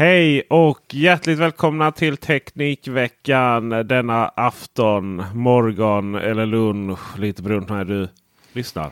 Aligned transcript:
Hej 0.00 0.42
och 0.50 0.94
hjärtligt 0.94 1.38
välkomna 1.38 1.92
till 1.92 2.16
Teknikveckan 2.16 3.68
denna 3.68 4.28
afton, 4.28 5.24
morgon 5.34 6.14
eller 6.14 6.46
lunch. 6.46 7.18
Lite 7.18 7.42
beroende 7.42 7.66
på 7.66 7.74
när 7.74 7.84
du 7.84 8.08
lyssnar. 8.52 8.90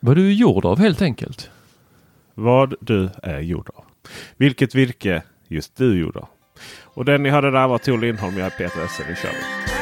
Vad 0.00 0.16
du 0.16 0.26
är 0.28 0.32
gjord 0.32 0.64
av 0.64 0.78
helt 0.78 1.02
enkelt. 1.02 1.50
Vad 2.34 2.74
du 2.80 3.10
är 3.22 3.40
gjord 3.40 3.70
av. 3.74 3.84
Vilket 4.36 4.74
virke 4.74 5.22
just 5.48 5.76
du 5.76 5.92
är 5.92 5.96
gjord 5.96 6.16
av. 6.16 6.28
Och 6.84 7.04
den 7.04 7.22
ni 7.22 7.28
hörde 7.28 7.50
där 7.50 7.68
var 7.68 7.78
Tor 7.78 7.98
Lindholm. 7.98 8.38
Jag 8.38 8.46
är 8.46 8.50
Peter 8.50 8.84
Esse. 8.84 9.04
Nu 9.08 9.14
kör 9.14 9.28
vi. 9.28 9.79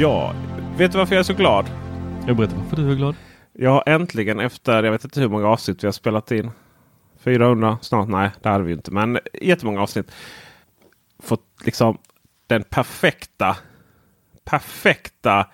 Ja, 0.00 0.34
vet 0.76 0.92
du 0.92 0.98
varför 0.98 1.14
jag 1.14 1.20
är 1.20 1.24
så 1.24 1.34
glad? 1.34 1.70
Jag 2.26 2.36
berättar 2.36 2.56
varför 2.56 2.76
du 2.76 2.90
är 2.90 2.94
glad. 2.94 3.14
Jag 3.52 3.70
har 3.70 3.82
äntligen 3.86 4.40
efter, 4.40 4.82
jag 4.82 4.92
vet 4.92 5.04
inte 5.04 5.20
hur 5.20 5.28
många 5.28 5.48
avsnitt 5.48 5.82
vi 5.82 5.86
har 5.86 5.92
spelat 5.92 6.30
in. 6.30 6.50
400 7.20 7.78
snart? 7.82 8.08
Nej, 8.08 8.30
det 8.42 8.48
hade 8.48 8.64
vi 8.64 8.72
inte. 8.72 8.90
Men 8.90 9.18
jättemånga 9.42 9.82
avsnitt. 9.82 10.12
Fått 11.18 11.44
liksom 11.64 11.98
den 12.46 12.64
perfekta, 12.64 13.56
perfekta 14.44 15.46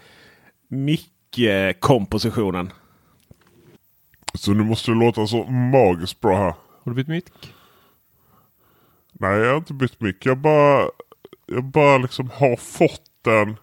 mick-kompositionen. 0.68 2.72
Så 4.34 4.50
nu 4.50 4.64
måste 4.64 4.90
det 4.90 4.96
låta 4.96 5.26
så 5.26 5.44
magiskt 5.44 6.20
bra 6.20 6.36
här. 6.36 6.54
Har 6.84 6.84
du 6.84 6.94
bytt 6.94 7.08
mick? 7.08 7.54
Nej, 9.12 9.38
jag 9.38 9.50
har 9.50 9.56
inte 9.56 9.74
bytt 9.74 10.00
mick. 10.00 10.26
Jag 10.26 10.38
bara, 10.38 10.88
jag 11.46 11.64
bara 11.64 11.98
liksom 11.98 12.30
har 12.34 12.56
fått 12.56 13.02
den 13.22 13.56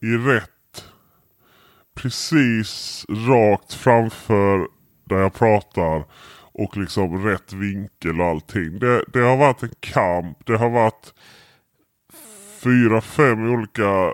i 0.00 0.16
rätt, 0.16 0.84
precis 1.94 3.04
rakt 3.08 3.74
framför 3.74 4.68
där 5.04 5.16
jag 5.16 5.34
pratar. 5.34 6.04
Och 6.52 6.76
liksom 6.76 7.24
rätt 7.26 7.52
vinkel 7.52 8.20
och 8.20 8.26
allting. 8.26 8.78
Det, 8.78 9.04
det 9.12 9.20
har 9.20 9.36
varit 9.36 9.62
en 9.62 9.74
kamp. 9.80 10.46
Det 10.46 10.56
har 10.56 10.70
varit 10.70 11.14
fyra, 12.62 13.00
fem 13.00 13.52
olika 13.52 14.12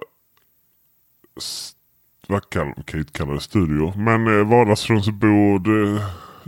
vad 2.28 2.50
kan, 2.50 2.74
kan 2.74 2.84
ju 2.92 2.98
inte 2.98 3.12
kalla 3.12 3.32
det 3.32 3.40
studio. 3.40 3.92
Men 3.96 4.26
eh, 4.26 4.46
vardagsrumsbord, 4.46 5.68
eh, 5.68 6.02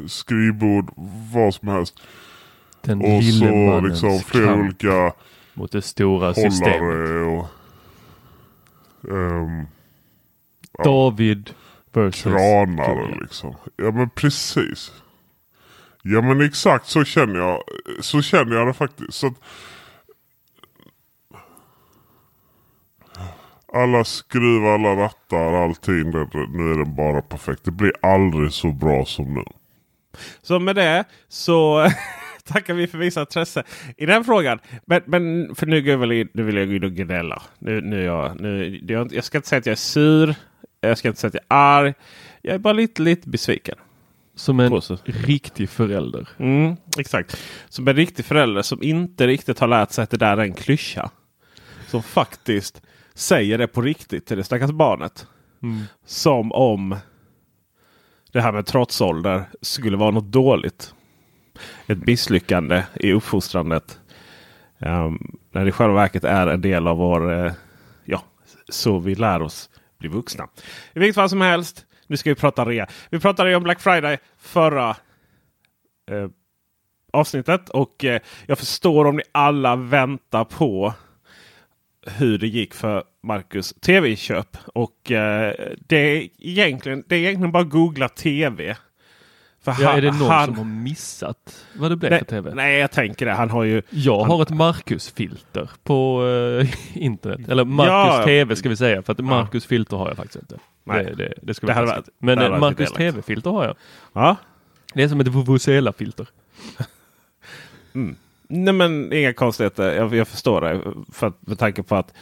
skrivbord, 0.07 0.91
vad 1.33 1.55
som 1.55 1.69
helst. 1.69 2.01
Den 2.81 3.01
Och 3.01 3.25
så 3.25 3.81
liksom 3.81 4.19
flera 4.19 4.55
olika 4.55 5.13
mot 5.55 5.73
det 5.73 5.83
stora 5.83 6.35
systemet. 6.35 6.81
hållare 6.81 7.49
och 9.03 9.11
ehm, 9.11 9.67
David 10.85 11.51
versus 11.93 12.23
kranar 12.23 13.19
liksom. 13.21 13.55
Ja 13.77 13.91
men 13.91 14.11
precis. 14.11 14.93
Ja 16.03 16.23
men 16.23 16.41
exakt 16.41 16.87
så 16.87 17.05
känner 17.05 17.41
jag. 17.41 17.63
Så 18.01 18.23
känner 18.23 18.57
jag 18.57 18.67
det 18.67 18.75
faktiskt. 18.75 19.13
Så 19.15 19.27
att, 19.27 19.35
alla 23.73 24.05
skruvar, 24.05 24.75
alla 24.75 24.97
rattar, 25.05 25.53
allting. 25.53 26.11
Nu 26.53 26.73
är 26.73 26.79
den 26.79 26.95
bara 26.95 27.23
perfekt. 27.23 27.65
Det 27.65 27.71
blir 27.71 27.93
aldrig 28.03 28.53
så 28.53 28.73
bra 28.73 29.05
som 29.05 29.35
nu. 29.35 29.45
Så 30.43 30.59
med 30.59 30.77
det 30.77 31.05
så 31.29 31.91
tackar 32.49 32.75
vi 32.75 32.87
för 32.87 32.99
visat 32.99 33.29
intresse 33.29 33.63
i 33.97 34.07
den 34.07 34.25
frågan. 34.25 34.59
Men, 34.87 35.03
men 35.07 35.55
för 35.55 35.67
nu, 35.67 35.83
går 35.83 35.91
jag 35.91 35.99
väl 35.99 36.13
in, 36.13 36.29
nu 36.33 36.43
vill 36.43 36.57
jag 36.57 36.69
gå 36.69 36.75
in 36.75 36.85
och 36.85 36.93
gnälla. 36.93 37.43
Nu, 37.59 37.81
nu 37.81 38.03
jag, 38.03 38.41
nu, 38.41 38.81
jag, 38.89 39.13
jag 39.13 39.25
ska 39.25 39.39
inte 39.39 39.49
säga 39.49 39.59
att 39.59 39.67
jag 39.67 39.73
är 39.73 39.77
sur. 39.77 40.35
Jag 40.81 40.99
ska 40.99 41.09
inte 41.09 41.21
säga 41.21 41.29
att 41.29 41.35
jag 41.35 41.59
är 41.59 41.63
arg. 41.63 41.95
Jag 42.43 42.55
är 42.55 42.59
bara 42.59 42.73
lite, 42.73 43.03
lite 43.03 43.29
besviken. 43.29 43.75
Som 44.35 44.61
en 44.61 44.81
riktig 45.05 45.69
förälder. 45.69 46.29
Mm, 46.39 46.77
exakt. 46.99 47.43
Som 47.69 47.89
en 47.89 47.97
riktig 47.97 48.25
förälder 48.25 48.63
som 48.63 48.83
inte 48.83 49.27
riktigt 49.27 49.59
har 49.59 49.69
lärt 49.69 49.91
sig 49.91 50.03
att 50.03 50.11
det 50.11 50.17
där 50.17 50.37
är 50.37 50.43
en 50.43 50.55
klyscha. 50.55 51.11
Som 51.87 52.03
faktiskt 52.03 52.83
säger 53.15 53.59
det 53.59 53.67
på 53.67 53.83
riktigt 53.83 54.27
till 54.27 54.37
det 54.37 54.45
stackars 54.45 54.71
barnet. 54.71 55.27
Mm. 55.63 55.83
Som 56.07 56.53
om 56.53 56.97
det 58.33 58.41
här 58.41 58.53
med 58.53 58.67
trotsålder 58.67 59.45
skulle 59.61 59.97
vara 59.97 60.11
något 60.11 60.33
dåligt. 60.33 60.95
Ett 61.87 62.07
misslyckande 62.07 62.83
i 62.95 63.13
uppfostrandet. 63.13 64.01
Um, 64.79 65.39
när 65.51 65.63
det 65.65 65.69
i 65.69 65.73
själva 65.73 65.95
verket 65.95 66.25
är 66.25 66.47
en 66.47 66.61
del 66.61 66.87
av 66.87 66.97
vår... 66.97 67.33
uh, 67.33 67.53
ja, 68.05 68.23
så 68.69 68.99
vi 68.99 69.15
lär 69.15 69.43
oss 69.43 69.71
bli 69.99 70.09
vuxna. 70.09 70.49
I 70.95 70.99
vilket 70.99 71.15
fall 71.15 71.29
som 71.29 71.41
helst. 71.41 71.87
Nu 72.07 72.17
ska 72.17 72.31
vi 72.31 72.35
prata 72.35 72.65
rea. 72.65 72.87
Vi 73.11 73.21
pratade 73.21 73.51
ju 73.51 73.57
om 73.57 73.63
Black 73.63 73.81
Friday 73.81 74.19
förra 74.39 74.97
uh, 76.11 76.29
avsnittet. 77.13 77.69
Och 77.69 78.05
uh, 78.05 78.19
jag 78.47 78.59
förstår 78.59 79.05
om 79.05 79.17
ni 79.17 79.23
alla 79.33 79.77
väntar 79.77 80.45
på 80.45 80.95
hur 82.07 82.39
det 82.39 82.47
gick 82.47 82.75
för 82.75 83.05
Marcus 83.23 83.75
tv-köp. 83.81 84.57
Och 84.67 85.11
eh, 85.11 85.55
det, 85.79 85.97
är 85.97 86.29
egentligen, 86.39 87.05
det 87.07 87.17
är 87.17 87.21
egentligen 87.21 87.53
bara 87.53 87.63
att 87.63 87.71
googla 87.71 88.09
tv. 88.09 88.77
Ja, 89.81 89.93
är 89.93 90.03
det 90.03 90.11
någon 90.13 90.31
han- 90.31 90.47
som 90.47 90.57
har 90.57 90.65
missat 90.65 91.65
vad 91.77 91.91
det 91.91 91.97
blev 91.97 92.11
nej, 92.11 92.19
för 92.19 92.27
tv? 92.27 92.55
nej, 92.55 92.79
jag 92.79 92.91
tänker 92.91 93.27
det. 93.27 93.33
Han 93.33 93.51
har 93.51 93.65
ju... 93.65 93.83
Jag 93.91 94.21
han- 94.21 94.31
har 94.31 94.43
ett 94.43 94.51
Marcus-filter 94.51 95.71
på 95.85 96.27
eh, 96.63 96.69
internet. 97.05 97.49
Eller 97.49 97.65
Marcus 97.65 98.19
Ja. 98.19 98.25
TV 98.25 98.57
ska 98.57 98.69
vi 98.69 98.77
säga. 98.77 99.03
För 99.03 99.13
att 99.13 99.19
Marcus 99.19 99.67
filter 99.67 99.97
har 99.97 100.09
jag 100.09 100.17
faktiskt 100.17 100.37
inte. 100.43 100.59
Nej. 100.85 101.05
Det, 101.05 101.15
det, 101.15 101.35
det 101.43 101.55
ska 101.55 101.67
Det 101.67 101.75
faktiskt 101.75 101.95
varit-. 101.97 102.09
Men 102.19 102.39
det 102.39 102.47
eh, 102.47 102.59
Marcus. 102.59 102.93
TV-filter 102.93 103.51
har 103.51 103.65
jag. 103.65 103.75
Ja. 104.13 104.37
Det 104.95 105.03
är 105.03 105.09
som 105.09 105.21
ett 105.21 105.27
Vuvuzela-filter. 105.29 106.27
Nej 108.49 108.75
men 108.75 109.13
inga 109.13 109.33
konstigheter. 109.33 109.95
Jag, 109.97 110.15
jag 110.15 110.29
förstår 110.29 110.61
det. 110.61 110.83
För 111.13 111.33
med 111.41 111.59
tanke 111.59 111.83
på 111.83 111.97
att 111.97 112.13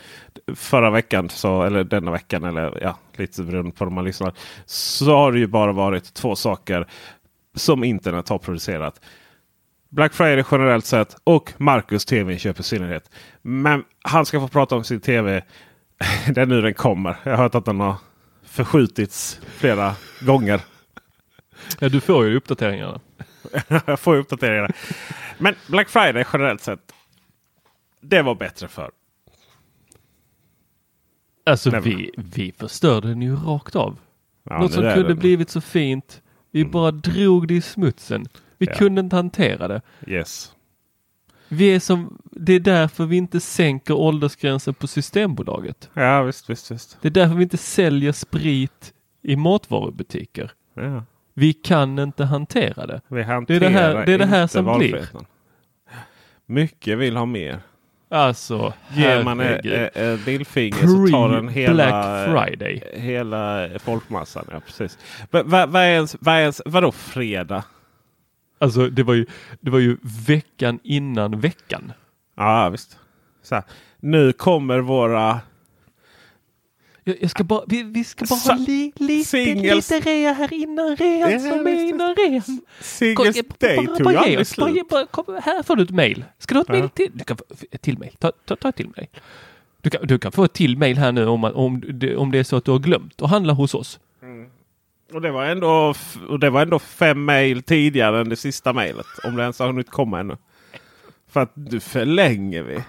förra 0.54 0.90
veckan, 0.90 1.28
så, 1.28 1.62
eller 1.62 1.84
denna 1.84 2.10
veckan, 2.10 2.44
eller 2.44 2.78
ja, 2.82 2.98
lite 3.16 3.42
beroende 3.42 3.70
på 3.72 3.84
om 3.84 3.94
man 3.94 4.04
lyssnar. 4.04 4.32
Så 4.66 5.16
har 5.16 5.32
det 5.32 5.38
ju 5.38 5.46
bara 5.46 5.72
varit 5.72 6.14
två 6.14 6.36
saker 6.36 6.86
som 7.56 7.84
internet 7.84 8.28
har 8.28 8.38
producerat. 8.38 9.00
Black 9.88 10.14
Friday 10.14 10.44
generellt 10.50 10.86
sett 10.86 11.16
och 11.24 11.52
Marcus 11.56 12.04
TV-inköp 12.04 12.60
i 12.60 12.62
synnerhet. 12.62 13.10
Men 13.42 13.84
han 14.02 14.26
ska 14.26 14.40
få 14.40 14.48
prata 14.48 14.76
om 14.76 14.84
sin 14.84 15.00
TV. 15.00 15.42
Det 16.34 16.40
är 16.40 16.46
nu 16.46 16.60
den 16.62 16.74
kommer. 16.74 17.16
Jag 17.22 17.32
har 17.32 17.38
hört 17.38 17.54
att 17.54 17.64
den 17.64 17.80
har 17.80 17.94
förskjutits 18.42 19.40
flera 19.46 19.94
gånger. 20.20 20.60
Ja, 21.78 21.88
du 21.88 22.00
får 22.00 22.26
ju 22.26 22.36
uppdateringarna. 22.36 23.00
jag 23.86 24.00
får 24.00 24.16
uppdateringarna. 24.16 24.68
Men 25.38 25.54
Black 25.68 25.88
Friday 25.88 26.24
generellt 26.32 26.62
sett. 26.62 26.92
Det 28.00 28.22
var 28.22 28.34
bättre 28.34 28.68
för. 28.68 28.90
Alltså 31.46 31.80
vi, 31.80 32.10
vi 32.16 32.52
förstörde 32.52 33.08
den 33.08 33.22
ju 33.22 33.36
rakt 33.36 33.76
av. 33.76 33.98
Ja, 34.42 34.58
Något 34.58 34.72
som 34.72 34.82
kunde 34.94 35.14
blivit 35.14 35.50
så 35.50 35.60
fint. 35.60 36.22
Vi 36.56 36.64
bara 36.64 36.90
drog 36.90 37.48
det 37.48 37.54
i 37.54 37.60
smutsen. 37.60 38.26
Vi 38.58 38.66
Ja. 38.66 38.74
kunde 38.74 39.00
inte 39.00 39.16
hantera 39.16 39.68
det. 39.68 39.80
Yes. 40.06 40.52
Vi 41.48 41.74
är 41.74 41.80
som, 41.80 42.18
det 42.24 42.52
är 42.52 42.60
därför 42.60 43.06
vi 43.06 43.16
inte 43.16 43.40
sänker 43.40 43.94
åldersgränsen 43.94 44.74
på 44.74 44.86
Systembolaget. 44.86 45.90
Ja 45.94 46.22
visst, 46.22 46.50
visst, 46.50 46.70
visst. 46.70 46.98
Det 47.00 47.08
är 47.08 47.12
därför 47.12 47.34
vi 47.34 47.42
inte 47.42 47.56
säljer 47.56 48.12
sprit 48.12 48.92
i 49.22 49.36
matvarubutiker. 49.36 50.50
Ja. 50.74 51.04
Vi 51.34 51.52
kan 51.52 51.98
inte 51.98 52.24
hantera 52.24 52.86
det. 52.86 53.00
Det 53.08 53.14
är 53.20 53.60
det 53.60 53.68
här- 53.68 54.06
det 54.06 54.12
är 54.12 54.18
det 54.18 54.26
här 54.26 54.46
som 54.46 54.78
blir. 54.78 55.06
Mycket 56.46 56.98
vill 56.98 57.16
ha 57.16 57.26
mer. 57.26 57.60
Alltså, 58.08 58.72
Ger 58.94 59.24
man 59.24 59.40
ett 59.40 60.26
lillfinger 60.26 60.86
så 60.86 61.12
tar 61.12 61.28
den 61.28 61.48
hela, 61.48 61.74
Black 61.74 62.28
Friday. 62.28 62.82
hela 62.94 63.68
folkmassan. 63.78 64.44
Ja, 64.52 64.60
precis. 64.60 64.98
Va- 65.30 65.42
va- 65.42 65.66
Vad 65.66 65.82
är 65.82 65.88
ens, 65.88 66.16
vad 66.20 66.34
är 66.34 66.40
ens, 66.40 66.62
vadå 66.66 66.92
fredag? 66.92 67.64
Alltså 68.58 68.88
det 68.88 69.02
var 69.02 69.14
ju, 69.14 69.26
det 69.60 69.70
var 69.70 69.78
ju 69.78 69.96
veckan 70.26 70.78
innan 70.82 71.40
veckan. 71.40 71.92
Ja 72.36 72.68
visst. 72.68 72.98
Så 73.42 73.54
här. 73.54 73.64
Nu 74.00 74.32
kommer 74.32 74.78
våra 74.78 75.40
Jag, 77.08 77.16
jag 77.20 77.30
ska 77.30 77.44
bara, 77.44 77.64
vi, 77.66 77.82
vi 77.82 78.04
ska 78.04 78.24
bara 78.24 78.36
Sa- 78.36 78.52
ha 78.52 78.58
li, 78.58 78.92
lite, 78.96 79.36
singles- 79.36 79.74
lite 79.74 80.00
rea 80.00 80.32
här 80.32 80.52
innan 80.52 80.96
rean 80.96 81.30
Ja, 81.32 81.38
som 81.38 81.66
är 81.66 81.84
innan 81.88 82.14
rean. 82.16 82.60
Singles 82.80 83.36
Day 83.58 83.76
tog 83.86 84.12
ge 84.12 84.16
aldrig 84.18 84.46
slut. 84.46 84.88
bara- 84.88 85.06
kom, 85.06 85.40
Här 85.44 85.62
får 85.62 85.76
du 85.76 85.82
ett 85.82 85.90
mail. 85.90 86.24
Ska 86.38 86.54
du 86.54 86.58
ha 86.58 86.62
ett 86.62 86.68
mail 86.68 86.88
till? 86.88 87.10
Du 87.14 87.24
kan 87.24 87.36
få 87.36 87.44
ett 87.70 87.82
till 87.82 87.98
mail. 87.98 88.12
Ta, 88.18 88.32
ta, 88.44 88.56
ta 88.56 88.68
ett 88.68 88.76
till 88.76 88.88
mail. 88.96 89.06
Du 89.82 89.90
kan, 89.90 90.06
du 90.06 90.18
kan 90.18 90.32
få 90.32 90.44
ett 90.44 90.52
till 90.52 90.78
mail 90.78 90.98
här 90.98 91.12
nu 91.12 91.26
om, 91.26 91.44
om, 91.44 91.82
om 92.16 92.30
det 92.32 92.38
är 92.38 92.44
så 92.44 92.56
att 92.56 92.64
du 92.64 92.70
har 92.70 92.78
glömt 92.78 93.22
att 93.22 93.30
handla 93.30 93.52
hos 93.52 93.74
oss. 93.74 94.00
Och 95.12 95.20
det, 95.22 95.30
var 95.30 95.44
ändå, 95.44 95.94
och 96.28 96.38
det 96.40 96.50
var 96.50 96.62
ändå 96.62 96.78
fem 96.78 97.24
mejl 97.24 97.62
tidigare 97.62 98.20
än 98.20 98.28
det 98.28 98.36
sista 98.36 98.72
mejlet. 98.72 99.06
Om 99.24 99.36
det 99.36 99.42
ens 99.42 99.58
har 99.58 99.66
hunnit 99.66 99.90
komma 99.90 100.20
ännu. 100.20 100.36
För 101.30 101.40
att 101.40 101.52
du 101.54 101.80
förlänger 101.80 102.62
vi. 102.62 102.82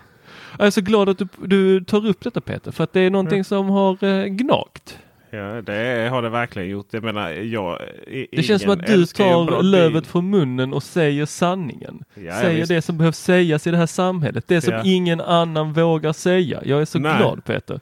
Jag 0.58 0.68
är 0.68 0.72
så 0.72 0.82
glad 0.82 1.10
att 1.10 1.18
du, 1.18 1.28
du 1.46 1.84
tar 1.84 2.06
upp 2.06 2.24
detta 2.24 2.42
Peter, 2.42 2.72
för 2.72 2.84
att 2.84 2.94
det 2.94 3.00
är 3.02 3.10
någonting 3.10 3.44
som 3.44 3.70
har 3.70 4.04
eh, 4.04 4.26
gnagt. 4.26 5.00
Ja, 5.30 5.62
det 5.62 6.08
har 6.12 6.22
det 6.22 6.30
verkligen 6.30 6.70
gjort. 6.70 6.88
Jag 6.92 7.04
menar, 7.04 7.30
jag, 7.32 7.80
Det 8.32 8.44
känns 8.44 8.62
som 8.62 8.72
att 8.72 8.88
du 8.88 9.06
tar 9.06 9.62
lövet 9.64 10.08
från 10.08 10.30
munnen 10.30 10.74
och 10.74 10.84
säger 10.84 11.26
sanningen. 11.26 12.04
Ja, 12.14 12.22
ja, 12.22 12.42
säger 12.42 12.66
det 12.66 12.82
som 12.82 12.98
behövs 12.98 13.18
sägas 13.18 13.68
i 13.68 13.72
det 13.72 13.78
här 13.78 13.86
samhället. 13.86 14.44
Det 14.48 14.62
som 14.62 14.74
Ja. 14.74 14.82
ingen 14.86 15.22
annan 15.22 15.74
vågar 15.74 16.14
säga. 16.14 16.62
Jag 16.66 16.82
är 16.82 16.86
så 16.86 17.00
Nej. 17.00 17.18
glad 17.18 17.46
Peter. 17.46 17.80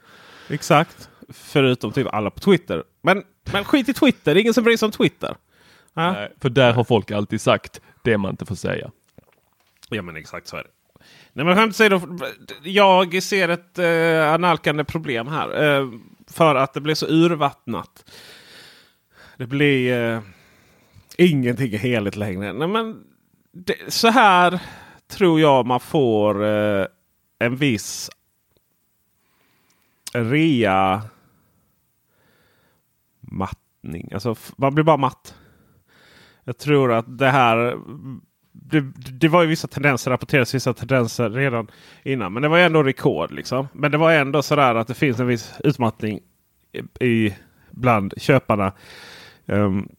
Exakt. 0.49 1.09
Förutom 1.29 1.91
typ 1.91 2.07
alla 2.13 2.29
på 2.29 2.39
Twitter. 2.39 2.83
Men, 3.01 3.23
men 3.51 3.63
skit 3.63 3.89
i 3.89 3.93
Twitter. 3.93 4.33
Det 4.33 4.39
är 4.39 4.41
ingen 4.41 4.53
som 4.53 4.63
bryr 4.63 4.77
sig 4.77 4.85
om 4.85 4.91
Twitter. 4.91 5.35
Ja, 5.93 6.11
Nej, 6.11 6.31
för 6.41 6.49
där 6.49 6.73
har 6.73 6.83
folk 6.83 7.11
alltid 7.11 7.41
sagt 7.41 7.81
det 8.03 8.17
man 8.17 8.31
inte 8.31 8.45
får 8.45 8.55
säga. 8.55 8.91
ja 9.89 10.01
men 10.01 10.15
exakt 10.15 10.47
så 10.47 10.57
är 10.57 10.63
det. 10.63 10.69
Nej 11.33 11.45
men 11.45 11.55
skämt 11.55 11.73
åsido. 11.73 12.01
Jag 12.63 13.23
ser 13.23 13.49
ett 13.49 13.79
eh, 13.79 14.33
analkande 14.33 14.83
problem 14.83 15.27
här. 15.27 15.63
Eh, 15.63 15.89
för 16.27 16.55
att 16.55 16.73
det 16.73 16.81
blir 16.81 16.95
så 16.95 17.07
urvattnat. 17.07 18.11
Det 19.37 19.47
blir... 19.47 20.13
Eh, 20.13 20.21
ingenting 21.17 21.73
är 21.73 21.77
heligt 21.77 22.15
längre. 22.15 22.53
Nej, 22.53 22.67
men 22.67 23.03
det, 23.51 23.75
så 23.87 24.07
här 24.07 24.59
tror 25.07 25.39
jag 25.39 25.65
man 25.65 25.79
får 25.79 26.45
eh, 26.45 26.85
en 27.39 27.55
viss 27.55 28.09
rea 30.13 31.01
mattning. 33.19 34.09
Alltså 34.13 34.35
man 34.57 34.75
blir 34.75 34.83
bara 34.83 34.97
matt. 34.97 35.35
Jag 36.43 36.57
tror 36.57 36.93
att 36.93 37.17
det 37.17 37.29
här 37.29 37.77
det, 38.61 38.81
det 38.95 39.27
var 39.27 39.41
ju 39.41 39.47
vissa 39.47 39.67
tendenser, 39.67 40.11
rapporterades 40.11 40.55
vissa 40.55 40.73
tendenser 40.73 41.29
redan 41.29 41.67
innan. 42.03 42.33
Men 42.33 42.41
det 42.41 42.49
var 42.49 42.57
ändå 42.57 42.83
rekord. 42.83 43.31
liksom. 43.31 43.67
Men 43.73 43.91
det 43.91 43.97
var 43.97 44.11
ändå 44.11 44.41
sådär 44.41 44.75
att 44.75 44.87
det 44.87 44.93
finns 44.93 45.19
en 45.19 45.27
viss 45.27 45.53
utmattning 45.63 46.19
i, 46.99 47.33
bland 47.71 48.13
köparna. 48.17 48.73
Um, 49.45 49.89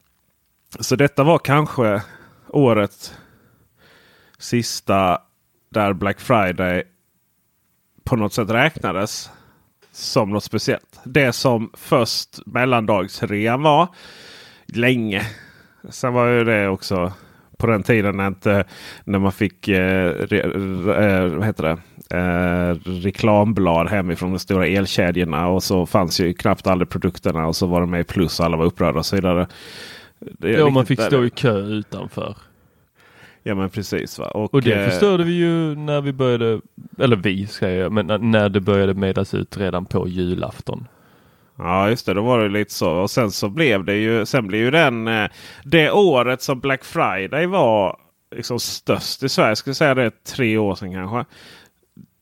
så 0.80 0.96
detta 0.96 1.24
var 1.24 1.38
kanske 1.38 2.02
årets 2.48 3.14
sista 4.38 5.18
där 5.68 5.92
Black 5.92 6.20
Friday 6.20 6.82
på 8.04 8.16
något 8.16 8.32
sätt 8.32 8.50
räknades 8.50 9.30
som 9.92 10.30
något 10.30 10.44
speciellt. 10.44 11.00
Det 11.04 11.32
som 11.32 11.70
först 11.74 12.38
mellandagsrean 12.46 13.62
var 13.62 13.88
länge. 14.66 15.22
Sen 15.90 16.12
var 16.12 16.26
ju 16.26 16.44
det 16.44 16.68
också 16.68 17.12
på 17.56 17.66
den 17.66 17.82
tiden 17.82 18.16
när, 18.16 18.26
inte, 18.26 18.64
när 19.04 19.18
man 19.18 19.32
fick 19.32 19.68
eh, 19.68 20.10
re, 20.12 20.42
re, 20.42 21.44
heter 21.46 21.62
det? 21.62 21.78
Eh, 22.16 22.90
reklamblad 23.02 23.88
hemifrån 23.88 24.30
de 24.32 24.38
stora 24.38 24.66
elkedjorna. 24.66 25.48
Och 25.48 25.62
så 25.62 25.86
fanns 25.86 26.20
ju 26.20 26.34
knappt 26.34 26.66
aldrig 26.66 26.88
produkterna 26.88 27.46
och 27.46 27.56
så 27.56 27.66
var 27.66 27.80
de 27.80 27.90
med 27.90 28.00
i 28.00 28.04
plus 28.04 28.40
och 28.40 28.46
alla 28.46 28.56
var 28.56 28.64
upprörda 28.64 28.98
och 28.98 29.06
så 29.06 29.16
vidare. 29.16 29.46
Det 30.20 30.50
Ja, 30.50 30.68
man 30.70 30.86
fick 30.86 30.98
där- 30.98 31.06
stå 31.06 31.24
i 31.24 31.30
kö 31.30 31.58
utanför. 31.58 32.36
Ja 33.42 33.54
men 33.54 33.70
precis. 33.70 34.18
Va? 34.18 34.26
Och, 34.26 34.54
Och 34.54 34.62
det 34.62 34.72
eh, 34.84 34.88
förstörde 34.90 35.24
vi 35.24 35.32
ju 35.32 35.74
när 35.74 36.00
vi 36.00 36.12
började, 36.12 36.60
eller 36.98 37.16
vi 37.16 37.46
säger 37.46 37.82
jag, 37.82 37.92
men 37.92 38.30
när- 38.30 38.48
det 38.48 38.60
började 38.60 38.94
meddas 38.94 39.34
ut 39.34 39.56
redan 39.56 39.84
på 39.86 40.08
julafton. 40.08 40.86
Ja 41.58 41.88
just 41.88 42.06
det, 42.06 42.14
då 42.14 42.22
var 42.22 42.38
det 42.38 42.48
lite 42.48 42.74
så. 42.74 42.90
Och 42.90 43.10
sen 43.10 43.30
så 43.30 43.48
blev 43.48 43.84
det 43.84 43.94
ju, 43.94 44.26
sen 44.26 44.46
blev 44.46 44.60
ju 44.60 44.70
den, 44.70 45.08
eh, 45.08 45.30
det 45.64 45.90
året 45.90 46.42
som 46.42 46.60
Black 46.60 46.84
Friday 46.84 47.46
var 47.46 47.98
liksom 48.36 48.60
störst 48.60 49.22
i 49.22 49.28
Sverige. 49.28 49.50
Jag 49.50 49.58
skulle 49.58 49.74
säga 49.74 49.94
det 49.94 50.02
är 50.02 50.12
tre 50.36 50.58
år 50.58 50.74
sedan 50.74 50.92
kanske. 50.92 51.24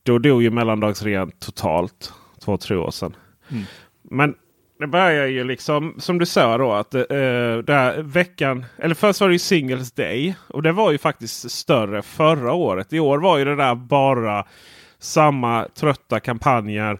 Då 0.03 0.19
dog 0.19 0.43
ju 0.43 0.51
mellandagsrean 0.51 1.31
totalt. 1.31 2.13
Två, 2.45 2.57
tre 2.57 2.77
år 2.77 2.91
sedan. 2.91 3.17
Mm. 3.51 3.65
Men 4.11 4.35
det 4.79 4.87
börjar 4.87 5.27
ju 5.27 5.45
liksom 5.45 5.95
som 5.99 6.19
du 6.19 6.27
sa 6.27 6.59
då 6.59 6.73
att 6.73 6.95
eh, 6.95 7.03
där 7.65 8.03
veckan, 8.03 8.65
eller 8.79 8.95
först 8.95 9.21
var 9.21 9.29
det 9.29 9.35
ju 9.35 9.39
Singles 9.39 9.93
Day. 9.93 10.35
Och 10.49 10.63
det 10.63 10.73
var 10.73 10.93
ju 10.93 10.99
faktiskt 10.99 11.51
större 11.51 12.03
förra 12.03 12.53
året. 12.53 12.93
I 12.93 13.01
år 13.01 13.19
var 13.19 13.39
ju 13.39 13.45
det 13.45 13.57
där 13.57 13.75
bara 13.75 14.47
samma 14.99 15.69
trötta 15.75 16.21
kampanjer 16.21 16.99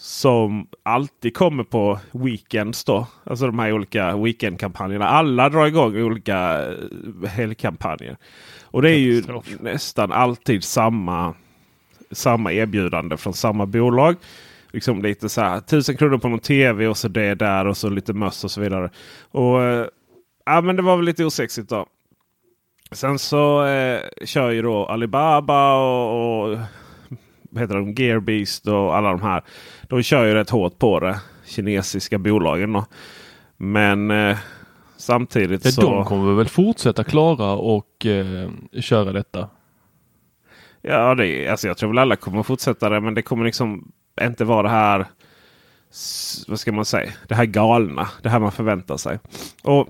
som 0.00 0.66
alltid 0.82 1.36
kommer 1.36 1.64
på 1.64 1.98
weekends 2.12 2.84
då. 2.84 3.06
Alltså 3.24 3.46
de 3.46 3.58
här 3.58 3.72
olika 3.72 4.16
weekendkampanjerna. 4.16 5.08
Alla 5.08 5.48
drar 5.48 5.66
igång 5.66 5.96
olika 5.96 6.68
eh, 6.68 7.28
helgkampanjer. 7.28 8.16
Och 8.64 8.82
det 8.82 8.90
är 8.90 8.98
ju 8.98 9.22
nästan 9.60 10.12
alltid 10.12 10.64
samma, 10.64 11.34
samma 12.10 12.52
erbjudande 12.52 13.16
från 13.16 13.34
samma 13.34 13.66
bolag. 13.66 14.16
Liksom 14.72 15.02
lite 15.02 15.28
så 15.28 15.40
här 15.40 15.58
1000 15.58 15.96
kronor 15.96 16.18
på 16.18 16.28
någon 16.28 16.38
tv 16.38 16.86
och 16.86 16.96
så 16.96 17.08
det 17.08 17.34
där 17.34 17.66
och 17.66 17.76
så 17.76 17.88
lite 17.88 18.12
möss 18.12 18.44
och 18.44 18.50
så 18.50 18.60
vidare. 18.60 18.90
Och 19.30 19.62
eh, 19.62 19.86
ja, 20.46 20.60
men 20.60 20.76
det 20.76 20.82
var 20.82 20.96
väl 20.96 21.06
lite 21.06 21.24
osexigt 21.24 21.68
då. 21.68 21.86
Sen 22.92 23.18
så 23.18 23.66
eh, 23.66 24.00
kör 24.24 24.50
ju 24.50 24.62
då 24.62 24.86
Alibaba 24.86 25.74
och, 25.74 26.50
och 26.50 26.58
heter 27.56 27.74
de? 27.74 27.92
Gearbeast 27.94 28.66
och 28.66 28.96
alla 28.96 29.10
de 29.10 29.22
här. 29.22 29.42
De 29.82 30.02
kör 30.02 30.24
ju 30.24 30.34
rätt 30.34 30.50
hårt 30.50 30.78
på 30.78 31.00
det. 31.00 31.20
Kinesiska 31.46 32.18
bolagen 32.18 32.72
då. 32.72 32.84
Men 33.56 34.10
eh, 34.10 34.38
samtidigt 34.96 35.64
Ja, 35.64 35.70
så... 35.70 35.80
de 35.82 36.04
kommer 36.04 36.34
väl 36.34 36.48
fortsätta 36.48 37.04
klara 37.04 37.52
och 37.52 38.06
eh, 38.06 38.50
köra 38.80 39.12
detta. 39.12 39.48
Ja, 40.82 41.14
det, 41.14 41.26
är- 41.26 41.50
alltså 41.50 41.66
jag 41.68 41.76
tror 41.76 41.88
väl 41.90 41.98
alla 41.98 42.16
kommer 42.16 42.42
fortsätta 42.42 42.88
det. 42.88 43.00
Men 43.00 43.14
det 43.14 43.22
kommer 43.22 43.44
liksom 43.44 43.92
inte 44.20 44.44
vara 44.44 44.62
det 44.62 44.68
här. 44.68 45.06
Vad 46.48 46.60
ska 46.60 46.72
man 46.72 46.84
säga? 46.84 47.10
Det 47.28 47.34
här 47.34 47.44
galna. 47.44 48.08
Det 48.22 48.28
här 48.28 48.38
man 48.38 48.52
förväntar 48.52 48.96
sig. 48.96 49.18
Och 49.62 49.88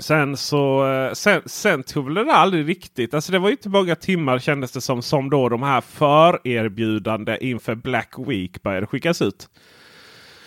Sen 0.00 0.36
så 0.36 0.92
eh, 0.92 1.12
sen, 1.12 1.42
sen 1.46 1.82
tog 1.82 2.14
det 2.14 2.32
aldrig 2.32 2.68
riktigt. 2.68 3.14
Alltså 3.14 3.32
det 3.32 3.38
var 3.38 3.48
ju 3.48 3.52
inte 3.52 3.68
många 3.68 3.96
timmar 3.96 4.38
kändes 4.38 4.72
det 4.72 4.80
som. 4.80 5.02
Som 5.02 5.30
då 5.30 5.48
de 5.48 5.62
här 5.62 5.80
förerbjudande 5.80 7.38
inför 7.40 7.74
Black 7.74 8.14
Week 8.18 8.62
började 8.62 8.86
skickas 8.86 9.22
ut. 9.22 9.48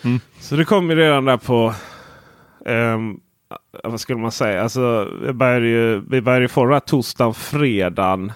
Mm. 0.04 0.20
Så 0.40 0.56
det 0.56 0.66
kom 0.66 0.90
ju 0.90 0.96
redan 0.96 1.26
där 1.26 1.38
på. 1.38 1.74
ja, 3.50 3.90
vad 3.90 4.00
skulle 4.00 4.20
man 4.20 4.32
säga? 4.32 4.64
Alltså, 4.64 5.10
vi 5.22 5.34
började 5.34 5.68
ju, 5.68 6.02
vi 6.10 6.22
började 6.22 6.46
ju 6.46 6.50
här 6.72 6.80
torsdagen, 6.80 7.34
fredagen 7.34 8.32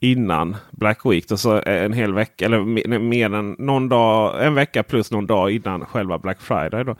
innan 0.00 0.56
Black 0.70 1.06
Week. 1.06 1.30
Och 1.30 1.40
så 1.40 1.62
en 1.66 1.92
hel 1.92 2.14
vecka, 2.14 2.44
eller 2.44 2.98
mer 2.98 3.34
än 3.34 3.56
någon 3.58 3.88
dag, 3.88 4.46
en 4.46 4.54
vecka 4.54 4.82
plus 4.82 5.10
någon 5.10 5.26
dag 5.26 5.50
innan 5.50 5.86
själva 5.86 6.18
Black 6.18 6.40
Friday. 6.40 6.84
Då. 6.84 6.96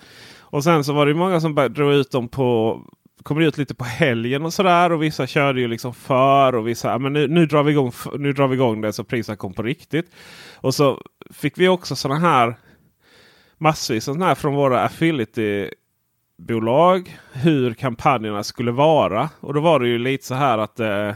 Och 0.54 0.64
sen 0.64 0.84
så 0.84 0.92
var 0.92 1.06
det 1.06 1.14
många 1.14 1.40
som 1.40 1.54
drog 1.54 1.92
ut 1.92 2.10
dem 2.10 2.28
på 2.28 2.80
kommer 3.22 3.40
ut 3.40 3.58
lite 3.58 3.74
på 3.74 3.84
helgen 3.84 4.44
och 4.44 4.52
sådär. 4.52 4.92
Och 4.92 5.02
vissa 5.02 5.26
körde 5.26 5.60
ju 5.60 5.68
liksom 5.68 5.94
för 5.94 6.54
och 6.54 6.68
vissa, 6.68 6.98
men 6.98 7.12
nu, 7.12 7.28
nu, 7.28 7.46
drar 7.46 7.62
vi 7.62 7.72
igång, 7.72 7.92
nu 8.18 8.32
drar 8.32 8.48
vi 8.48 8.54
igång 8.54 8.80
det 8.80 8.92
så 8.92 9.04
priserna 9.04 9.36
kom 9.36 9.54
på 9.54 9.62
riktigt. 9.62 10.10
Och 10.56 10.74
så 10.74 11.00
fick 11.30 11.58
vi 11.58 11.68
också 11.68 11.96
sådana 11.96 12.20
här 12.20 12.54
massvis 13.58 14.04
sådana 14.04 14.26
här 14.26 14.34
från 14.34 14.54
våra 14.54 14.88
affiliate-bolag. 14.88 17.18
Hur 17.32 17.74
kampanjerna 17.74 18.44
skulle 18.44 18.72
vara. 18.72 19.30
Och 19.40 19.54
då 19.54 19.60
var 19.60 19.80
det 19.80 19.88
ju 19.88 19.98
lite 19.98 20.26
så 20.26 20.34
här 20.34 20.58
att 20.58 20.80
eh, 20.80 21.12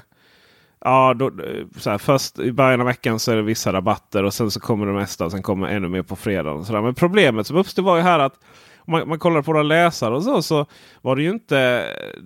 Ja, 0.80 1.14
då, 1.14 1.26
eh, 1.26 1.66
så 1.76 1.90
här, 1.90 1.98
först 1.98 2.38
i 2.38 2.52
början 2.52 2.80
av 2.80 2.86
veckan 2.86 3.18
så 3.18 3.32
är 3.32 3.36
det 3.36 3.42
vissa 3.42 3.72
rabatter 3.72 4.24
och 4.24 4.34
sen 4.34 4.50
så 4.50 4.60
kommer 4.60 4.86
det 4.86 4.92
mesta. 4.92 5.24
Och 5.24 5.32
sen 5.32 5.42
kommer 5.42 5.68
ännu 5.68 5.88
mer 5.88 6.02
på 6.02 6.16
fredagen. 6.16 6.64
Så 6.64 6.72
där. 6.72 6.82
Men 6.82 6.94
problemet 6.94 7.46
som 7.46 7.56
uppstod 7.56 7.84
var 7.84 7.96
ju 7.96 8.02
här 8.02 8.18
att 8.18 8.40
man, 8.88 9.08
man 9.08 9.18
kollar 9.18 9.42
på 9.42 9.52
våra 9.52 9.62
läsare 9.62 10.14
och 10.14 10.22
så, 10.22 10.42
så 10.42 10.66
var 11.02 11.16
det 11.16 11.22
ju 11.22 11.30
inte, 11.30 11.56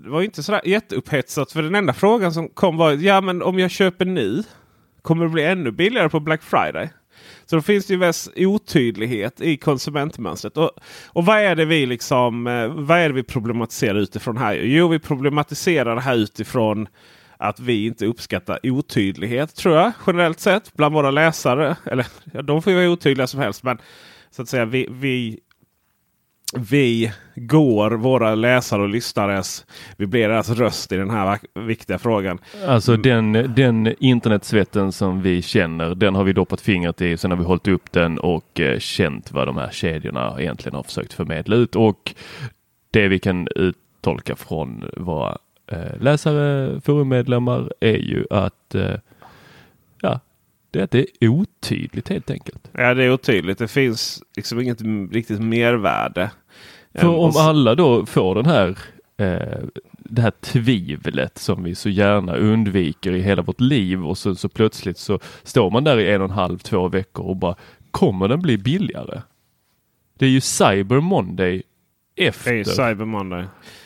det 0.05 0.11
var 0.11 0.23
inte 0.23 0.43
sådär 0.43 0.61
jätteupphetsat. 0.65 1.53
För 1.53 1.63
den 1.63 1.75
enda 1.75 1.93
frågan 1.93 2.33
som 2.33 2.49
kom 2.49 2.77
var 2.77 2.93
ja 2.93 3.21
men 3.21 3.43
om 3.43 3.59
jag 3.59 3.71
köper 3.71 4.05
nu 4.05 4.43
kommer 5.03 5.25
det 5.25 5.31
bli 5.31 5.45
ännu 5.45 5.71
billigare 5.71 6.09
på 6.09 6.21
Black 6.21 6.43
Friday. 6.43 6.91
Så 7.47 7.57
då 7.57 7.63
finns 7.63 7.87
det 7.87 7.95
ju 7.95 8.07
viss 8.07 8.31
otydlighet 8.37 9.41
i 9.41 9.57
konsumentmönstret. 9.57 10.57
Och, 10.57 10.71
och 11.07 11.25
vad 11.25 11.39
är 11.39 11.57
det 11.57 11.65
vi 11.65 11.87
liksom, 11.87 12.47
eh, 12.47 12.69
vad 12.69 12.99
är 12.99 13.09
det 13.09 13.15
vi 13.15 13.23
problematiserar 13.23 13.99
utifrån 13.99 14.37
här? 14.37 14.55
Jo, 14.55 14.89
vi 14.89 14.99
problematiserar 14.99 15.95
det 15.95 16.01
här 16.01 16.17
utifrån 16.17 16.89
att 17.37 17.61
vi 17.61 17.87
inte 17.87 18.07
uppskattar 18.07 18.59
otydlighet 18.63 19.55
tror 19.55 19.77
jag 19.77 19.93
generellt 20.07 20.41
sett 20.41 20.75
bland 20.75 20.95
våra 20.95 21.11
läsare. 21.11 21.77
Eller 21.85 22.07
ja, 22.33 22.43
de 22.43 22.63
får 22.63 22.73
ju 22.73 22.79
vara 22.79 22.91
otydliga 22.91 23.27
som 23.27 23.41
helst. 23.41 23.63
Men 23.63 23.79
så 24.31 24.43
att 24.43 24.49
säga 24.49 24.65
vi, 24.65 24.89
vi 24.91 25.41
vi 26.59 27.13
går 27.35 27.91
våra 27.91 28.35
läsare 28.35 28.83
och 28.83 28.89
lyssnares, 28.89 29.67
vi 29.97 30.07
blir 30.07 30.29
deras 30.29 30.51
röst 30.51 30.93
i 30.93 30.97
den 30.97 31.11
här 31.11 31.39
viktiga 31.67 31.99
frågan. 31.99 32.39
Alltså 32.67 32.97
den, 32.97 33.33
den 33.33 33.95
internetsvetten 33.99 34.93
som 34.93 35.23
vi 35.23 35.43
känner, 35.43 35.95
den 35.95 36.15
har 36.15 36.25
vi 36.25 36.33
doppat 36.33 36.61
fingret 36.61 37.01
i. 37.01 37.17
Sen 37.17 37.31
har 37.31 37.39
vi 37.39 37.45
hållit 37.45 37.69
upp 37.69 37.93
den 37.93 38.19
och 38.19 38.61
eh, 38.61 38.79
känt 38.79 39.33
vad 39.33 39.49
de 39.49 39.57
här 39.57 39.71
kedjorna 39.71 40.37
egentligen 40.41 40.77
har 40.77 40.83
försökt 40.83 41.13
förmedla 41.13 41.57
ut. 41.57 41.77
Och 41.77 42.15
det 42.91 43.09
vi 43.09 43.19
kan 43.19 43.49
uttolka 43.57 44.37
från 44.37 44.85
våra 44.97 45.39
eh, 45.67 46.01
läsare, 46.01 46.81
forummedlemmar 46.81 47.73
är 47.81 47.99
ju 47.99 48.27
att 48.31 48.75
eh, 48.75 48.97
ja, 50.03 50.21
det 50.73 50.79
är 50.79 50.85
att 50.85 50.91
det 50.91 51.07
är 51.21 51.29
otydligt 51.29 52.09
helt 52.09 52.31
enkelt. 52.31 52.71
Ja, 52.73 52.95
det 52.95 53.05
är 53.05 53.13
otydligt. 53.13 53.59
Det 53.59 53.69
finns 53.69 54.23
liksom 54.37 54.61
inget 54.61 54.81
riktigt 55.13 55.41
mervärde. 55.41 56.31
För 56.95 57.09
om 57.09 57.33
alla 57.37 57.75
då 57.75 58.07
får 58.07 58.35
den 58.35 58.47
här 58.47 58.79
eh, 59.17 59.59
det 60.13 60.23
här 60.23 60.33
tvivlet 60.41 61.39
som 61.39 61.63
vi 61.63 61.75
så 61.75 61.89
gärna 61.89 62.37
undviker 62.37 63.13
i 63.13 63.23
hela 63.23 63.43
vårt 63.43 63.61
liv 63.61 64.07
och 64.07 64.19
så, 64.19 64.35
så 64.35 64.49
plötsligt 64.49 64.99
så 64.99 65.19
står 65.43 65.71
man 65.71 65.85
där 65.85 65.99
i 65.99 66.13
en 66.13 66.21
och 66.21 66.29
en 66.29 66.35
halv, 66.35 66.59
två 66.59 66.89
veckor 66.89 67.25
och 67.27 67.37
bara 67.37 67.55
kommer 67.91 68.29
den 68.29 68.43
bli 68.43 68.59
billigare? 68.59 69.23
Det 70.19 70.27
är 70.27 70.31
ju 70.31 70.41
Cyber 70.41 71.01
Monday 71.01 71.63
efter. 72.17 72.65
Cyber 72.65 73.05
Monday. 73.05 73.45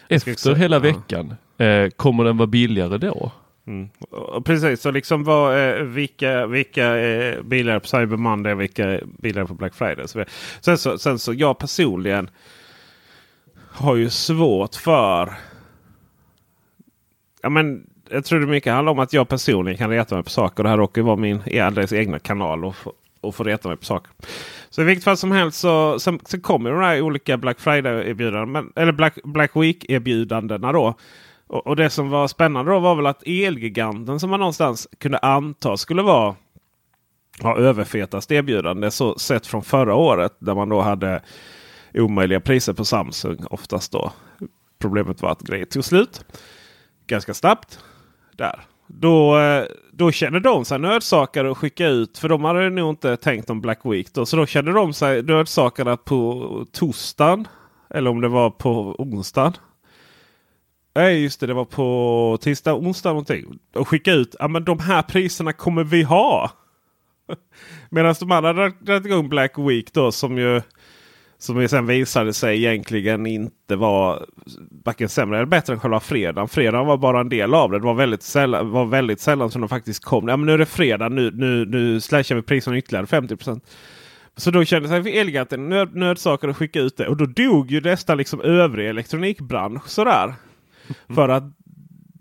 Efter 0.09 0.55
hela 0.55 0.79
veckan. 0.79 1.35
Eh, 1.59 1.89
kommer 1.89 2.25
den 2.25 2.37
vara 2.37 2.47
billigare 2.47 2.99
då? 2.99 3.33
Mm. 3.67 3.89
Precis, 4.45 4.81
så 4.81 4.91
liksom 4.91 5.25
vad, 5.25 5.69
eh, 5.69 5.83
vilka, 5.83 6.47
vilka 6.47 6.85
är 6.85 7.43
bilar 7.43 7.79
på 7.79 7.87
Cyber 7.87 8.17
Monday 8.17 8.53
och 8.53 8.61
vilka 8.61 8.85
är 8.89 9.05
bilar 9.19 9.45
på 9.45 9.55
Black 9.55 9.75
Friday. 9.75 10.09
Så, 10.09 10.25
sen, 10.61 10.79
så, 10.79 10.99
sen 10.99 11.19
så 11.19 11.35
jag 11.35 11.59
personligen 11.59 12.31
har 13.77 13.97
ju 13.97 14.11
svårt 14.11 14.75
för... 14.75 15.35
Ja, 17.43 17.49
men, 17.49 17.87
jag 18.11 18.25
tror 18.25 18.41
det 18.41 18.47
mycket 18.47 18.73
handlar 18.73 18.93
om 18.93 18.99
att 18.99 19.13
jag 19.13 19.29
personligen 19.29 19.79
kan 19.79 19.91
reta 19.91 20.15
mig 20.15 20.25
på 20.25 20.31
saker. 20.31 20.63
Det 20.63 20.69
här 20.69 20.77
råkar 20.77 21.01
ju 21.01 21.07
vara 21.07 21.17
min 21.17 21.43
alldeles 21.63 21.93
egna 21.93 22.19
kanal 22.19 22.65
och 22.65 22.77
få, 22.77 22.93
och 23.21 23.35
få 23.35 23.45
reta 23.45 23.69
mig 23.69 23.77
på 23.77 23.85
saker. 23.85 24.13
Så 24.71 24.83
i 24.83 24.85
vilket 24.85 25.05
fall 25.05 25.17
som 25.17 25.33
helst 25.33 25.61
så, 25.61 25.99
så, 25.99 26.19
så 26.25 26.41
kommer 26.41 26.71
de 26.71 26.81
här 26.81 27.01
olika 27.01 27.37
Black 27.37 27.61
Friday-erbjudandena. 27.61 28.65
Eller 28.77 28.93
Black, 28.93 29.19
Black 29.25 29.57
Week-erbjudandena 29.57 30.73
då. 30.73 30.95
Och, 31.47 31.67
och, 31.67 31.77
det 31.77 31.91
som 31.91 32.11
var 32.11 32.29
spännande 32.29 32.73
då 32.73 32.79
var 32.79 32.95
väl 32.95 33.07
att 33.07 33.23
Elgiganten 33.27 34.21
som 34.21 34.31
man 34.31 34.41
någonstans 34.41 34.89
kunde 34.99 35.19
anta 35.19 35.77
skulle 35.77 36.03
vara 36.03 36.35
ha 37.43 37.57
överfetast 37.57 38.33
erbjudande 38.33 38.91
så 38.91 39.19
sett 39.19 39.47
från 39.47 39.63
förra 39.63 39.95
året 39.95 40.33
där 40.39 40.55
man 40.55 40.69
då 40.69 40.81
hade 40.81 41.23
omöjliga 42.01 42.41
priser 42.41 42.73
på 42.73 42.85
Samsung 42.85 43.39
oftast 43.51 43.93
då. 43.93 44.13
Problemet 44.79 45.23
var 45.23 45.31
att 45.31 45.43
grejer 45.43 45.65
tog 45.65 45.85
slut 45.85 46.25
ganska 47.07 47.35
snabbt. 47.35 47.79
Där. 48.33 48.61
Då, 48.87 49.39
eh, 49.39 49.65
då 49.93 50.13
känner 50.13 50.41
de 50.41 50.65
sig 50.65 50.79
nödsakade 50.79 51.51
att 51.51 51.59
skicka 51.59 51.87
ut, 51.87 52.19
för 52.19 52.29
de 52.29 52.45
hade 52.45 52.71
nog 52.71 52.91
inte 52.91 53.17
tänkt 53.17 53.51
om 53.51 53.61
Black 53.61 53.81
Week. 53.85 54.15
Då, 54.15 54.27
så 54.27 54.37
då 54.37 54.47
kände 54.47 54.73
de 54.73 54.93
sig 54.93 55.23
nödsakade 55.23 55.93
att 55.93 56.05
på 56.05 56.67
torsdagen, 56.73 57.49
eller 57.91 58.11
om 58.11 58.21
det 58.21 58.29
var 58.29 58.51
på 58.51 58.97
onsdagen, 58.99 59.53
Nej 60.97 61.23
just 61.23 61.41
det, 61.41 61.47
det 61.47 61.55
var 61.55 61.65
på 61.65 62.39
tisdag, 62.41 62.75
onsdag 62.75 63.09
någonting. 63.09 63.59
Och 63.75 63.89
skicka 63.89 64.13
ut, 64.13 64.37
ja 64.39 64.49
men 64.49 64.65
de 64.65 64.79
här 64.79 65.03
priserna 65.03 65.53
kommer 65.53 65.85
vi 65.85 66.03
ha. 66.03 66.51
Medan 67.91 68.15
de 68.21 68.33
andra 68.33 68.53
dragit 68.69 69.07
igång 69.07 69.29
Black 69.29 69.59
Week 69.59 69.93
då 69.93 70.13
som 70.13 70.39
ju 70.39 70.63
som 71.39 71.69
sen 71.69 71.87
visade 71.87 72.33
sig 72.33 72.65
egentligen 72.65 73.27
inte 73.27 73.77
vara 73.77 74.23
varken 74.85 75.09
sämre 75.09 75.37
eller 75.37 75.47
bättre 75.47 75.73
än 75.73 75.81
själva 75.81 76.01
fredagen. 76.01 76.49
Fredagen 76.49 76.87
var 76.87 76.97
bara 76.97 77.21
en 77.21 77.29
del 77.29 77.55
av 77.55 77.71
det. 77.71 77.79
Det 77.79 77.85
var 77.85 77.95
väldigt 77.95 78.23
sällan, 78.23 78.71
var 78.71 78.85
väldigt 78.85 79.21
sällan 79.21 79.51
som 79.51 79.61
de 79.61 79.69
faktiskt 79.69 80.05
kom. 80.05 80.29
Ja, 80.29 80.37
men 80.37 80.47
nu 80.47 80.53
är 80.53 80.59
det 80.59 80.67
fredag, 80.67 81.09
nu, 81.09 81.31
nu, 81.35 81.65
nu 81.65 82.01
slashar 82.01 82.35
vi 82.35 82.43
priserna 82.43 82.79
ytterligare 82.79 83.07
50% 83.07 83.61
Så 84.37 84.51
då 84.51 84.65
kände 84.65 84.89
sig 84.89 85.19
Elgiganten 85.19 85.69
nöd, 85.69 85.97
nödsakade 85.97 86.51
att 86.51 86.57
skicka 86.57 86.81
ut 86.81 86.97
det. 86.97 87.09
Och 87.09 87.17
då 87.17 87.27
dog 87.27 87.71
ju 87.71 87.81
nästan 87.81 88.19
liksom 88.19 88.41
övrig 88.41 88.89
elektronikbransch 88.89 89.89
sådär. 89.89 90.35
För 91.15 91.29
att 91.29 91.45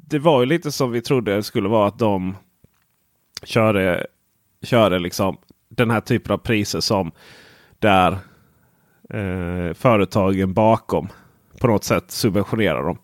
det 0.10 0.20
var 0.20 0.40
ju 0.40 0.46
lite 0.46 0.72
som 0.72 0.92
vi 0.92 1.02
trodde 1.02 1.36
det 1.36 1.44
skulle 1.44 1.70
vara 1.70 1.88
att 1.88 2.00
de 2.00 2.38
körde, 3.44 4.08
körde 4.64 5.00
liksom 5.00 5.38
den 5.70 5.92
här 5.92 6.02
typen 6.02 6.32
av 6.32 6.38
priser 6.38 6.80
som 6.80 7.12
där 7.80 8.18
eh, 9.10 9.74
företagen 9.74 10.54
bakom 10.54 11.10
på 11.62 11.68
något 11.68 11.84
sätt 11.84 12.12
subventionerar 12.12 12.84
dem. 12.84 12.98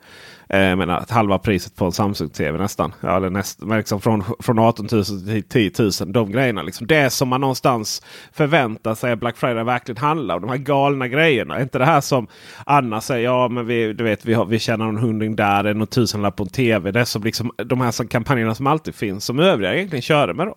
Eh, 0.50 0.76
menar, 0.76 1.06
halva 1.10 1.40
priset 1.40 1.76
på 1.76 1.86
en 1.86 1.92
Samsung-TV 1.92 2.58
nästan. 2.58 2.94
Ja, 3.02 3.18
eller 3.18 3.30
näst, 3.30 3.60
liksom 3.64 4.02
från, 4.02 4.24
från 4.40 4.60
18 4.60 4.88
000 4.92 5.06
till 5.06 5.44
10 5.44 5.72
000. 5.80 5.92
De 6.14 6.32
grejerna. 6.32 6.62
Liksom. 6.62 6.88
Det 6.88 7.10
som 7.10 7.28
man 7.28 7.42
någonstans 7.42 8.02
förväntar 8.32 8.96
sig 8.96 9.12
att 9.12 9.20
Black 9.20 9.38
Friday 9.38 9.64
verkligen 9.64 10.02
handlar 10.02 10.36
om. 10.36 10.42
De 10.42 10.50
här 10.50 10.58
galna 10.58 11.08
grejerna. 11.08 11.62
Inte 11.62 11.78
det 11.78 11.86
här 11.86 12.02
som 12.02 12.28
Anna 12.66 13.02
säger. 13.02 13.26
Ja, 13.26 13.48
men 13.48 13.66
vi, 13.66 13.94
du 13.94 14.04
vet, 14.04 14.26
vi, 14.26 14.34
har, 14.34 14.46
vi 14.46 14.60
tjänar 14.60 14.90
en 14.90 14.98
hundring 14.98 15.36
där. 15.36 15.64
En 15.64 15.88
tusenlapp 15.88 16.36
på 16.36 16.44
en 16.44 16.50
TV. 16.50 16.92
Det 16.92 17.00
är 17.00 17.06
som 17.06 17.24
liksom, 17.24 17.52
de 17.58 17.82
här 17.82 17.92
som, 17.92 18.08
kampanjerna 18.08 18.56
som 18.56 18.68
alltid 18.68 18.96
finns. 18.96 19.26
Som 19.26 19.40
övriga 19.40 19.76
egentligen 19.76 20.02
körde 20.02 20.34
med. 20.34 20.48
Då. 20.48 20.56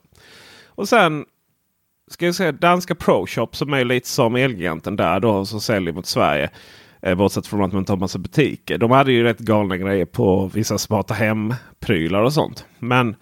Och 0.67 0.89
sen 0.89 1.25
ska 2.11 2.27
jag 2.27 2.35
säga 2.35 2.53
danska 2.53 2.95
ProShop 2.95 3.57
som 3.57 3.73
är 3.75 3.85
lite 3.85 4.09
som 4.09 4.37
Elgiganten 4.37 4.97
där 4.97 5.21
då. 5.21 5.45
Som 5.45 5.61
säljer 5.61 5.93
mot 5.93 6.07
Sverige. 6.07 6.51
Eh, 7.03 7.15
bortsett 7.15 7.47
från 7.47 7.63
att 7.63 7.73
man 7.73 7.79
inte 7.79 7.93
har 7.93 7.97
massa 7.97 8.19
butiker. 8.19 8.79
De 8.79 8.91
hade 8.91 9.13
ju 9.13 9.23
rätt 9.23 9.39
galna 9.39 9.77
grejer 9.77 10.05
på 10.05 10.51
vissa 10.55 10.79
smarta 10.79 11.15
hem-prylar 11.15 12.23
och 12.23 12.33
sånt. 12.33 12.67
Men 12.79 13.17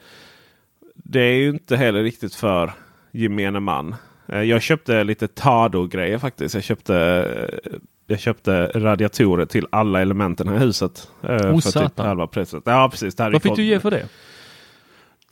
det 0.95 1.21
är 1.21 1.35
ju 1.35 1.49
inte 1.49 1.77
heller 1.77 2.03
riktigt 2.03 2.35
för 2.35 2.73
gemene 3.13 3.61
man. 3.61 3.95
Eh, 4.27 4.43
jag 4.43 4.63
köpte 4.63 5.05
lite 5.05 5.29
Tado-grejer 5.29 6.19
faktiskt. 6.19 6.55
Jag 6.55 6.65
köpte, 6.65 6.97
eh, 7.65 7.73
jag 8.07 8.21
köpte 8.21 8.67
radiatorer 8.67 9.47
till 9.47 9.67
alla 9.71 10.01
elementen 10.01 10.55
i 10.55 10.59
huset. 10.59 11.09
Oh, 11.23 11.61
för 11.61 11.81
typ 11.81 11.99
halva 11.99 12.27
priset. 12.27 12.63
Ja, 12.67 12.89
precis. 12.91 13.19
Vad 13.19 13.43
fick 13.43 13.57
du 13.57 13.65
ge 13.65 13.81
för 13.81 13.91
det? 13.91 14.09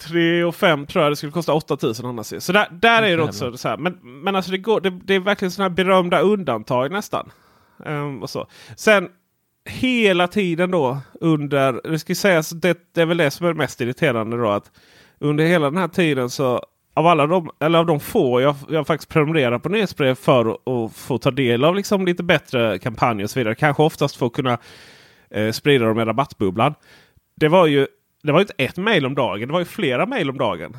3 0.01 0.45
och 0.45 0.55
5 0.55 0.87
tror 0.87 1.05
jag 1.05 1.13
det 1.13 1.17
skulle 1.17 1.33
kosta 1.33 1.53
8000 1.53 2.07
annars. 2.07 2.33
Så 2.39 2.53
där, 2.53 2.69
där 2.71 3.03
är 3.03 3.17
det 3.17 3.23
också 3.23 3.57
så 3.57 3.69
här. 3.69 3.77
Men, 3.77 3.99
men 4.03 4.37
alltså 4.37 4.51
det, 4.51 4.59
går, 4.59 4.81
det, 4.81 4.91
det 4.91 5.15
är 5.15 5.21
verkligen 5.21 5.53
sådana 5.53 5.69
här 5.69 5.77
berömda 5.77 6.21
undantag 6.21 6.93
nästan. 6.93 7.31
Um, 7.87 8.23
och 8.23 8.31
så. 8.31 8.47
Sen 8.77 9.09
hela 9.65 10.29
tiden 10.29 10.71
då 10.71 10.99
under, 11.21 11.91
det 11.91 11.99
ska 11.99 12.15
sägas, 12.15 12.51
det, 12.51 12.79
det 12.95 13.03
är 13.03 13.07
väl 13.07 13.17
det 13.17 13.31
som 13.31 13.47
är 13.47 13.55
mest 13.55 13.81
irriterande 13.81 14.37
då. 14.37 14.51
att 14.51 14.71
Under 15.19 15.45
hela 15.45 15.71
den 15.71 15.79
här 15.79 15.89
tiden 15.89 16.31
så 16.31 16.65
av 16.95 17.07
alla 17.07 17.27
de, 17.27 17.51
eller 17.61 17.79
av 17.79 17.87
de 17.87 18.01
få 18.01 18.41
jag, 18.41 18.57
jag 18.69 18.87
faktiskt 18.87 19.09
prenumererar 19.09 19.59
på 19.59 19.69
nyhetsbrev 19.69 20.15
för 20.15 20.51
att 20.51 20.93
få 20.93 21.19
ta 21.19 21.31
del 21.31 21.65
av 21.65 21.77
liksom 21.77 22.07
lite 22.07 22.23
bättre 22.23 22.79
kampanjer 22.79 23.25
och 23.25 23.31
så 23.31 23.41
vidare. 23.41 23.55
Kanske 23.55 23.83
oftast 23.83 24.17
för 24.17 24.27
att 24.27 24.33
kunna 24.33 24.59
eh, 25.31 25.51
sprida 25.51 25.85
dem 25.85 26.01
i 26.01 26.05
rabattbubblan. 26.05 26.75
Det 27.37 27.49
var 27.49 27.67
ju 27.67 27.87
det 28.23 28.33
var 28.33 28.41
inte 28.41 28.55
ett 28.57 28.77
mejl 28.77 29.07
om 29.07 29.15
dagen. 29.15 29.49
Det 29.49 29.53
var 29.53 29.61
ju 29.61 29.65
flera 29.65 30.07
mejl 30.07 30.31
om 30.31 30.39
dagen. 30.39 30.77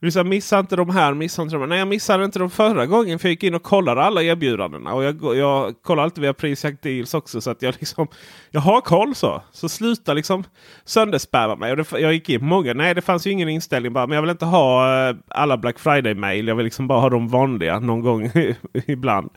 Du 0.00 0.24
missa 0.24 0.58
inte 0.58 0.76
de 0.76 0.90
här, 0.90 1.14
missa 1.14 1.42
inte 1.42 1.54
de 1.54 1.60
här. 1.60 1.66
Nej, 1.66 1.78
jag 1.78 1.88
missade 1.88 2.24
inte 2.24 2.38
de 2.38 2.50
förra 2.50 2.86
gången 2.86 3.18
för 3.18 3.28
jag 3.28 3.30
gick 3.30 3.42
in 3.42 3.54
och 3.54 3.62
kollade 3.62 4.02
alla 4.02 4.22
erbjudandena. 4.22 4.94
Och 4.94 5.04
jag, 5.04 5.36
jag 5.36 5.74
kollar 5.82 6.02
alltid 6.02 6.22
via 6.22 6.34
Prisjakt 6.34 6.82
Deals 6.82 7.14
också 7.14 7.40
så 7.40 7.50
att 7.50 7.62
jag 7.62 7.74
liksom 7.80 8.08
Jag 8.50 8.60
har 8.60 8.80
koll 8.80 9.14
så. 9.14 9.42
Så 9.52 9.68
sluta 9.68 10.14
liksom 10.14 10.44
sönderspamma 10.84 11.56
mig. 11.56 11.70
Och 11.70 11.76
det, 11.76 12.00
jag 12.00 12.12
gick 12.12 12.28
in 12.28 12.44
många. 12.44 12.74
Nej, 12.74 12.94
det 12.94 13.02
fanns 13.02 13.26
ju 13.26 13.30
ingen 13.30 13.48
inställning 13.48 13.92
bara. 13.92 14.06
Men 14.06 14.14
jag 14.14 14.22
vill 14.22 14.30
inte 14.30 14.44
ha 14.44 15.08
eh, 15.08 15.16
alla 15.28 15.56
Black 15.56 15.78
Friday-mail. 15.78 16.48
Jag 16.48 16.54
vill 16.56 16.64
liksom 16.64 16.86
bara 16.86 17.00
ha 17.00 17.10
de 17.10 17.28
vanliga 17.28 17.78
någon 17.78 18.00
gång 18.00 18.30
ibland. 18.86 19.30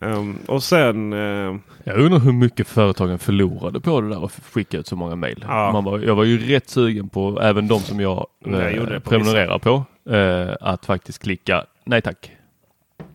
Um, 0.00 0.38
och 0.46 0.62
sen... 0.62 1.12
Uh, 1.12 1.56
jag 1.84 1.96
undrar 1.98 2.18
hur 2.18 2.32
mycket 2.32 2.68
företagen 2.68 3.18
förlorade 3.18 3.80
på 3.80 4.00
det 4.00 4.08
där 4.08 4.22
och 4.22 4.32
skicka 4.52 4.78
ut 4.78 4.86
så 4.86 4.96
många 4.96 5.16
mejl. 5.16 5.44
Ja. 5.48 6.00
jag 6.04 6.14
var 6.14 6.24
ju 6.24 6.38
rätt 6.38 6.68
sugen 6.68 7.08
på, 7.08 7.40
även 7.42 7.68
de 7.68 7.80
som 7.80 8.00
jag, 8.00 8.26
jag 8.38 8.92
eh, 8.92 8.98
prenumererar 8.98 9.58
på, 9.58 9.84
eh, 10.10 10.54
att 10.60 10.86
faktiskt 10.86 11.22
klicka 11.22 11.64
nej 11.84 12.02
tack. 12.02 12.30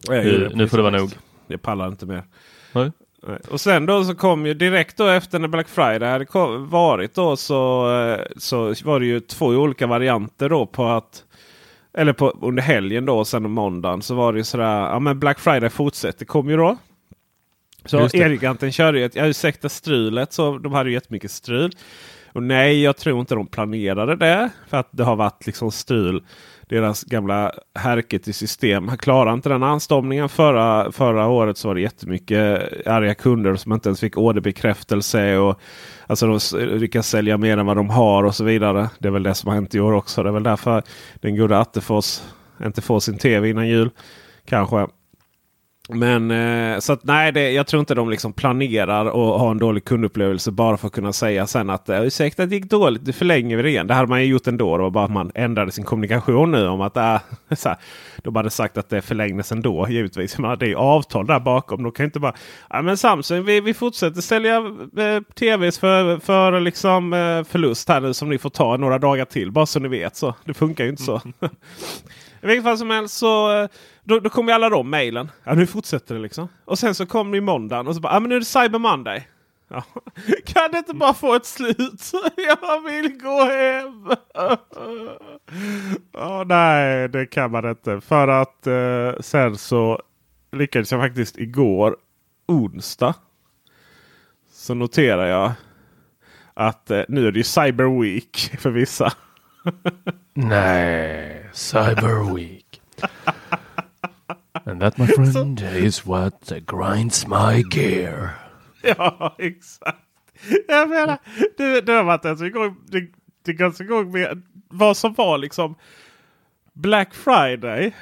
Nu, 0.10 0.52
nu 0.54 0.68
får 0.68 0.78
det 0.78 0.84
vara 0.84 0.98
nog. 0.98 1.12
Jag 1.48 1.62
pallar 1.62 1.88
inte 1.88 2.06
mer. 2.06 2.24
Nej. 2.74 2.92
Och 3.50 3.62
sen 3.62 3.86
då 3.86 4.04
så 4.04 4.16
kom 4.16 4.46
ju 4.46 4.54
direkt 4.54 4.98
då 4.98 5.08
efter 5.08 5.40
när 5.40 5.48
Black 5.48 5.68
Friday 5.68 6.10
hade 6.10 6.25
varit 6.58 7.16
då 7.16 7.36
så, 7.36 7.92
eh, 8.00 8.20
så 8.38 8.74
var 8.84 9.00
det 9.00 9.06
ju 9.06 9.20
två 9.20 9.46
olika 9.46 9.88
varianter 9.88 10.50
då 10.50 10.66
på 10.66 10.86
att 10.86 11.24
eller 11.98 12.14
på, 12.14 12.30
under 12.30 12.64
helgen 12.64 13.06
då, 13.06 13.26
sen 13.26 13.52
måndagen, 13.52 14.02
så 14.02 14.16
var 14.16 14.34
det 14.34 14.38
ju 14.38 14.44
sådär. 14.44 14.82
Ja 14.82 15.00
men 15.00 15.20
Black 15.20 15.40
Friday 15.40 15.70
fortsätter, 15.70 16.26
kom 16.26 16.50
ju 16.50 16.58
då. 16.58 16.78
Så 17.86 18.10
Erikanten 18.14 18.72
körde 18.72 19.00
ju 19.00 19.06
ett, 19.06 19.16
ja 19.16 19.26
ursäkta 19.26 19.70
strulet, 19.70 20.34
så 20.34 20.58
de 20.58 20.74
hade 20.74 20.90
ju 20.90 20.96
jättemycket 20.96 21.32
strul. 21.32 21.72
Och 22.34 22.44
nej, 22.44 22.84
jag 22.84 22.98
tror 22.98 23.20
inte 23.20 23.36
de 23.36 23.48
planerade 23.48 24.16
det. 24.16 24.50
För 24.68 24.78
att 24.78 24.90
det 24.92 25.04
har 25.04 25.16
varit 25.16 25.46
liksom 25.46 25.72
stul. 25.72 26.24
Deras 26.70 27.04
gamla 27.04 27.52
härket 27.75 28.28
i 28.28 28.34
system 28.34 28.98
klarade 28.98 29.34
inte 29.34 29.50
den 29.50 29.63
anstormningen. 29.63 30.30
Förra, 30.30 30.92
förra 30.92 31.28
året 31.28 31.58
så 31.58 31.68
var 31.68 31.75
det 31.75 31.82
jättemycket 31.82 32.62
arga 32.88 33.16
kunder 33.16 33.56
som 33.56 33.74
inte 33.74 33.90
ens 33.90 34.00
fick 34.00 34.18
orderbekräftelse. 34.18 35.38
Och, 35.38 35.60
alltså 36.08 36.28
de 36.28 36.66
lyckas 36.80 37.08
sälja 37.08 37.38
mer 37.38 37.58
än 37.58 37.66
vad 37.66 37.78
de 37.78 37.90
har 37.90 38.24
och 38.24 38.36
så 38.36 38.44
vidare. 38.44 38.90
Det 39.00 39.08
är 39.08 39.12
väl 39.12 39.24
det 39.24 39.34
som 39.34 39.48
har 39.48 39.56
hänt 39.56 39.75
i 39.75 39.80
år 39.80 39.94
också. 39.94 40.24
Det 40.24 40.30
är 40.30 40.34
väl 40.34 40.44
därför 40.44 40.84
den 41.16 41.38
gode 41.38 41.58
Attefors 41.58 42.22
inte 42.66 42.82
får 42.82 43.00
sin 43.00 43.18
tv 43.18 43.50
innan 43.50 43.68
jul. 43.68 43.90
Kanske. 44.46 44.88
Men 45.90 46.32
eh, 46.32 46.80
så 46.80 46.94
att 46.94 47.04
nej, 47.04 47.32
det, 47.32 47.52
jag 47.52 47.68
tror 47.68 47.80
inte 47.80 47.96
de 47.96 48.10
liksom 48.10 48.34
planerar 48.34 49.06
att 49.06 49.40
ha 49.40 49.52
en 49.52 49.58
dålig 49.58 49.86
kundupplevelse 49.86 50.52
bara 50.52 50.78
för 50.78 50.88
att 50.88 50.94
kunna 50.94 51.13
säga 51.13 51.48
sen 51.48 51.70
att 51.70 51.90
eh, 51.90 52.02
ursäkta 52.02 52.46
det 52.46 52.56
gick 52.56 52.70
dåligt, 52.70 53.06
nu 53.06 53.13
förlänger 53.13 53.58
vi 53.58 53.63
det 53.63 53.70
igen. 53.70 53.88
Det 53.88 53.94
hade 53.94 54.08
man 54.08 54.22
ju 54.22 54.28
gjort 54.28 54.48
ändå. 54.48 54.78
Det 54.78 54.84
var 54.84 54.90
bara 54.90 55.06
att 55.06 55.12
man 55.12 55.32
ändrade 55.36 55.72
sin 55.72 55.84
kommunikation 55.84 56.52
nu 56.52 56.68
om 56.68 56.82
att 56.82 56.98
äh, 56.98 57.18
så 57.56 57.70
här, 57.70 57.78
de 58.18 58.36
hade 58.36 58.50
sagt 58.50 58.78
att 58.78 58.90
det 58.90 59.02
förlängdes 59.02 59.52
ändå 59.52 59.88
givetvis. 59.90 60.38
Men 60.38 60.60
det 60.60 60.72
är 60.72 60.75
avtal 60.75 61.28
där 61.28 61.40
bakom. 61.40 61.84
De 61.84 61.92
kan 61.92 62.06
inte 62.06 62.20
bara 62.20 62.34
ja, 62.70 62.82
men 62.82 62.98
Samsung 62.98 63.46
vi, 63.46 63.62
vi 63.62 63.74
fortsätter 63.74 64.22
sälja 64.22 64.58
eh, 64.98 65.22
tvs 65.40 65.80
för, 65.80 66.20
för 66.20 66.60
liksom, 66.60 67.13
eh, 67.13 67.44
förlust 67.44 67.90
här 67.90 68.02
nu 68.02 68.13
som 68.13 68.30
ni 68.30 68.38
får 68.38 68.50
ta 68.50 68.78
några 68.78 69.00
dagar 69.00 69.25
till. 69.25 69.52
Bara 69.52 69.66
så 69.66 69.80
ni 69.80 69.88
vet. 69.88 70.16
så 70.16 70.36
Det 70.46 70.54
funkar 70.54 70.84
ju 70.84 70.90
inte 70.90 71.04
så. 71.04 71.22
I 72.44 72.48
vilket 72.48 72.64
fall 72.64 72.78
som 72.78 72.90
helst 72.90 73.18
så 73.18 73.62
eh, 73.62 73.70
då, 74.04 74.20
då 74.20 74.30
kom 74.30 74.48
ju 74.48 74.54
alla 74.54 74.70
de 74.70 74.90
mejlen. 74.90 75.32
Ja, 75.44 75.54
nu 75.54 75.68
fortsätter 75.68 76.16
det 76.16 76.22
liksom. 76.22 76.48
Och 76.66 76.80
sen 76.80 76.96
så 76.96 77.06
kom 77.06 77.32
det 77.32 77.42
måndagen 77.42 77.88
och 77.88 77.96
så 77.96 78.02
bara, 78.02 78.14
ja 78.14 78.20
men 78.20 78.30
nu 78.30 78.36
är 78.36 78.40
det 78.40 78.46
Cyber 78.46 78.80
Monday. 78.80 79.28
Ja. 79.68 79.84
Kan 80.46 80.72
det 80.72 80.78
inte 80.78 80.94
bara 80.94 81.14
få 81.14 81.36
ett 81.36 81.46
slut? 81.46 82.12
Jag 82.36 82.82
vill 82.82 83.18
gå 83.22 83.44
hem. 83.44 84.08
oh, 86.14 86.46
nej, 86.46 87.10
det 87.10 87.26
kan 87.26 87.52
man 87.52 87.70
inte. 87.70 88.02
För 88.02 88.28
att 88.28 88.68
eh, 88.68 89.12
sen 89.20 89.58
så 89.58 90.01
lyckades 90.51 90.92
jag 90.92 91.01
faktiskt 91.01 91.38
igår, 91.38 91.98
onsdag, 92.48 93.14
så 94.51 94.74
noterar 94.74 95.25
jag 95.25 95.51
att 96.53 96.92
eh, 96.92 97.01
nu 97.08 97.27
är 97.27 97.32
det 97.32 97.38
ju 97.38 97.44
Cyber 97.44 98.01
Week 98.01 98.51
för 98.60 98.70
vissa 98.70 99.14
nej, 100.34 101.50
Cyber 101.54 102.36
Week. 102.36 102.82
And 104.66 104.82
that 104.82 104.98
my 104.98 105.08
friend 105.32 105.62
is 105.62 106.06
what 106.06 106.52
grinds 106.66 107.28
my 107.28 107.64
gear. 107.72 108.30
Ja, 108.82 109.36
exakt. 109.38 110.00
Jag 110.68 110.90
menar, 110.90 111.18
det, 111.58 111.82
det 111.82 111.94
har 111.94 112.04
varit 112.04 112.26
alltså 112.26 112.46
igång, 112.46 112.76
det, 112.88 113.08
det 113.46 113.54
ganska 113.54 113.84
igång 113.84 114.12
med 114.12 114.42
vad 114.70 114.98
som 114.98 115.14
var 115.14 115.38
liksom 115.38 115.76
Black 116.74 117.14
Friday. 117.14 117.94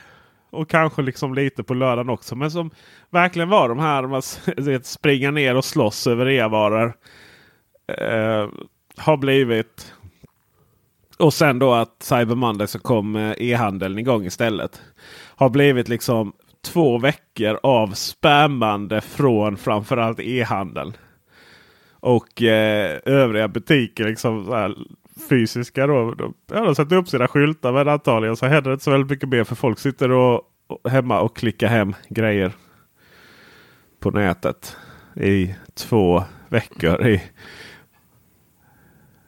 Och 0.50 0.70
kanske 0.70 1.02
liksom 1.02 1.34
lite 1.34 1.64
på 1.64 1.74
lördagen 1.74 2.10
också. 2.10 2.36
Men 2.36 2.52
som 2.52 2.72
verkligen 3.10 3.50
var 3.50 3.70
de 3.70 3.80
här 3.80 4.08
man 4.08 4.22
springa 4.84 5.32
ner 5.32 5.56
och 5.56 5.66
slåss 5.66 6.08
över 6.08 6.30
e-varor. 6.30 6.94
Eh, 7.88 8.50
har 8.98 9.18
blivit. 9.18 9.94
Och 11.22 11.34
sen 11.34 11.60
då 11.60 11.74
att 11.74 12.04
Cyber 12.04 12.36
Monday 12.36 12.68
så 12.68 12.80
kom 12.80 13.16
eh, 13.16 13.34
e-handeln 13.38 14.00
igång 14.00 14.26
istället. 14.26 14.82
Har 15.36 15.50
blivit 15.50 15.90
liksom 15.90 16.34
två 16.66 16.98
veckor 16.98 17.60
av 17.64 17.88
spammande 17.88 19.02
från 19.02 19.58
framförallt 19.58 20.20
e-handeln. 20.20 20.94
Och 22.00 22.42
eh, 22.42 23.00
övriga 23.06 23.48
butiker, 23.48 24.04
liksom 24.04 24.46
så 24.46 24.56
här, 24.56 24.76
fysiska 25.30 25.88
då. 25.88 26.14
De, 26.14 26.34
ja, 26.52 26.62
de 26.62 26.76
sätter 26.76 26.96
upp 26.96 27.10
sina 27.10 27.28
skyltar 27.28 27.72
men 27.72 27.88
antagligen 27.88 28.36
så 28.36 28.46
händer 28.46 28.70
det 28.70 28.74
inte 28.74 28.84
så 28.84 28.92
väldigt 28.92 29.10
mycket 29.10 29.30
mer 29.30 29.44
för 29.44 29.56
folk 29.56 29.80
sitter 29.80 30.12
och, 30.12 30.42
och 30.68 30.92
hemma 30.92 31.20
och 31.20 31.36
klickar 31.36 31.68
hem 31.68 31.96
grejer 32.10 32.52
på 34.00 34.12
nätet 34.12 34.78
i 35.16 35.56
två 35.74 36.24
veckor. 36.50 37.08
I, 37.08 37.22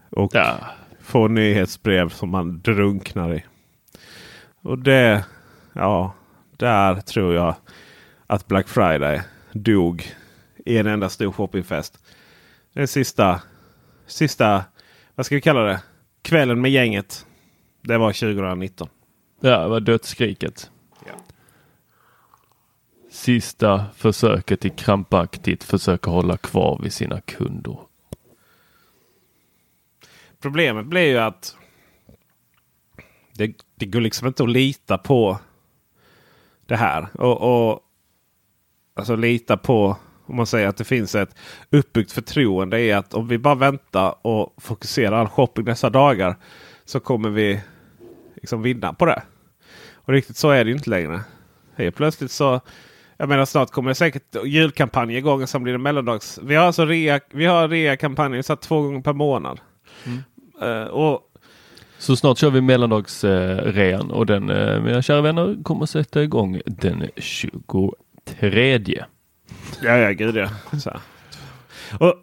och 0.09 0.31
ja 0.33 0.57
får 1.13 1.29
nyhetsbrev 1.29 2.09
som 2.09 2.29
man 2.29 2.61
drunknar 2.61 3.33
i. 3.33 3.43
Och 4.61 4.79
det, 4.79 5.25
ja, 5.73 6.13
där 6.57 7.01
tror 7.01 7.33
jag 7.33 7.55
att 8.27 8.47
Black 8.47 8.67
Friday 8.67 9.21
dog 9.51 10.05
i 10.65 10.77
en 10.77 10.87
enda 10.87 11.09
stor 11.09 11.31
shoppingfest. 11.31 12.05
Den 12.73 12.87
sista, 12.87 13.41
sista, 14.07 14.63
vad 15.15 15.25
ska 15.25 15.35
vi 15.35 15.41
kalla 15.41 15.61
det? 15.61 15.81
Kvällen 16.21 16.61
med 16.61 16.71
gänget. 16.71 17.25
Det 17.81 17.97
var 17.97 18.13
2019. 18.13 18.87
Ja, 19.39 19.59
det 19.59 19.67
var 19.67 19.79
dödsskriket. 19.79 20.71
Ja. 21.05 21.13
Sista 23.11 23.85
försöket 23.95 24.65
i 24.65 24.69
krampaktigt 24.69 25.63
försöka 25.63 26.11
hålla 26.11 26.37
kvar 26.37 26.79
vid 26.83 26.93
sina 26.93 27.21
kunder. 27.21 27.77
Problemet 30.43 30.85
blir 30.85 31.09
ju 31.09 31.17
att 31.17 31.55
det, 33.33 33.53
det 33.75 33.85
går 33.85 34.01
liksom 34.01 34.27
inte 34.27 34.43
att 34.43 34.49
lita 34.49 34.97
på 34.97 35.39
det 36.65 36.75
här. 36.75 37.07
Och, 37.13 37.41
och 37.41 37.79
alltså 38.95 39.15
lita 39.15 39.57
på 39.57 39.97
om 40.25 40.35
man 40.35 40.47
säger 40.47 40.67
att 40.67 40.77
det 40.77 40.83
finns 40.83 41.15
ett 41.15 41.35
uppbyggt 41.69 42.11
förtroende 42.11 42.79
i 42.79 42.91
att 42.91 43.13
om 43.13 43.27
vi 43.27 43.37
bara 43.37 43.55
väntar 43.55 44.15
och 44.21 44.55
fokuserar 44.57 45.17
all 45.17 45.27
shopping 45.27 45.65
dessa 45.65 45.89
dagar 45.89 46.35
så 46.85 46.99
kommer 46.99 47.29
vi 47.29 47.61
liksom 48.35 48.61
vinna 48.61 48.93
på 48.93 49.05
det. 49.05 49.23
Och 49.93 50.13
riktigt 50.13 50.37
så 50.37 50.49
är 50.49 50.65
det 50.65 50.71
inte 50.71 50.89
längre. 50.89 51.21
Helt 51.75 51.95
plötsligt 51.95 52.31
så 52.31 52.61
jag 53.17 53.29
menar 53.29 53.45
snart 53.45 53.71
kommer 53.71 53.89
det 53.89 53.95
säkert 53.95 54.35
julkampanj 54.45 55.17
igång 55.17 55.41
och 55.41 55.49
sen 55.49 55.63
blir 55.63 55.73
det 55.73 55.79
mellandags. 55.79 56.39
Vi 56.43 56.55
har 56.55 56.65
alltså 56.65 56.85
rea, 56.85 57.19
vi 57.31 57.45
har 57.45 57.67
rea-kampanjer 57.67 58.41
så 58.41 58.55
två 58.55 58.81
gånger 58.81 59.01
per 59.01 59.13
månad. 59.13 59.59
Mm. 60.05 60.23
Uh, 60.61 60.83
och 60.83 61.29
så 62.03 62.15
snart 62.15 62.37
kör 62.37 62.49
vi 62.49 62.61
mellandagsrean 62.61 64.11
och 64.11 64.25
den, 64.25 64.49
eh, 64.49 64.81
mina 64.81 65.01
kära 65.01 65.21
vänner, 65.21 65.63
kommer 65.63 65.85
sätta 65.85 66.23
igång 66.23 66.61
den 66.65 67.09
23. 67.15 69.05
Ja, 69.83 69.97
ja, 69.97 70.11
gud 70.11 70.35
ja. 70.35 70.49
Så. 70.79 70.91
Och, 71.99 72.15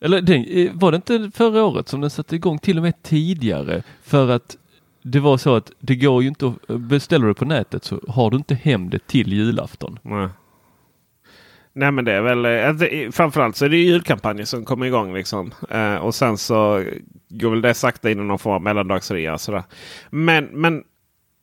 Eller 0.00 0.20
den, 0.20 0.44
eh, 0.44 0.70
var 0.74 0.92
det 0.92 0.96
inte 0.96 1.30
förra 1.34 1.64
året 1.64 1.88
som 1.88 2.00
den 2.00 2.10
satte 2.10 2.36
igång 2.36 2.58
till 2.58 2.76
och 2.76 2.82
med 2.82 3.02
tidigare? 3.02 3.82
För 4.02 4.28
att 4.28 4.56
det 5.02 5.20
var 5.20 5.36
så 5.36 5.54
att 5.54 5.72
det 5.78 5.96
går 5.96 6.22
ju 6.22 6.28
inte 6.28 6.46
att 6.46 6.80
beställa 6.80 7.26
det 7.26 7.34
på 7.34 7.44
nätet 7.44 7.84
så 7.84 8.00
har 8.08 8.30
du 8.30 8.36
inte 8.36 8.54
hem 8.54 8.90
det 8.90 9.06
till 9.06 9.32
julafton. 9.32 9.98
Nej. 10.02 10.28
Nej 11.78 11.90
men 11.92 12.04
det 12.04 12.12
är 12.12 12.20
väl 12.20 12.44
äh, 12.44 13.10
framförallt 13.10 13.56
så 13.56 13.64
är 13.64 13.68
det 13.68 13.76
julkampanjer 13.76 14.44
som 14.44 14.64
kommer 14.64 14.86
igång. 14.86 15.14
Liksom. 15.14 15.52
Uh, 15.74 15.96
och 15.96 16.14
sen 16.14 16.38
så 16.38 16.84
går 17.28 17.50
väl 17.50 17.60
det 17.62 17.74
sakta 17.74 18.10
in 18.10 18.20
i 18.20 18.24
någon 18.24 18.38
form 18.38 18.54
av 18.54 18.62
mellandagsrea. 18.62 19.38
Sådär. 19.38 19.62
Men, 20.10 20.44
men 20.44 20.84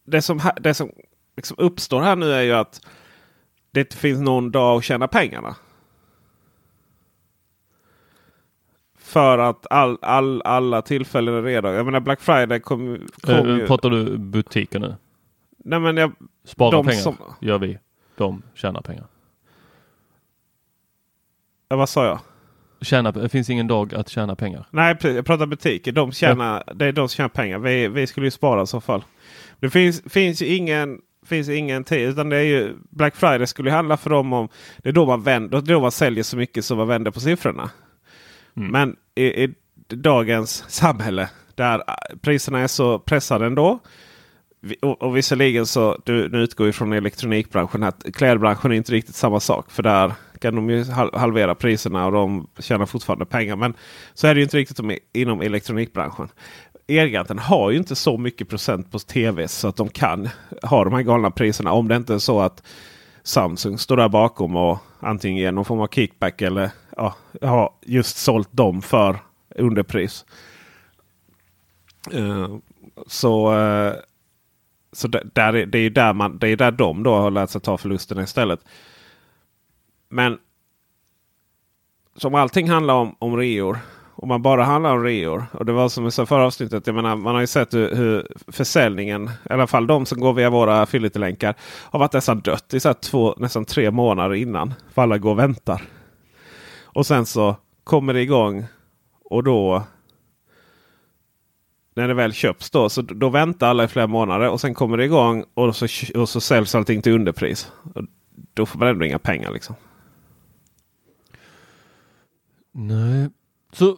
det 0.05 0.21
som, 0.21 0.41
det 0.61 0.73
som 0.73 0.91
liksom 1.37 1.57
uppstår 1.59 2.01
här 2.01 2.15
nu 2.15 2.31
är 2.31 2.41
ju 2.41 2.51
att 2.51 2.81
det 3.71 3.79
inte 3.79 3.97
finns 3.97 4.19
någon 4.19 4.51
dag 4.51 4.77
att 4.77 4.83
tjäna 4.83 5.07
pengarna. 5.07 5.55
För 8.99 9.37
att 9.37 9.65
all, 9.69 9.97
all, 10.01 10.41
alla 10.41 10.81
tillfällen 10.81 11.35
är 11.35 11.41
redo. 11.41 11.67
Jag 11.67 11.85
menar 11.85 11.99
Black 11.99 12.21
Friday 12.21 12.59
kom, 12.59 13.07
kom 13.21 13.33
Eh, 13.35 13.57
ju... 13.57 13.67
pratar 13.67 13.89
du 13.89 14.17
butiker 14.17 14.79
nu? 14.79 14.95
Nej 15.57 15.79
men 15.79 15.97
jag... 15.97 16.11
Spara 16.43 16.83
pengar 16.83 17.01
som- 17.01 17.17
gör 17.41 17.57
vi. 17.57 17.79
De 18.15 18.41
tjänar 18.53 18.81
pengar. 18.81 19.05
Ja, 21.69 21.75
vad 21.75 21.89
sa 21.89 22.05
jag? 22.05 22.19
Tjäna, 22.81 23.11
det 23.11 23.29
finns 23.29 23.49
ingen 23.49 23.67
dag 23.67 23.95
att 23.95 24.09
tjäna 24.09 24.35
pengar. 24.35 24.65
Nej, 24.71 24.95
precis, 24.95 25.15
jag 25.15 25.25
pratar 25.25 25.45
butiker. 25.45 25.91
De 25.91 26.11
tjänar, 26.11 26.63
Det 26.75 26.85
är 26.85 26.91
de 26.91 27.09
som 27.09 27.15
tjänar 27.15 27.29
pengar. 27.29 27.59
Vi, 27.59 27.87
vi 27.87 28.07
skulle 28.07 28.27
ju 28.27 28.31
spara 28.31 28.61
i 28.63 28.67
så 28.67 28.81
fall. 28.81 29.03
Det 29.59 29.69
finns, 29.69 30.01
finns 30.09 30.41
ju 30.41 30.45
ingen, 30.45 30.99
finns 31.25 31.49
ingen 31.49 31.83
tid. 31.83 32.09
Utan 32.09 32.29
det 32.29 32.37
är 32.37 32.41
ju, 32.43 32.73
Black 32.89 33.15
Friday 33.15 33.47
skulle 33.47 33.71
handla 33.71 33.97
för 33.97 34.09
dem 34.09 34.33
om... 34.33 34.49
Det 34.77 34.89
är 34.89 34.93
då 34.93 35.05
man, 35.05 35.21
vänder, 35.23 35.61
då 35.61 35.79
man 35.79 35.91
säljer 35.91 36.23
så 36.23 36.37
mycket 36.37 36.65
som 36.65 36.77
man 36.77 36.87
vänder 36.87 37.11
på 37.11 37.19
siffrorna. 37.19 37.69
Men 38.53 38.95
i, 39.15 39.23
i 39.43 39.53
dagens 39.87 40.63
samhälle 40.67 41.29
där 41.55 41.83
priserna 42.21 42.59
är 42.59 42.67
så 42.67 42.99
pressade 42.99 43.45
ändå. 43.45 43.79
Vi- 44.61 44.77
Och, 44.81 45.01
och 45.01 45.17
visserligen 45.17 45.65
så, 45.65 46.01
du, 46.05 46.29
nu 46.29 46.37
utgår 46.37 46.67
ju 46.67 46.73
från 46.73 46.93
elektronikbranschen 46.93 47.83
att 47.83 48.05
klädbranschen 48.13 48.71
är 48.71 48.75
inte 48.75 48.91
riktigt 48.91 49.15
samma 49.15 49.39
sak. 49.39 49.71
För 49.71 49.83
där 49.83 50.13
kan 50.39 50.55
de 50.55 50.69
ju 50.69 50.83
halvera 51.13 51.55
priserna 51.55 52.05
och 52.05 52.11
de 52.11 52.47
tjänar 52.59 52.85
fortfarande 52.85 53.25
pengar. 53.25 53.55
Men 53.55 53.73
så 54.13 54.27
är 54.27 54.35
det 54.35 54.39
ju 54.39 54.43
inte 54.43 54.57
riktigt 54.57 54.79
inom 55.13 55.41
elektronikbranschen. 55.41 56.27
Elgiganten 56.87 57.39
har 57.39 57.71
ju 57.71 57.77
inte 57.77 57.95
så 57.95 58.17
mycket 58.17 58.49
procent 58.49 58.91
på 58.91 58.99
tv 58.99 59.47
så 59.47 59.67
att 59.67 59.75
de 59.75 59.89
kan 59.89 60.29
ha 60.63 60.83
de 60.83 60.93
här 60.93 61.01
galna 61.01 61.31
priserna. 61.31 61.71
Om 61.71 61.87
det 61.87 61.95
inte 61.95 62.13
är 62.13 62.19
så 62.19 62.39
att 62.39 62.63
Samsung 63.23 63.77
står 63.77 63.97
där 63.97 64.09
bakom 64.09 64.55
och 64.55 64.77
antingen 64.99 65.37
ger 65.37 65.51
någon 65.51 65.65
form 65.65 65.79
av 65.79 65.87
kickback 65.87 66.41
eller 66.41 66.69
ja, 66.97 67.15
har 67.41 67.73
just 67.81 68.17
sålt 68.17 68.49
dem 68.51 68.81
för 68.81 69.17
underpris. 69.55 70.25
Eh, 72.11 72.57
så 73.07 73.59
eh, 73.59 73.93
så 74.95 75.07
där, 75.07 75.23
där 75.33 75.65
det 75.65 75.77
är 75.77 75.81
ju 75.81 75.89
där, 75.89 76.13
man, 76.13 76.37
det 76.37 76.47
är 76.47 76.55
där 76.55 76.71
de 76.71 77.03
då 77.03 77.15
har 77.15 77.31
lärt 77.31 77.49
sig 77.49 77.61
ta 77.61 77.77
förlusterna 77.77 78.23
istället. 78.23 78.59
Men 80.15 80.37
som 82.15 82.35
allting 82.35 82.69
handlar 82.69 82.93
om, 82.93 83.15
om 83.19 83.37
reor. 83.37 83.79
Om 84.15 84.27
man 84.27 84.41
bara 84.41 84.63
handlar 84.63 84.93
om 84.93 85.03
reor. 85.03 85.45
Och 85.51 85.65
det 85.65 85.71
var 85.71 85.89
som 85.89 86.03
jag 86.03 86.13
sa 86.13 86.25
förra 86.25 86.45
avsnittet. 86.45 86.87
Jag 86.87 86.95
menar, 86.95 87.15
man 87.15 87.33
har 87.33 87.41
ju 87.41 87.47
sett 87.47 87.73
hur, 87.73 87.95
hur 87.95 88.27
försäljningen, 88.47 89.29
i 89.49 89.53
alla 89.53 89.67
fall 89.67 89.87
de 89.87 90.05
som 90.05 90.19
går 90.19 90.33
via 90.33 90.49
våra 90.49 90.81
affiliate-länkar, 90.81 91.55
har 91.61 91.99
varit 91.99 92.13
nästan 92.13 92.39
dött 92.39 92.73
i 92.73 92.79
så 92.79 92.89
här 92.89 92.93
två, 92.93 93.35
nästan 93.37 93.65
tre 93.65 93.91
månader 93.91 94.35
innan. 94.35 94.73
För 94.93 95.01
alla 95.01 95.17
går 95.17 95.31
och 95.31 95.39
väntar. 95.39 95.81
Och 96.83 97.05
sen 97.05 97.25
så 97.25 97.55
kommer 97.83 98.13
det 98.13 98.21
igång 98.21 98.65
och 99.23 99.43
då 99.43 99.83
när 101.95 102.07
det 102.07 102.13
väl 102.13 102.33
köps 102.33 102.69
då, 102.69 102.89
så 102.89 103.01
då 103.01 103.29
väntar 103.29 103.69
alla 103.69 103.83
i 103.83 103.87
flera 103.87 104.07
månader 104.07 104.49
och 104.49 104.61
sen 104.61 104.73
kommer 104.73 104.97
det 104.97 105.05
igång 105.05 105.43
och 105.53 105.75
så, 105.75 105.87
och 106.15 106.29
så 106.29 106.41
säljs 106.41 106.75
allting 106.75 107.01
till 107.01 107.13
underpris. 107.13 107.71
Och 107.93 108.01
då 108.53 108.65
får 108.65 108.79
man 108.79 108.87
ändå 108.87 109.05
inga 109.05 109.19
pengar 109.19 109.51
liksom. 109.51 109.75
Nej. 112.77 113.29
Så 113.73 113.97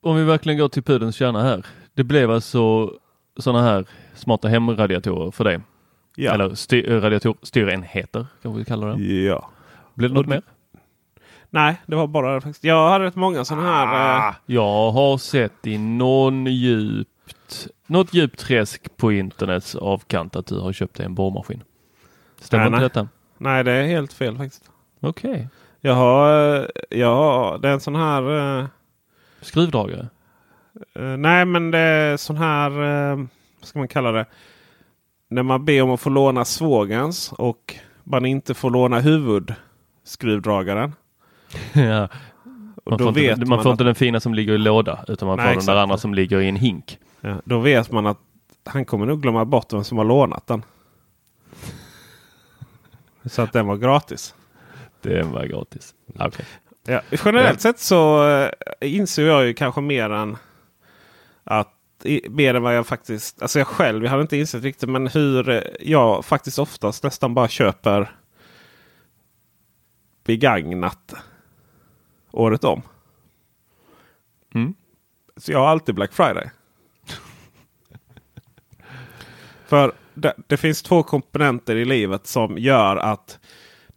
om 0.00 0.16
vi 0.16 0.24
verkligen 0.24 0.58
går 0.58 0.68
till 0.68 0.82
pudelns 0.82 1.16
kärna 1.16 1.42
här. 1.42 1.66
Det 1.94 2.04
blev 2.04 2.30
alltså 2.30 2.92
sådana 3.36 3.62
här 3.64 3.84
smarta 4.14 4.48
hemradiatorer 4.48 5.30
för 5.30 5.44
dig. 5.44 5.60
Ja. 6.16 6.34
Eller 6.34 6.54
styr, 6.54 7.00
radiator, 7.00 7.36
styrenheter 7.42 8.26
kanske 8.42 8.58
vi 8.58 8.64
kallar 8.64 8.88
det. 8.96 9.02
ja. 9.04 9.50
Blev 9.94 10.10
det 10.10 10.14
något 10.14 10.24
Och- 10.26 10.30
mer? 10.30 10.42
Nej, 11.50 11.76
det 11.86 11.96
var 11.96 12.06
bara 12.06 12.34
det 12.34 12.40
faktiskt. 12.40 12.64
Jag 12.64 12.90
hade 12.90 13.04
rätt 13.04 13.16
många 13.16 13.44
sådana 13.44 13.66
här. 13.68 14.28
Eh, 14.28 14.34
Jag 14.46 14.90
har 14.90 15.18
sett 15.18 15.66
i 15.66 15.78
någon 15.78 16.46
djupt, 16.46 17.68
något 17.86 18.14
djupt 18.14 18.38
träsk 18.38 18.96
på 18.96 19.12
internets 19.12 19.74
avkant 19.74 20.36
att 20.36 20.46
du 20.46 20.60
har 20.60 20.72
köpt 20.72 20.94
dig 20.96 21.06
en 21.06 21.14
borrmaskin. 21.14 21.62
Stämmer 22.40 22.64
Nej, 22.64 22.66
inte 22.68 22.78
nej. 22.80 22.88
detta? 22.88 23.08
nej, 23.38 23.64
det 23.64 23.72
är 23.72 23.86
helt 23.86 24.12
fel 24.12 24.36
faktiskt. 24.36 24.70
Okej. 25.00 25.48
Jag 25.88 25.94
har, 25.94 26.30
har 27.04 27.58
det 27.58 27.68
är 27.68 27.72
en 27.72 27.80
sån 27.80 27.94
här. 27.96 28.58
Eh, 28.60 28.66
Skruvdragare? 29.40 30.08
eh, 30.94 31.02
nej, 31.02 31.44
men 31.44 31.70
det 31.70 31.78
är 31.78 32.16
sån 32.16 32.36
här. 32.36 32.70
Eh, 32.70 33.16
vad 33.60 33.68
ska 33.68 33.78
man 33.78 33.88
kalla 33.88 34.12
det? 34.12 34.26
När 35.28 35.42
man 35.42 35.64
ber 35.64 35.82
om 35.82 35.90
att 35.90 36.00
få 36.00 36.10
låna 36.10 36.44
svågens 36.44 37.32
och 37.32 37.74
man 38.04 38.26
inte 38.26 38.54
får 38.54 38.70
låna 38.70 39.00
huvudskruvdragaren. 39.00 40.92
ja. 41.72 42.08
Man 42.86 42.98
får, 42.98 43.18
inte, 43.18 43.44
man 43.44 43.62
får 43.62 43.70
att- 43.70 43.74
inte 43.74 43.84
den 43.84 43.94
fina 43.94 44.20
som 44.20 44.34
ligger 44.34 44.52
i 44.54 44.58
låda 44.58 45.04
utan 45.08 45.28
man 45.28 45.36
Nej, 45.36 45.44
får 45.44 45.50
den 45.50 45.58
exakt. 45.58 45.66
där 45.66 45.76
andra 45.82 45.98
som 45.98 46.14
ligger 46.14 46.40
i 46.40 46.48
en 46.48 46.56
hink. 46.56 46.98
Ja, 47.20 47.34
då 47.44 47.58
vet 47.58 47.92
man 47.92 48.06
att 48.06 48.18
han 48.64 48.84
kommer 48.84 49.06
nog 49.06 49.22
glömma 49.22 49.44
bort 49.44 49.72
vem 49.72 49.84
som 49.84 49.98
har 49.98 50.04
lånat 50.04 50.46
den. 50.46 50.62
Så 53.24 53.42
att 53.42 53.52
den 53.52 53.66
var 53.66 53.76
gratis. 53.76 54.34
Det 55.02 55.22
var 55.22 55.46
gratis. 55.46 55.94
Okej. 56.18 56.46
Ja, 56.84 57.00
generellt 57.24 57.60
sett 57.60 57.78
så 57.78 58.28
eh, 58.28 58.50
inser 58.80 59.26
jag 59.26 59.46
ju 59.46 59.54
kanske 59.54 59.80
mer 59.80 60.10
än 60.10 60.36
att 61.44 61.74
mer 62.28 62.54
än 62.54 62.62
vad 62.62 62.76
jag 62.76 62.86
faktiskt, 62.86 63.42
alltså 63.42 63.58
jag 63.58 63.66
själv, 63.66 64.04
jag 64.04 64.10
hade 64.10 64.22
inte 64.22 64.36
insett 64.36 64.62
riktigt, 64.62 64.88
men 64.88 65.06
hur 65.06 65.64
jag 65.80 66.24
faktiskt 66.24 66.58
oftast 66.58 67.02
nästan 67.02 67.34
bara 67.34 67.48
köper 67.48 68.10
begagnat 70.24 71.14
året 72.30 72.64
om. 72.64 72.82
Mm. 74.54 74.74
Så 75.36 75.52
jag 75.52 75.58
har 75.58 75.66
alltid 75.66 75.94
Black 75.94 76.12
Friday. 76.12 76.50
För 79.66 79.92
det, 80.14 80.34
det 80.46 80.56
finns 80.56 80.82
två 80.82 81.02
komponenter 81.02 81.76
i 81.76 81.84
livet 81.84 82.26
som 82.26 82.58
gör 82.58 82.96
att 82.96 83.38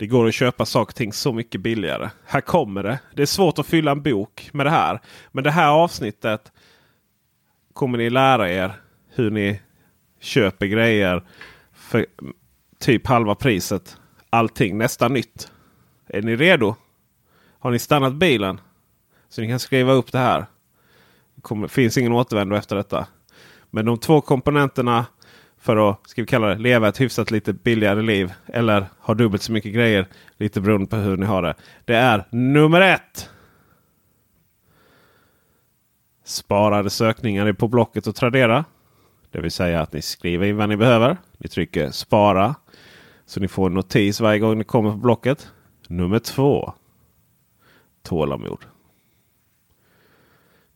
det 0.01 0.07
går 0.07 0.27
att 0.27 0.33
köpa 0.33 0.65
saker 0.65 0.91
och 0.91 0.95
ting 0.95 1.13
så 1.13 1.33
mycket 1.33 1.61
billigare. 1.61 2.09
Här 2.25 2.41
kommer 2.41 2.83
det. 2.83 2.99
Det 3.15 3.21
är 3.21 3.25
svårt 3.25 3.59
att 3.59 3.67
fylla 3.67 3.91
en 3.91 4.01
bok 4.01 4.49
med 4.53 4.65
det 4.65 4.69
här. 4.69 5.01
Men 5.31 5.43
det 5.43 5.51
här 5.51 5.69
avsnittet 5.69 6.51
kommer 7.73 7.97
ni 7.97 8.09
lära 8.09 8.51
er 8.51 8.73
hur 9.09 9.31
ni 9.31 9.61
köper 10.19 10.65
grejer 10.65 11.23
för 11.73 12.05
typ 12.79 13.07
halva 13.07 13.35
priset. 13.35 13.97
Allting 14.29 14.77
nästan 14.77 15.13
nytt. 15.13 15.51
Är 16.07 16.21
ni 16.21 16.35
redo? 16.35 16.75
Har 17.59 17.71
ni 17.71 17.79
stannat 17.79 18.13
bilen? 18.13 18.61
Så 19.29 19.41
ni 19.41 19.47
kan 19.47 19.59
skriva 19.59 19.91
upp 19.91 20.11
det 20.11 20.19
här. 20.19 20.45
Det 21.35 21.41
kommer, 21.41 21.67
finns 21.67 21.97
ingen 21.97 22.11
återvändo 22.11 22.55
efter 22.55 22.75
detta. 22.75 23.07
Men 23.69 23.85
de 23.85 23.97
två 23.97 24.21
komponenterna 24.21 25.05
för 25.61 25.89
att 25.89 26.09
ska 26.09 26.21
vi 26.21 26.25
kalla 26.25 26.47
det, 26.47 26.55
leva 26.55 26.87
ett 26.87 27.01
hyfsat 27.01 27.31
lite 27.31 27.53
billigare 27.53 28.01
liv. 28.01 28.33
Eller 28.45 28.85
ha 28.99 29.13
dubbelt 29.13 29.41
så 29.41 29.51
mycket 29.51 29.73
grejer. 29.73 30.07
Lite 30.37 30.61
beroende 30.61 30.87
på 30.87 30.95
hur 30.95 31.17
ni 31.17 31.25
har 31.25 31.41
det. 31.41 31.53
Det 31.85 31.95
är 31.95 32.27
nummer 32.29 32.81
ett. 32.81 33.29
Sparade 36.23 36.89
sökningar 36.89 37.53
på 37.53 37.67
Blocket 37.67 38.07
och 38.07 38.15
Tradera. 38.15 38.65
Det 39.31 39.41
vill 39.41 39.51
säga 39.51 39.81
att 39.81 39.93
ni 39.93 40.01
skriver 40.01 40.47
in 40.47 40.57
vad 40.57 40.69
ni 40.69 40.77
behöver. 40.77 41.17
Ni 41.37 41.49
trycker 41.49 41.91
spara. 41.91 42.55
Så 43.25 43.39
ni 43.39 43.47
får 43.47 43.67
en 43.67 43.73
notis 43.73 44.21
varje 44.21 44.39
gång 44.39 44.57
ni 44.57 44.63
kommer 44.63 44.91
på 44.91 44.97
Blocket. 44.97 45.51
Nummer 45.87 46.19
två. 46.19 46.73
Tålamod. 48.03 48.65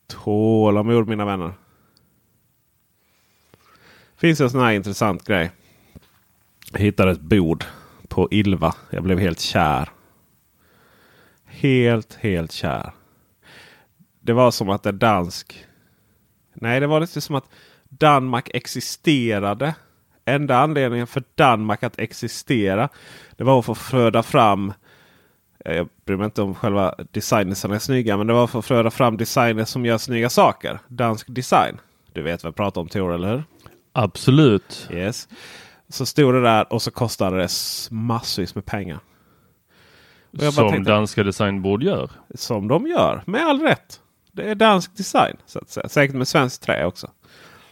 Tålamod 0.08 1.08
mina 1.08 1.26
vänner. 1.26 1.54
Finns 4.18 4.42
en 4.42 4.50
sån 4.50 4.62
här 4.62 4.72
intressant 4.72 5.24
grej. 5.24 5.52
Jag 6.72 6.80
hittade 6.80 7.12
ett 7.12 7.22
bord 7.22 7.66
på 8.08 8.28
Ilva. 8.32 8.76
Jag 8.90 9.04
blev 9.04 9.20
helt 9.20 9.40
kär. 9.40 9.90
Helt, 11.46 12.14
helt 12.14 12.52
kär. 12.52 12.92
Det 14.22 14.34
var 14.34 14.52
som 14.52 14.70
att 14.70 14.86
en 14.86 15.00
dansk... 15.00 15.66
Nej, 16.54 16.80
det 16.80 16.88
var 16.88 17.00
lite 17.00 17.22
som 17.22 17.36
att 17.36 17.50
Danmark 17.84 18.50
existerade. 18.54 19.76
Enda 20.26 20.58
anledningen 20.58 21.08
för 21.08 21.24
Danmark 21.36 21.84
att 21.84 22.00
existera. 22.00 22.90
Det 23.36 23.44
var 23.44 23.62
för 23.62 23.72
att 23.72 23.78
föda 23.78 24.24
fram 24.24 24.74
jag 25.66 25.90
bryr 26.06 26.18
mig 26.18 26.26
inte 26.26 26.42
om 26.42 26.56
själva 26.56 26.96
designerna 27.12 27.76
är 27.76 27.80
snygga. 27.80 28.18
Men 28.18 28.28
det 28.28 28.34
var 28.34 28.48
för 28.48 28.60
att 28.60 28.66
föda 28.66 28.92
fram 28.92 29.18
designers 29.18 29.68
som 29.68 29.86
gör 29.86 29.98
snygga 29.98 30.30
saker. 30.30 30.80
Dansk 30.88 31.28
design. 31.30 31.78
Du 32.14 32.22
vet 32.22 32.44
vad 32.44 32.48
jag 32.48 32.56
pratar 32.56 32.82
om 32.82 32.88
Tor, 32.88 33.14
eller 33.14 33.32
hur? 33.32 33.44
Absolut. 33.98 34.88
Yes. 34.92 35.28
Så 35.90 36.06
stod 36.06 36.34
det 36.34 36.42
där 36.42 36.74
och 36.74 36.82
så 36.82 36.92
kostade 36.92 37.38
det 37.38 37.50
massvis 37.92 38.56
med 38.56 38.66
pengar. 38.66 39.00
Som 40.52 40.70
tänkte- 40.72 40.92
danska 40.92 41.24
designbord 41.24 41.84
gör. 41.84 42.12
Som 42.36 42.68
de 42.68 42.88
gör, 42.88 43.24
med 43.26 43.42
all 43.48 43.62
rätt. 43.62 44.02
Det 44.32 44.50
är 44.52 44.56
dansk 44.56 44.98
design. 44.98 45.38
Så 45.46 45.60
att 45.60 45.70
säga. 45.70 45.90
Säkert 45.90 46.16
med 46.16 46.28
svenskt 46.28 46.64
trä 46.64 46.86
också. 46.86 47.12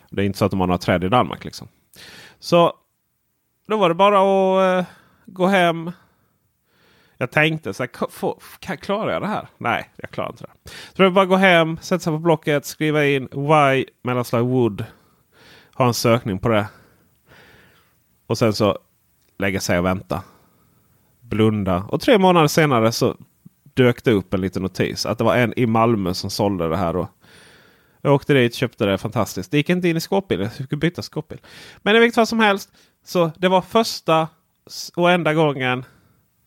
Det 0.10 0.22
är 0.22 0.26
inte 0.26 0.38
så 0.38 0.46
att 0.46 0.52
de 0.52 0.60
har 0.60 0.68
några 0.68 0.78
träd 0.78 1.04
i 1.04 1.10
Danmark. 1.10 1.44
liksom. 1.46 1.68
Så 2.40 2.74
då 3.68 3.78
var 3.78 3.90
det 3.90 3.96
bara 3.96 4.18
att 4.20 4.80
eh, 4.86 4.92
gå 5.26 5.48
hem. 5.48 5.92
Jag 7.18 7.32
tänkte 7.32 7.74
så 7.74 7.84
här, 7.84 7.88
"K- 7.88 8.08
få- 8.12 8.40
kan, 8.60 8.78
klarar 8.78 9.12
jag 9.14 9.22
det 9.22 9.28
här? 9.28 9.48
Nej, 9.58 9.90
jag 9.96 10.10
klarar 10.12 10.30
inte 10.30 10.44
det. 10.44 10.70
Så 10.96 11.04
jag 11.04 11.14
bara 11.14 11.26
gå 11.26 11.36
hem, 11.36 11.78
sätta 11.82 12.00
sig 12.00 12.14
på 12.14 12.20
blocket, 12.20 12.66
skriva 12.66 13.06
in 13.06 13.28
why 13.32 13.86
mellanslag 14.04 14.44
wood. 14.48 14.86
Ha 15.76 15.88
en 15.88 15.94
sökning 15.94 16.40
på 16.40 16.50
det. 16.50 16.68
Och 18.28 18.38
sen 18.38 18.54
så 18.54 18.78
lägga 19.38 19.60
sig 19.60 19.80
och 19.80 19.86
vänta. 19.86 20.24
Blunda. 21.22 21.86
Och 21.90 22.02
tre 22.02 22.18
månader 22.18 22.48
senare 22.48 22.92
så 22.92 23.18
dök 23.74 24.04
det 24.04 24.12
upp 24.12 24.34
en 24.34 24.42
liten 24.42 24.62
notis. 24.62 25.06
Att 25.06 25.18
det 25.18 25.24
var 25.24 25.36
en 25.36 25.60
i 25.60 25.66
Malmö 25.66 26.14
som 26.14 26.30
sålde 26.30 26.70
det 26.70 26.78
här. 26.78 26.96
Och 26.96 27.10
jag 28.02 28.14
åkte 28.14 28.34
dit, 28.34 28.56
köpte 28.56 28.86
det. 28.86 28.98
Fantastiskt. 28.98 29.52
Det 29.52 29.58
gick 29.58 29.70
inte 29.70 29.90
in 29.90 29.98
i 29.98 30.02
skåpbilen. 30.02 30.44
Jag 30.58 30.70
fick 30.70 30.80
byta 30.80 31.02
skåpbil. 31.02 31.40
Men 31.78 31.96
i 31.96 32.00
vilket 32.00 32.16
fall 32.16 32.28
som 32.28 32.40
helst. 32.40 32.72
Så 33.06 33.32
det 33.38 33.48
var 33.48 33.62
första 33.62 34.28
och 34.96 35.12
enda 35.12 35.34
gången 35.34 35.86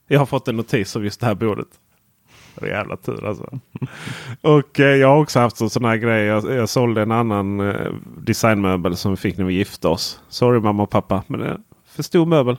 jag 0.06 0.18
har 0.18 0.26
fått 0.26 0.48
en 0.48 0.56
notis 0.56 0.96
om 0.96 1.04
just 1.04 1.20
det 1.20 1.26
här 1.26 1.34
bordet. 1.34 1.68
Det 2.60 2.66
är 2.66 2.70
jävla 2.70 2.96
tur 2.96 3.26
alltså. 3.26 3.58
Och 4.40 4.80
eh, 4.80 4.96
jag 4.96 5.08
har 5.08 5.22
också 5.22 5.40
haft 5.40 5.60
en 5.60 5.70
sån 5.70 5.84
här 5.84 5.96
grej. 5.96 6.24
Jag, 6.24 6.54
jag 6.54 6.68
sålde 6.68 7.02
en 7.02 7.12
annan 7.12 7.60
eh, 7.60 7.92
designmöbel 8.16 8.96
som 8.96 9.10
vi 9.10 9.16
fick 9.16 9.38
när 9.38 9.44
vi 9.44 9.54
gifte 9.54 9.88
oss. 9.88 10.20
Sorry 10.28 10.60
mamma 10.60 10.82
och 10.82 10.90
pappa. 10.90 11.22
Men 11.26 11.40
det 11.40 11.46
är 11.46 11.58
för 11.86 12.02
stor 12.02 12.26
möbel. 12.26 12.56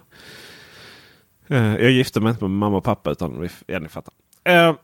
Eh, 1.48 1.76
jag 1.76 1.92
gifte 1.92 2.20
mig 2.20 2.30
inte 2.30 2.44
med 2.44 2.52
mamma 2.52 2.78
och 2.78 2.84
pappa 2.84 3.12
utan 3.12 3.42
vi, 3.42 3.50
ja, 3.68 3.80
ni 3.80 3.88
fattar. 3.88 4.14
Eh, 4.44 4.76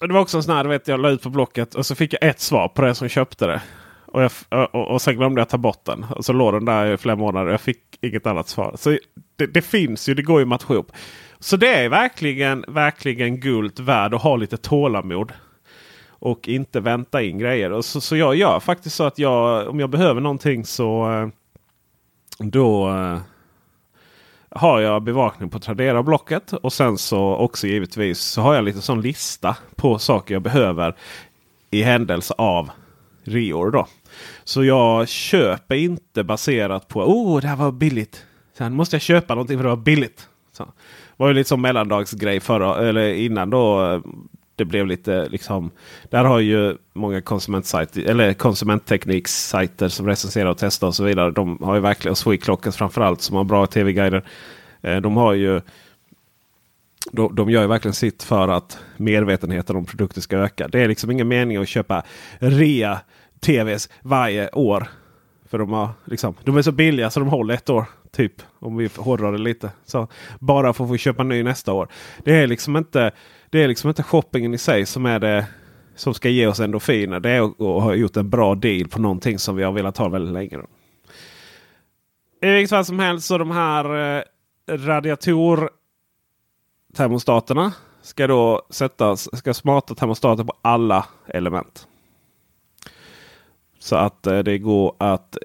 det 0.00 0.12
var 0.12 0.20
också 0.20 0.36
en 0.36 0.42
sån 0.42 0.54
här, 0.54 0.64
du 0.64 0.70
vet, 0.70 0.88
jag 0.88 1.00
la 1.00 1.10
ut 1.10 1.22
på 1.22 1.30
Blocket 1.30 1.74
och 1.74 1.86
så 1.86 1.94
fick 1.94 2.12
jag 2.12 2.22
ett 2.22 2.40
svar 2.40 2.68
på 2.68 2.82
det 2.82 2.94
som 2.94 3.08
köpte 3.08 3.46
det. 3.46 3.62
Och, 4.06 4.22
jag, 4.22 4.30
och, 4.74 4.88
och 4.90 5.02
sen 5.02 5.16
glömde 5.16 5.40
jag 5.40 5.48
ta 5.48 5.58
bort 5.58 5.84
den. 5.84 6.04
Och 6.04 6.24
så 6.24 6.32
låg 6.32 6.52
den 6.52 6.64
där 6.64 6.86
i 6.86 6.96
flera 6.96 7.16
månader. 7.16 7.50
Jag 7.50 7.60
fick 7.60 7.78
inget 8.00 8.26
annat 8.26 8.48
svar. 8.48 8.74
Så 8.78 8.98
det, 9.36 9.46
det 9.46 9.62
finns 9.62 10.08
ju, 10.08 10.14
det 10.14 10.22
går 10.22 10.40
ju 10.40 10.42
att 10.42 10.48
matcha 10.48 10.74
ihop. 10.74 10.92
Så 11.40 11.56
det 11.56 11.74
är 11.74 11.88
verkligen, 11.88 12.64
verkligen 12.68 13.40
guld 13.40 13.80
värd 13.80 14.14
att 14.14 14.22
ha 14.22 14.36
lite 14.36 14.56
tålamod. 14.56 15.32
Och 16.20 16.48
inte 16.48 16.80
vänta 16.80 17.22
in 17.22 17.38
grejer. 17.38 17.72
Och 17.72 17.84
så, 17.84 18.00
så 18.00 18.16
jag 18.16 18.36
gör 18.36 18.60
faktiskt 18.60 18.96
så 18.96 19.04
att 19.04 19.18
jag, 19.18 19.68
om 19.68 19.80
jag 19.80 19.90
behöver 19.90 20.20
någonting 20.20 20.64
så 20.64 21.12
eh, 21.12 21.28
då 22.38 22.88
eh, 22.88 23.18
har 24.50 24.80
jag 24.80 25.02
bevakning 25.02 25.50
på 25.50 25.58
Tradera 25.58 26.02
Blocket. 26.02 26.52
Och 26.52 26.72
sen 26.72 26.98
så 26.98 27.34
också 27.36 27.66
givetvis 27.66 28.20
så 28.20 28.40
har 28.40 28.54
jag 28.54 28.64
lite 28.64 28.80
sån 28.80 29.00
lista 29.00 29.56
på 29.76 29.98
saker 29.98 30.34
jag 30.34 30.42
behöver 30.42 30.96
i 31.70 31.82
händelse 31.82 32.34
av 32.38 32.70
reor. 33.24 33.70
Då. 33.70 33.86
Så 34.44 34.64
jag 34.64 35.08
köper 35.08 35.74
inte 35.74 36.24
baserat 36.24 36.88
på 36.88 37.00
oh 37.00 37.40
det 37.40 37.48
här 37.48 37.56
var 37.56 37.72
billigt. 37.72 38.26
Sen 38.58 38.74
måste 38.74 38.96
jag 38.96 39.02
köpa 39.02 39.34
någonting 39.34 39.58
för 39.58 39.62
det 39.62 39.70
var 39.70 39.76
billigt. 39.76 40.28
Det 41.18 41.24
var 41.24 41.28
ju 41.28 41.34
lite 41.34 41.48
som 41.48 41.60
mellandagsgrej 41.60 42.40
förra, 42.40 42.88
eller 42.88 43.12
innan 43.12 43.50
då. 43.50 44.02
Det 44.56 44.64
blev 44.64 44.86
lite 44.86 45.28
liksom. 45.28 45.70
Där 46.10 46.24
har 46.24 46.40
ju 46.40 46.76
många 46.92 47.20
konsumentsajter 47.20 48.02
eller 48.02 48.32
konsumenttekniksajter 48.32 49.88
som 49.88 50.06
recenserar 50.06 50.50
och 50.50 50.58
testar 50.58 50.86
och 50.86 50.94
så 50.94 51.04
vidare. 51.04 51.30
De 51.30 51.58
har 51.62 51.74
ju 51.74 51.80
verkligen, 51.80 52.10
och 52.10 52.18
Sweclockers 52.18 52.76
framförallt 52.76 53.20
som 53.20 53.36
har 53.36 53.44
bra 53.44 53.66
tv-guider. 53.66 54.24
Eh, 54.82 54.96
de 54.96 55.16
har 55.16 55.32
ju 55.32 55.60
de, 57.12 57.34
de 57.34 57.50
gör 57.50 57.62
ju 57.62 57.68
verkligen 57.68 57.94
sitt 57.94 58.22
för 58.22 58.48
att 58.48 58.78
medvetenheten 58.96 59.76
om 59.76 59.84
produkter 59.84 60.20
ska 60.20 60.36
öka. 60.36 60.68
Det 60.68 60.80
är 60.80 60.88
liksom 60.88 61.10
ingen 61.10 61.28
mening 61.28 61.56
att 61.56 61.68
köpa 61.68 62.02
rea 62.38 63.00
tvs 63.40 63.88
varje 64.02 64.48
år. 64.48 64.88
För 65.50 65.58
de, 65.58 65.72
har, 65.72 65.88
liksom, 66.04 66.34
de 66.44 66.56
är 66.56 66.62
så 66.62 66.72
billiga 66.72 67.10
så 67.10 67.20
de 67.20 67.28
håller 67.28 67.54
ett 67.54 67.70
år. 67.70 67.84
Typ 68.18 68.42
om 68.58 68.76
vi 68.76 68.90
hårdrar 68.96 69.32
det 69.32 69.38
lite. 69.38 69.70
Så 69.84 70.08
bara 70.38 70.72
för 70.72 70.84
att 70.84 70.90
få 70.90 70.96
köpa 70.96 71.22
ny 71.22 71.42
nästa 71.42 71.72
år. 71.72 71.88
Det 72.24 72.34
är 72.34 72.46
liksom 72.46 72.76
inte, 72.76 73.10
det 73.50 73.62
är 73.62 73.68
liksom 73.68 73.88
inte 73.88 74.02
shoppingen 74.02 74.54
i 74.54 74.58
sig 74.58 74.86
som 74.86 75.06
är 75.06 75.18
det 75.18 75.46
som 75.94 76.14
ska 76.14 76.28
ge 76.28 76.46
oss 76.46 76.60
endorfiner. 76.60 77.20
Det 77.20 77.30
är 77.30 77.40
att, 77.40 77.58
ha 77.58 77.94
gjort 77.94 78.16
en 78.16 78.30
bra 78.30 78.54
deal 78.54 78.88
på 78.88 79.00
någonting 79.00 79.38
som 79.38 79.56
vi 79.56 79.62
har 79.62 79.72
velat 79.72 79.96
ha 79.96 80.08
väldigt 80.08 80.32
länge. 80.32 80.56
Då. 80.56 80.66
I 82.48 82.52
vilket 82.52 82.70
fall 82.70 82.84
som 82.84 82.98
helst 82.98 83.26
så 83.26 83.38
de 83.38 83.50
här 83.50 84.16
eh, 84.16 84.22
radiator 84.68 85.70
termostaterna 86.94 87.72
ska 88.02 88.26
då 88.26 88.62
sättas, 88.70 89.38
ska 89.38 89.54
smarta 89.54 89.94
termostater 89.94 90.44
på 90.44 90.54
alla 90.62 91.06
element. 91.26 91.86
Så 93.78 93.96
att 93.96 94.26
eh, 94.26 94.38
det 94.38 94.58
går 94.58 94.94
att 94.98 95.38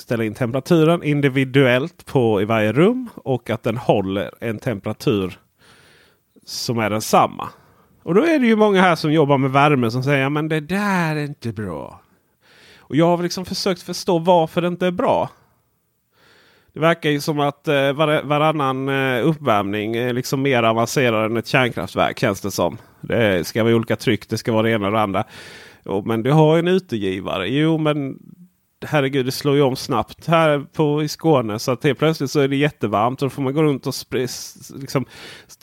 ställa 0.00 0.24
in 0.24 0.34
temperaturen 0.34 1.02
individuellt 1.02 2.06
på 2.06 2.42
i 2.42 2.44
varje 2.44 2.72
rum 2.72 3.08
och 3.14 3.50
att 3.50 3.62
den 3.62 3.76
håller 3.76 4.30
en 4.40 4.58
temperatur 4.58 5.38
som 6.44 6.78
är 6.78 6.90
densamma. 6.90 7.48
Och 8.02 8.14
då 8.14 8.24
är 8.24 8.38
det 8.38 8.46
ju 8.46 8.56
många 8.56 8.80
här 8.80 8.96
som 8.96 9.12
jobbar 9.12 9.38
med 9.38 9.50
värme 9.50 9.90
som 9.90 10.02
säger 10.02 10.28
men 10.28 10.48
det 10.48 10.60
där 10.60 11.16
är 11.16 11.24
inte 11.24 11.52
bra. 11.52 12.00
Och 12.78 12.96
jag 12.96 13.16
har 13.16 13.22
liksom 13.22 13.44
försökt 13.44 13.82
förstå 13.82 14.18
varför 14.18 14.60
det 14.60 14.68
inte 14.68 14.86
är 14.86 14.90
bra. 14.90 15.30
Det 16.72 16.80
verkar 16.80 17.10
ju 17.10 17.20
som 17.20 17.40
att 17.40 17.68
eh, 17.68 17.92
var, 17.92 18.22
varannan 18.22 18.88
eh, 18.88 19.26
uppvärmning 19.26 19.96
är 19.96 20.12
liksom 20.12 20.42
mer 20.42 20.62
avancerad 20.62 21.30
än 21.30 21.36
ett 21.36 21.46
kärnkraftverk 21.46 22.18
känns 22.18 22.40
det 22.40 22.50
som. 22.50 22.78
Det 23.00 23.46
ska 23.46 23.64
vara 23.64 23.74
olika 23.74 23.96
tryck, 23.96 24.28
det 24.28 24.38
ska 24.38 24.52
vara 24.52 24.62
det 24.62 24.70
ena 24.70 24.86
och 24.86 24.92
det 24.92 25.00
andra. 25.00 25.24
Jo, 25.84 26.02
men 26.06 26.22
du 26.22 26.30
har 26.30 26.58
en 26.58 26.68
utegivare. 26.68 27.48
Jo, 27.48 27.78
men 27.78 28.18
herregud, 28.86 29.26
det 29.26 29.32
slår 29.32 29.56
ju 29.56 29.62
om 29.62 29.76
snabbt 29.76 30.26
här 30.26 30.66
på, 30.72 31.02
i 31.02 31.08
Skåne. 31.08 31.58
Så 31.58 31.72
att 31.72 31.84
helt 31.84 31.98
plötsligt 31.98 32.30
så 32.30 32.40
är 32.40 32.48
det 32.48 32.56
jättevarmt. 32.56 33.22
Och 33.22 33.26
då 33.26 33.30
får 33.30 33.42
man 33.42 33.54
gå 33.54 33.62
runt 33.62 33.86
och 33.86 33.94
spris, 33.94 34.70
liksom, 34.76 35.04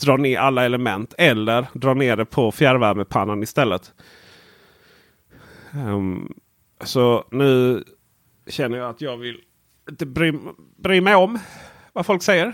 dra 0.01 0.17
ner 0.17 0.39
alla 0.39 0.65
element. 0.65 1.13
Eller 1.17 1.67
dra 1.73 1.93
ner 1.93 2.17
det 2.17 2.25
på 2.25 2.51
fjärrvärmepannan 2.51 3.43
istället. 3.43 3.93
Um, 5.73 6.33
så 6.83 7.25
nu 7.31 7.83
känner 8.47 8.77
jag 8.77 8.89
att 8.89 9.01
jag 9.01 9.17
vill 9.17 9.41
inte 9.89 10.05
bry, 10.05 10.33
bry 10.77 11.01
mig 11.01 11.15
om 11.15 11.39
vad 11.93 12.05
folk 12.05 12.23
säger. 12.23 12.53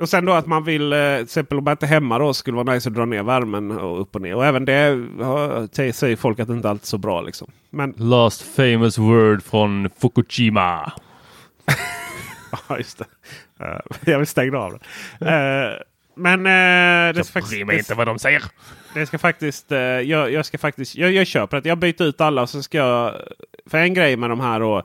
Och 0.00 0.08
sen 0.08 0.24
då 0.24 0.32
att 0.32 0.46
man 0.46 0.64
vill, 0.64 0.92
eh, 0.92 1.14
till 1.16 1.24
exempel 1.24 1.58
om 1.58 1.64
man 1.64 1.72
inte 1.72 1.86
är 1.86 1.88
hemma 1.88 2.18
då 2.18 2.34
skulle 2.34 2.56
vara 2.56 2.74
nice 2.74 2.88
att 2.88 2.94
dra 2.94 3.04
ner 3.04 3.22
värmen 3.22 3.70
och 3.70 4.00
upp 4.00 4.14
och 4.14 4.22
ner. 4.22 4.34
Och 4.34 4.46
även 4.46 4.64
det 4.64 5.06
ja, 5.18 5.66
säger 5.92 6.16
folk 6.16 6.38
att 6.38 6.48
det 6.48 6.54
inte 6.54 6.70
alltid 6.70 6.84
är 6.84 6.86
så 6.86 6.98
bra. 6.98 7.22
Liksom. 7.22 7.50
Men 7.70 7.94
Last 7.96 8.42
famous 8.42 8.98
word 8.98 9.42
från 9.42 9.90
Fukushima. 9.98 10.92
ja, 12.68 12.78
just 12.78 12.98
det. 12.98 13.04
Eh, 13.60 13.80
jag 14.04 14.18
vill 14.18 14.26
stänga 14.26 14.58
av 14.58 14.78
det. 15.18 15.26
Eh, 15.26 15.82
men 16.16 16.46
eh, 16.46 17.14
det, 17.14 17.24
ska 17.24 17.40
faktiskt, 17.40 17.88
det, 17.88 17.94
vad 17.94 18.06
de 18.06 18.18
säger. 18.18 18.42
det 18.94 19.06
ska 19.06 19.18
faktiskt, 19.18 19.72
eh, 19.72 19.78
jag, 19.78 20.32
jag 20.32 20.46
ska 20.46 20.58
faktiskt, 20.58 20.96
jag, 20.96 21.12
jag 21.12 21.26
köper 21.26 21.60
det. 21.60 21.68
Jag 21.68 21.78
byter 21.78 22.02
ut 22.02 22.20
alla 22.20 22.42
och 22.42 22.50
så 22.50 22.62
ska 22.62 22.78
jag, 22.78 23.14
för 23.66 23.78
en 23.78 23.94
grej 23.94 24.16
med 24.16 24.30
de 24.30 24.40
här 24.40 24.60
då 24.60 24.82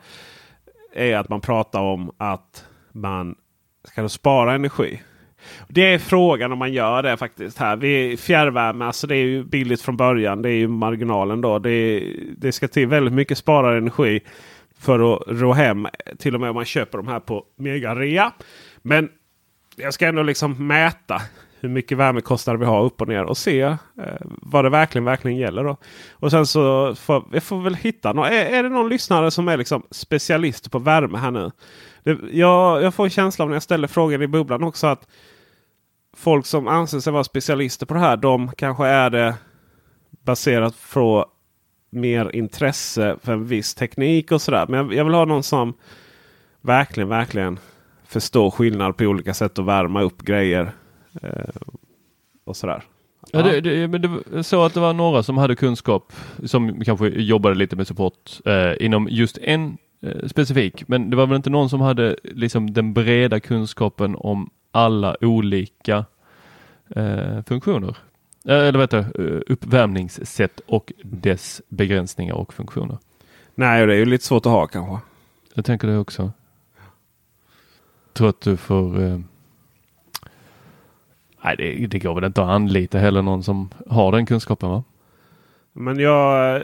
är 0.94 1.18
att 1.18 1.30
man 1.30 1.42
pratar 1.42 1.80
om 1.80 2.12
att 2.18 2.66
man 2.92 3.36
ska 3.90 4.02
du 4.02 4.10
spara 4.10 4.54
energi. 4.54 5.02
Det 5.68 5.94
är 5.94 6.00
frågan 6.00 6.52
om 6.52 6.60
man 6.60 6.74
gör 6.74 7.04
det 7.04 7.18
faktiskt. 7.18 7.58
här. 7.58 7.76
Vi, 7.76 8.18
fjärrvärme, 8.18 8.86
alltså 8.86 9.08
det 9.08 9.16
är 9.16 9.26
ju 9.26 9.44
billigt 9.44 9.82
från 9.82 9.98
början. 9.98 10.42
Det 10.42 10.50
är 10.50 10.54
ju 10.56 10.68
marginalen 10.68 11.42
då. 11.42 11.60
Det, 11.60 12.04
det 12.38 12.52
ska 12.52 12.68
till 12.68 12.88
väldigt 12.88 13.14
mycket 13.14 13.38
sparad 13.38 13.78
energi 13.78 14.20
för 14.80 15.14
att 15.14 15.22
rå 15.28 15.54
hem. 15.54 15.88
Till 16.18 16.36
och 16.36 16.42
med 16.42 16.50
om 16.50 16.56
man 16.56 16.66
köper 16.66 16.98
de 16.98 17.08
här 17.08 17.20
på 17.20 17.44
Mega-REA. 17.58 18.32
Men 18.82 19.10
jag 19.76 19.94
ska 19.94 20.08
ändå 20.08 20.24
liksom 20.24 20.68
mäta 20.68 21.22
hur 21.60 21.70
mycket 21.70 21.98
värmekostnader 21.98 22.60
vi 22.60 22.66
har 22.66 22.84
upp 22.84 23.02
och 23.02 23.08
ner 23.08 23.24
och 23.24 23.38
se 23.38 23.62
eh, 23.62 23.78
vad 24.22 24.66
det 24.66 24.70
verkligen 24.70 25.06
verkligen 25.06 25.38
gäller. 25.38 25.64
Då. 25.64 25.78
Och 26.12 26.32
sen 26.32 26.46
så 26.46 26.96
får 26.96 27.24
jag 27.34 27.44
får 27.44 27.62
väl 27.62 27.76
hitta 27.76 28.14
någon. 28.14 28.26
Är, 28.26 28.46
är 28.46 28.64
det 28.64 28.70
någon 28.70 28.90
lyssnare 28.90 29.32
som 29.32 29.48
är 29.48 29.58
liksom 29.58 29.84
specialist 29.92 30.72
på 30.72 30.80
värme 30.80 31.18
här 31.18 31.32
nu? 31.32 31.52
Det, 32.04 32.18
jag, 32.32 32.84
jag 32.84 32.94
får 32.94 33.04
en 33.04 33.10
känsla 33.10 33.44
av 33.44 33.50
när 33.50 33.56
jag 33.56 33.64
ställer 33.64 33.88
frågan 33.88 34.22
i 34.22 34.28
bubblan 34.28 34.64
också 34.64 34.88
att 34.88 35.08
folk 36.18 36.46
som 36.46 36.68
anser 36.68 37.00
sig 37.00 37.14
vara 37.14 37.24
specialister 37.24 37.86
på 37.86 37.94
det 37.94 38.00
här. 38.00 38.18
De 38.18 38.52
kanske 38.58 38.88
är 38.88 39.10
det 39.10 39.36
baserat 40.26 40.76
på 40.94 41.26
mer 41.90 42.36
intresse 42.36 43.18
för 43.24 43.34
en 43.34 43.46
viss 43.46 43.76
teknik 43.76 44.32
och 44.32 44.42
sådär. 44.42 44.66
Men 44.70 44.80
jag, 44.80 44.94
jag 44.94 45.06
vill 45.06 45.14
ha 45.14 45.26
någon 45.26 45.44
som 45.44 45.74
verkligen, 46.62 47.10
verkligen 47.10 47.60
förstår 48.06 48.52
skillnad 48.52 48.98
på 48.98 49.04
olika 49.04 49.34
sätt 49.34 49.60
att 49.60 49.66
värma 49.66 50.02
upp 50.02 50.22
grejer. 50.22 50.72
Eh, 51.22 51.56
och 52.46 52.58
sådär. 52.58 52.84
Ja, 53.32 53.42
det, 53.42 53.62
det, 53.62 53.88
men 53.88 54.02
det 54.02 54.44
så 54.44 54.64
att 54.64 54.74
det 54.74 54.80
var 54.80 54.94
några 54.94 55.24
som 55.24 55.38
hade 55.38 55.56
kunskap 55.56 56.14
som 56.46 56.84
kanske 56.84 57.08
jobbade 57.08 57.56
lite 57.56 57.76
med 57.76 57.88
support 57.88 58.40
eh, 58.46 58.86
inom 58.86 59.08
just 59.12 59.38
en 59.38 59.78
eh, 60.02 60.28
specifik. 60.28 60.88
Men 60.88 61.10
det 61.10 61.16
var 61.16 61.28
väl 61.28 61.36
inte 61.36 61.50
någon 61.50 61.70
som 61.70 61.82
hade 61.82 62.16
liksom 62.24 62.74
den 62.74 62.94
breda 62.94 63.40
kunskapen 63.40 64.16
om 64.16 64.50
alla 64.72 65.16
olika 65.22 66.06
eh, 66.90 67.44
funktioner. 67.48 67.98
Eh, 68.46 68.56
eller 68.56 68.80
vet 68.80 68.92
du, 68.92 68.98
eh, 68.98 69.42
uppvärmningssätt 69.48 70.62
och 70.66 70.94
dess 71.04 71.62
begränsningar 71.70 72.34
och 72.34 72.54
funktioner. 72.54 72.98
Nej, 73.56 73.86
det 73.86 73.94
är 73.94 73.98
ju 73.98 74.06
lite 74.06 74.26
svårt 74.26 74.46
att 74.46 74.52
ha 74.52 74.68
kanske. 74.68 75.06
Jag 75.54 75.66
tänker 75.66 75.88
det 75.88 75.98
också. 75.98 76.22
Jag 78.06 78.14
tror 78.14 78.30
att 78.30 78.42
du 78.42 78.58
får... 78.58 79.02
Eh... 79.02 79.20
Nej, 81.44 81.56
det, 81.58 81.88
det 81.88 82.00
går 82.00 82.16
väl 82.16 82.24
inte 82.24 82.44
att 82.44 82.50
anlita 82.50 82.98
heller 82.98 83.22
någon 83.22 83.44
som 83.44 83.70
har 83.90 84.12
den 84.12 84.26
kunskapen 84.26 84.70
va? 84.70 84.84
Men 85.74 86.00
jag... 86.00 86.62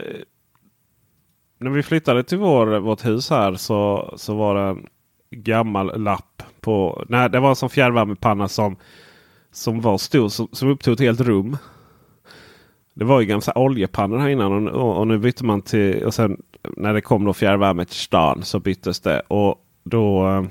När 1.58 1.70
vi 1.70 1.82
flyttade 1.82 2.22
till 2.22 2.38
vår, 2.38 2.66
vårt 2.78 3.04
hus 3.06 3.30
här 3.30 3.54
så, 3.54 4.14
så 4.16 4.34
var 4.34 4.54
det 4.54 4.60
en 4.60 4.86
gammal 5.30 6.02
lapp 6.02 6.42
på... 6.60 7.04
Nej, 7.08 7.30
det 7.30 7.40
var 7.40 7.48
en 7.48 7.56
sån 7.56 7.70
fjärrvärmepanna 7.70 8.48
som, 8.48 8.76
som 9.52 9.80
var 9.80 9.98
stor. 9.98 10.28
Som, 10.28 10.48
som 10.52 10.68
upptog 10.68 10.94
ett 10.94 11.00
helt 11.00 11.20
rum. 11.20 11.56
Det 12.94 13.04
var 13.04 13.20
ju 13.20 13.26
gamla 13.26 13.52
oljepannor 13.58 14.18
här 14.18 14.28
innan 14.28 14.68
och, 14.68 14.98
och, 14.98 15.06
nu 15.06 15.18
bytte 15.18 15.44
man 15.44 15.62
till... 15.62 16.04
Och 16.04 16.14
sen 16.14 16.42
när 16.76 16.94
det 16.94 17.00
kom 17.00 17.24
då 17.24 17.32
fjärrvärme 17.32 17.84
till 17.84 17.96
stan 17.96 18.42
så 18.42 18.60
byttes 18.60 19.00
det. 19.00 19.20
Och 19.20 19.54
då... 19.84 20.28
eh, 20.28 20.44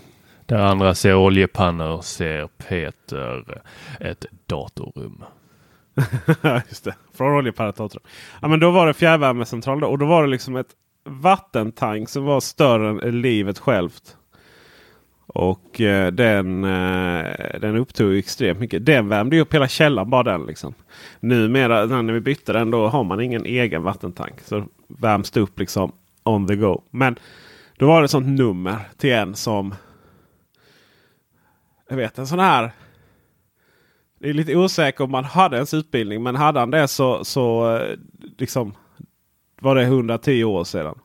Där 0.45 0.59
andra 0.59 0.95
ser 0.95 1.15
oljepannor 1.15 2.01
ser 2.01 2.47
Peter 2.47 3.61
ett 3.99 4.25
datorrum. 4.45 5.23
Just 6.69 6.83
det. 6.83 6.95
Från 7.13 7.33
oljepanna 7.33 7.71
till 7.71 7.81
datorn. 7.81 8.03
Ja, 8.41 8.47
men 8.47 8.59
då 8.59 8.71
var 8.71 8.87
det 8.87 8.93
fjärrvärmecentral 8.93 9.79
då, 9.79 9.87
och 9.87 9.97
då 9.97 10.05
var 10.05 10.23
det 10.23 10.29
liksom 10.29 10.55
ett 10.55 10.67
vattentank 11.05 12.09
som 12.09 12.25
var 12.25 12.39
större 12.39 13.07
än 13.07 13.21
livet 13.21 13.59
självt. 13.59 14.17
Och 15.27 15.81
eh, 15.81 16.11
den, 16.11 16.63
eh, 16.63 17.59
den 17.61 17.75
upptog 17.75 18.17
extremt 18.17 18.59
mycket. 18.59 18.85
Den 18.85 19.09
värmde 19.09 19.35
ju 19.35 19.41
upp 19.41 19.53
hela 19.53 19.67
källaren 19.67 20.09
bara 20.09 20.23
den. 20.23 20.45
Liksom. 20.45 20.73
Numera 21.19 21.85
när 21.85 22.13
vi 22.13 22.19
bytte 22.19 22.53
den 22.53 22.71
då 22.71 22.87
har 22.87 23.03
man 23.03 23.21
ingen 23.21 23.45
egen 23.45 23.83
vattentank. 23.83 24.41
Så 24.41 24.65
värms 24.87 25.31
det 25.31 25.39
upp 25.39 25.59
liksom 25.59 25.91
on 26.23 26.47
the 26.47 26.55
go. 26.55 26.81
Men 26.91 27.15
då 27.77 27.87
var 27.87 28.01
det 28.01 28.05
ett 28.05 28.11
sånt 28.11 28.39
nummer 28.39 28.77
till 28.97 29.11
en 29.11 29.35
som 29.35 29.75
jag 31.89 31.97
vet 31.97 32.17
en 32.17 32.27
sån 32.27 32.39
här 32.39 32.71
det 34.19 34.29
är 34.29 34.33
lite 34.33 34.55
osäker 34.55 35.03
om 35.03 35.11
man 35.11 35.23
hade 35.23 35.55
ens 35.55 35.73
utbildning. 35.73 36.23
Men 36.23 36.35
hade 36.35 36.59
han 36.59 36.71
det 36.71 36.87
så, 36.87 37.25
så 37.25 37.75
eh, 37.77 37.97
liksom, 38.37 38.73
var 39.65 39.75
det 39.75 39.83
110 39.83 40.43
år 40.43 40.63
sedan. 40.63 40.99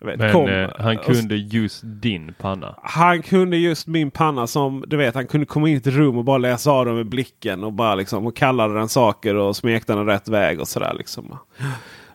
Vet, 0.00 0.18
Men 0.18 0.32
kom- 0.32 0.48
eh, 0.48 0.70
han 0.78 0.98
och- 0.98 1.04
kunde 1.04 1.36
just 1.36 1.80
din 1.84 2.34
panna. 2.38 2.78
han 2.82 3.22
kunde 3.22 3.56
just 3.56 3.86
min 3.86 4.10
panna 4.10 4.46
som 4.46 4.84
du 4.86 4.96
vet. 4.96 5.14
Han 5.14 5.26
kunde 5.26 5.46
komma 5.46 5.68
in 5.68 5.74
i 5.74 5.78
ett 5.78 5.86
rum 5.86 6.18
och 6.18 6.24
bara 6.24 6.38
läsa 6.38 6.70
av 6.70 6.86
den 6.86 6.94
med 6.96 7.06
blicken. 7.08 7.64
Och 7.64 7.72
bara 7.72 7.94
liksom 7.94 8.26
och 8.26 8.36
kallade 8.36 8.74
den 8.74 8.88
saker 8.88 9.34
och 9.34 9.56
smekte 9.56 9.92
den 9.94 10.06
rätt 10.06 10.28
väg 10.28 10.60
och 10.60 10.68
sådär. 10.68 10.94
Liksom. 10.98 11.38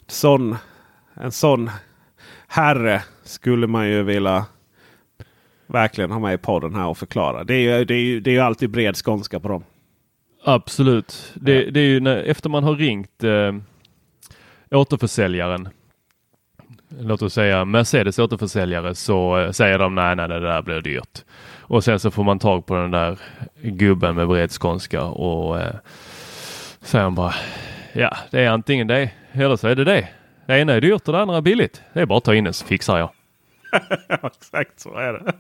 Sån, 0.07 0.55
en 1.13 1.31
sån 1.31 1.69
herre 2.47 3.03
skulle 3.23 3.67
man 3.67 3.87
ju 3.89 4.03
vilja 4.03 4.45
verkligen 5.67 6.11
ha 6.11 6.19
med 6.19 6.33
i 6.33 6.37
podden 6.37 6.75
här 6.75 6.87
och 6.87 6.97
förklara. 6.97 7.43
Det 7.43 7.53
är 7.53 7.77
ju, 7.79 7.85
det 7.85 7.93
är 7.93 7.99
ju, 8.01 8.19
det 8.19 8.29
är 8.29 8.33
ju 8.33 8.39
alltid 8.39 8.69
bred 8.69 8.95
skånska 8.95 9.39
på 9.39 9.47
dem. 9.47 9.63
Absolut. 10.43 11.31
Det, 11.35 11.71
det 11.71 11.79
är 11.79 11.85
ju 11.85 11.99
när, 11.99 12.17
efter 12.17 12.49
man 12.49 12.63
har 12.63 12.75
ringt 12.75 13.23
eh, 13.23 13.51
återförsäljaren, 14.71 15.69
låt 16.99 17.21
oss 17.21 17.33
säga 17.33 17.65
Mercedes 17.65 18.19
återförsäljare, 18.19 18.95
så 18.95 19.39
eh, 19.39 19.51
säger 19.51 19.79
de 19.79 19.95
nej, 19.95 20.15
nej, 20.15 20.27
det 20.27 20.39
där 20.39 20.61
blir 20.61 20.81
dyrt. 20.81 21.23
Och 21.59 21.83
sen 21.83 21.99
så 21.99 22.11
får 22.11 22.23
man 22.23 22.39
tag 22.39 22.65
på 22.65 22.75
den 22.75 22.91
där 22.91 23.17
gubben 23.61 24.15
med 24.15 24.27
bred 24.27 24.51
skånska 24.51 25.03
och 25.03 25.59
eh, 25.59 25.75
säger 26.81 27.03
han 27.03 27.15
bara, 27.15 27.33
ja, 27.93 28.17
det 28.31 28.41
är 28.41 28.49
antingen 28.49 28.87
det 28.87 29.11
eller 29.31 29.55
så 29.55 29.67
är 29.67 29.75
det 29.75 29.83
det. 29.83 30.07
Det 30.45 30.59
ena 30.59 30.73
är 30.73 30.81
dyrt 30.81 31.07
och 31.07 31.13
det 31.13 31.21
andra 31.21 31.37
är 31.37 31.41
billigt. 31.41 31.81
Det 31.93 32.01
är 32.01 32.05
bara 32.05 32.17
att 32.17 32.23
ta 32.23 32.35
in 32.35 32.43
den 32.43 32.53
så 32.53 32.65
fixar 32.65 32.97
jag. 32.97 33.09
Ja, 34.07 34.31
exakt 34.39 34.79
så 34.79 34.95
är 34.95 35.13
det. 35.13 35.33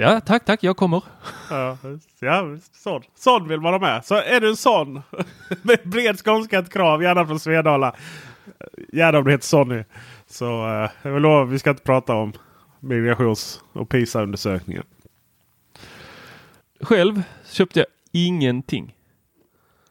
Ja, 0.00 0.20
tack, 0.20 0.44
tack, 0.44 0.62
jag 0.62 0.76
kommer. 0.76 1.02
Ja, 1.50 1.78
ja 2.20 2.56
sån. 2.72 3.02
sån 3.14 3.48
vill 3.48 3.60
man 3.60 3.72
ha 3.72 3.80
med. 3.80 4.04
Så 4.04 4.14
är 4.14 4.40
du 4.40 4.48
en 4.48 4.56
sån 4.56 5.02
med 5.62 5.78
bred 5.84 6.18
skånska 6.24 6.58
ett 6.58 6.72
krav, 6.72 7.02
gärna 7.02 7.26
från 7.26 7.40
Svedala. 7.40 7.94
Gärna 8.92 9.18
om 9.18 9.24
du 9.24 9.30
heter 9.30 9.46
Sonny. 9.46 9.84
Så 10.26 10.66
eh, 10.66 10.90
jag 11.02 11.12
vill 11.12 11.22
lova, 11.22 11.44
vi 11.44 11.58
ska 11.58 11.70
inte 11.70 11.82
prata 11.82 12.14
om 12.14 12.32
migrations 12.80 13.62
och 13.72 13.88
PISA-undersökningen. 13.88 14.84
Själv 16.80 17.22
köpte 17.44 17.80
jag 17.80 17.86
ingenting. 18.12 18.94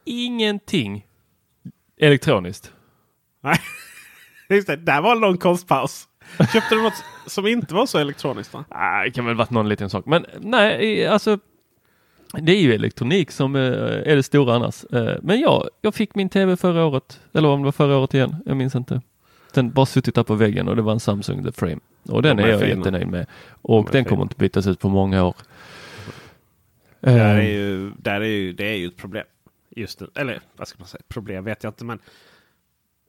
Ingenting 0.04 1.06
elektroniskt. 2.00 2.72
Nej, 3.40 3.58
just 4.48 4.66
det. 4.66 4.76
Där 4.76 5.00
var 5.00 5.12
en 5.12 5.20
lång 5.20 5.36
konstpaus. 5.36 6.08
Köpte 6.52 6.74
du 6.74 6.82
något 6.82 7.04
som 7.26 7.46
inte 7.46 7.74
var 7.74 7.86
så 7.86 7.98
elektroniskt? 7.98 8.54
Va? 8.54 8.64
Nej, 8.70 9.08
det 9.08 9.14
kan 9.14 9.26
väl 9.26 9.34
varit 9.36 9.50
någon 9.50 9.68
liten 9.68 9.90
sak. 9.90 10.06
Men 10.06 10.26
nej, 10.40 11.06
alltså. 11.06 11.38
Det 12.40 12.52
är 12.52 12.60
ju 12.60 12.74
elektronik 12.74 13.30
som 13.30 13.56
eh, 13.56 13.62
är 14.10 14.16
det 14.16 14.22
stora 14.22 14.54
annars. 14.54 14.84
Eh, 14.92 15.14
Men 15.22 15.40
ja, 15.40 15.68
jag 15.80 15.94
fick 15.94 16.14
min 16.14 16.28
tv 16.28 16.56
förra 16.56 16.84
året. 16.84 17.20
Eller 17.32 17.48
om 17.48 17.60
det 17.60 17.64
var 17.64 17.72
förra 17.72 17.96
året 17.98 18.14
igen. 18.14 18.36
Jag 18.46 18.56
minns 18.56 18.74
inte. 18.74 19.00
Den 19.52 19.70
bara 19.70 19.86
suttit 19.86 20.14
där 20.14 20.22
på 20.22 20.34
väggen 20.34 20.68
och 20.68 20.76
det 20.76 20.82
var 20.82 20.92
en 20.92 21.00
Samsung 21.00 21.44
The 21.44 21.52
Frame. 21.52 21.78
Och 22.08 22.22
den 22.22 22.36
De 22.36 22.42
är, 22.42 22.46
är 22.46 22.50
jag 22.52 22.60
fina. 22.60 22.76
jättenöjd 22.76 23.08
med. 23.08 23.26
Och 23.62 23.84
De 23.84 23.90
den 23.92 24.04
kommer 24.04 24.22
inte 24.22 24.36
bytas 24.36 24.66
ut 24.66 24.80
på 24.80 24.88
många 24.88 25.24
år. 25.24 25.36
Där 27.00 27.18
är 27.34 27.38
Eh, 27.38 27.50
ju, 27.50 27.90
där 27.98 28.20
är 28.20 28.24
ju, 28.24 28.52
det 28.52 28.64
är 28.68 28.74
ju 28.76 28.86
ett 28.86 28.96
problem. 28.96 29.24
Just 29.76 29.98
det. 29.98 30.06
Eller 30.14 30.40
vad 30.56 30.68
ska 30.68 30.78
man 30.78 30.88
säga? 30.88 31.02
Problem 31.08 31.44
vet 31.44 31.62
jag 31.64 31.70
inte. 31.70 31.84
Men, 31.84 31.98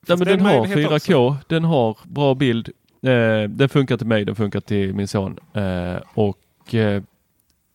Ja, 0.08 0.15
men 0.15 0.28
den 0.28 0.39
en 0.39 0.45
har 0.45 0.67
möjlighet 0.67 0.91
4K, 0.91 0.95
också. 0.95 1.38
den 1.47 1.63
har 1.63 1.97
bra 2.04 2.36
bild. 2.36 2.69
Eh, 3.06 3.50
den 3.50 3.70
funkar 3.70 3.98
till 3.98 4.08
mig, 4.08 4.26
den 4.26 4.36
funkar 4.36 4.60
till 4.60 4.94
min 4.94 5.08
son. 5.08 5.39
Eh, 5.54 5.96
och 6.13 6.76
eh, 6.76 7.04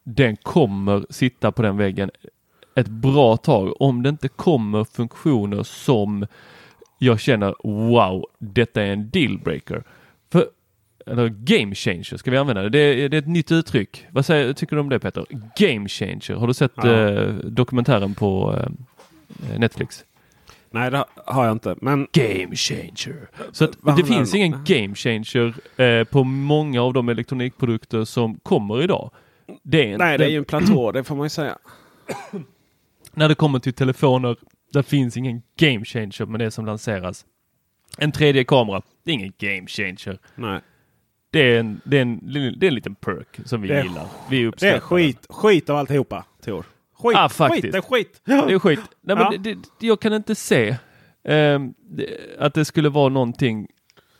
den 0.04 0.36
kommer 0.36 1.06
sitta 1.10 1.52
på 1.52 1.62
den 1.62 1.76
väggen 1.76 2.10
ett 2.74 2.88
bra 2.88 3.36
tag 3.36 3.82
om 3.82 4.02
det 4.02 4.08
inte 4.08 4.28
kommer 4.28 4.84
funktioner 4.84 5.62
som 5.62 6.26
jag 6.98 7.20
känner 7.20 7.54
wow, 7.64 8.26
detta 8.38 8.82
är 8.82 8.92
en 8.92 9.10
dealbreaker. 9.10 9.82
För 10.32 10.46
eller 11.06 11.28
game 11.28 11.74
changer, 11.74 12.16
ska 12.16 12.30
vi 12.30 12.36
använda 12.36 12.62
det? 12.62 12.68
Det 12.68 12.78
är, 12.78 13.08
det 13.08 13.16
är 13.16 13.18
ett 13.18 13.26
nytt 13.28 13.52
uttryck. 13.52 14.06
Vad 14.10 14.26
säger, 14.26 14.52
tycker 14.52 14.76
du 14.76 14.80
om 14.80 14.88
det 14.88 14.98
Peter? 14.98 15.26
Game 15.56 15.88
changer. 15.88 16.34
Har 16.34 16.46
du 16.46 16.54
sett 16.54 16.72
Ja. 16.76 17.08
eh, 17.08 17.34
dokumentären 17.34 18.14
på 18.14 18.56
eh, 19.52 19.58
Netflix? 19.58 20.04
Nej, 20.70 20.90
det 20.90 21.04
har 21.26 21.44
jag 21.44 21.52
inte. 21.52 21.74
Men 21.80 22.06
game 22.12 22.56
changer. 22.56 23.28
Så 23.52 23.66
det 23.96 24.04
finns 24.04 24.30
det 24.30 24.38
ingen 24.38 24.64
game 24.64 24.94
changer 24.94 25.54
eh, 25.80 26.04
på 26.04 26.24
många 26.24 26.82
av 26.82 26.92
de 26.92 27.08
elektronikprodukter 27.08 28.04
som 28.04 28.38
kommer 28.42 28.82
idag. 28.82 29.10
Det 29.62 29.92
är, 29.92 29.98
nej, 29.98 30.18
det 30.18 30.24
är 30.24 30.28
ju 30.28 30.38
en 30.38 30.44
platå. 30.44 30.92
Det 30.92 31.04
får 31.04 31.16
man 31.16 31.24
ju 31.24 31.30
säga. 31.30 31.58
När 33.14 33.28
det 33.28 33.34
kommer 33.34 33.58
till 33.58 33.72
telefoner, 33.72 34.36
där 34.72 34.82
finns 34.82 35.16
ingen 35.16 35.42
game 35.58 35.84
changer 35.84 36.26
med 36.26 36.40
det 36.40 36.50
som 36.50 36.66
lanseras. 36.66 37.24
En 37.98 38.12
3D-kamera, 38.12 38.82
det 39.04 39.10
är 39.10 39.14
ingen 39.14 39.32
game 39.38 39.66
changer. 39.66 40.18
Nej. 40.34 40.60
Det 41.30 41.40
är 41.40 41.60
en, 41.60 41.80
det 41.84 41.98
är 41.98 42.02
en, 42.02 42.20
det 42.32 42.66
är 42.66 42.68
en 42.68 42.74
liten 42.74 42.94
perk 42.94 43.40
som 43.44 43.62
vi 43.62 43.68
Det 43.68 43.82
gillar. 43.82 44.06
Vi 44.30 44.40
Det 44.40 44.46
uppskattar 44.46 44.76
är 44.76 44.80
skit, 44.80 45.26
skit 45.28 45.70
av 45.70 45.76
alltihopa, 45.76 46.24
Tor. 46.44 46.64
Skit, 47.02 47.16
Ah, 47.16 47.28
faktiskt. 47.28 47.62
skit, 47.62 47.72
det 47.72 47.78
är 47.78 47.82
skit. 47.82 48.20
Det 48.24 48.54
är 48.54 48.58
skit. 48.58 48.80
Nej, 49.02 49.16
men 49.16 49.24
Ja. 49.32 49.38
det, 49.38 49.54
det, 49.80 49.86
jag 49.86 50.00
kan 50.00 50.12
inte 50.12 50.34
se 50.34 50.76
det, 51.24 52.06
att 52.38 52.54
det 52.54 52.64
skulle 52.64 52.88
vara 52.88 53.08
någonting 53.08 53.66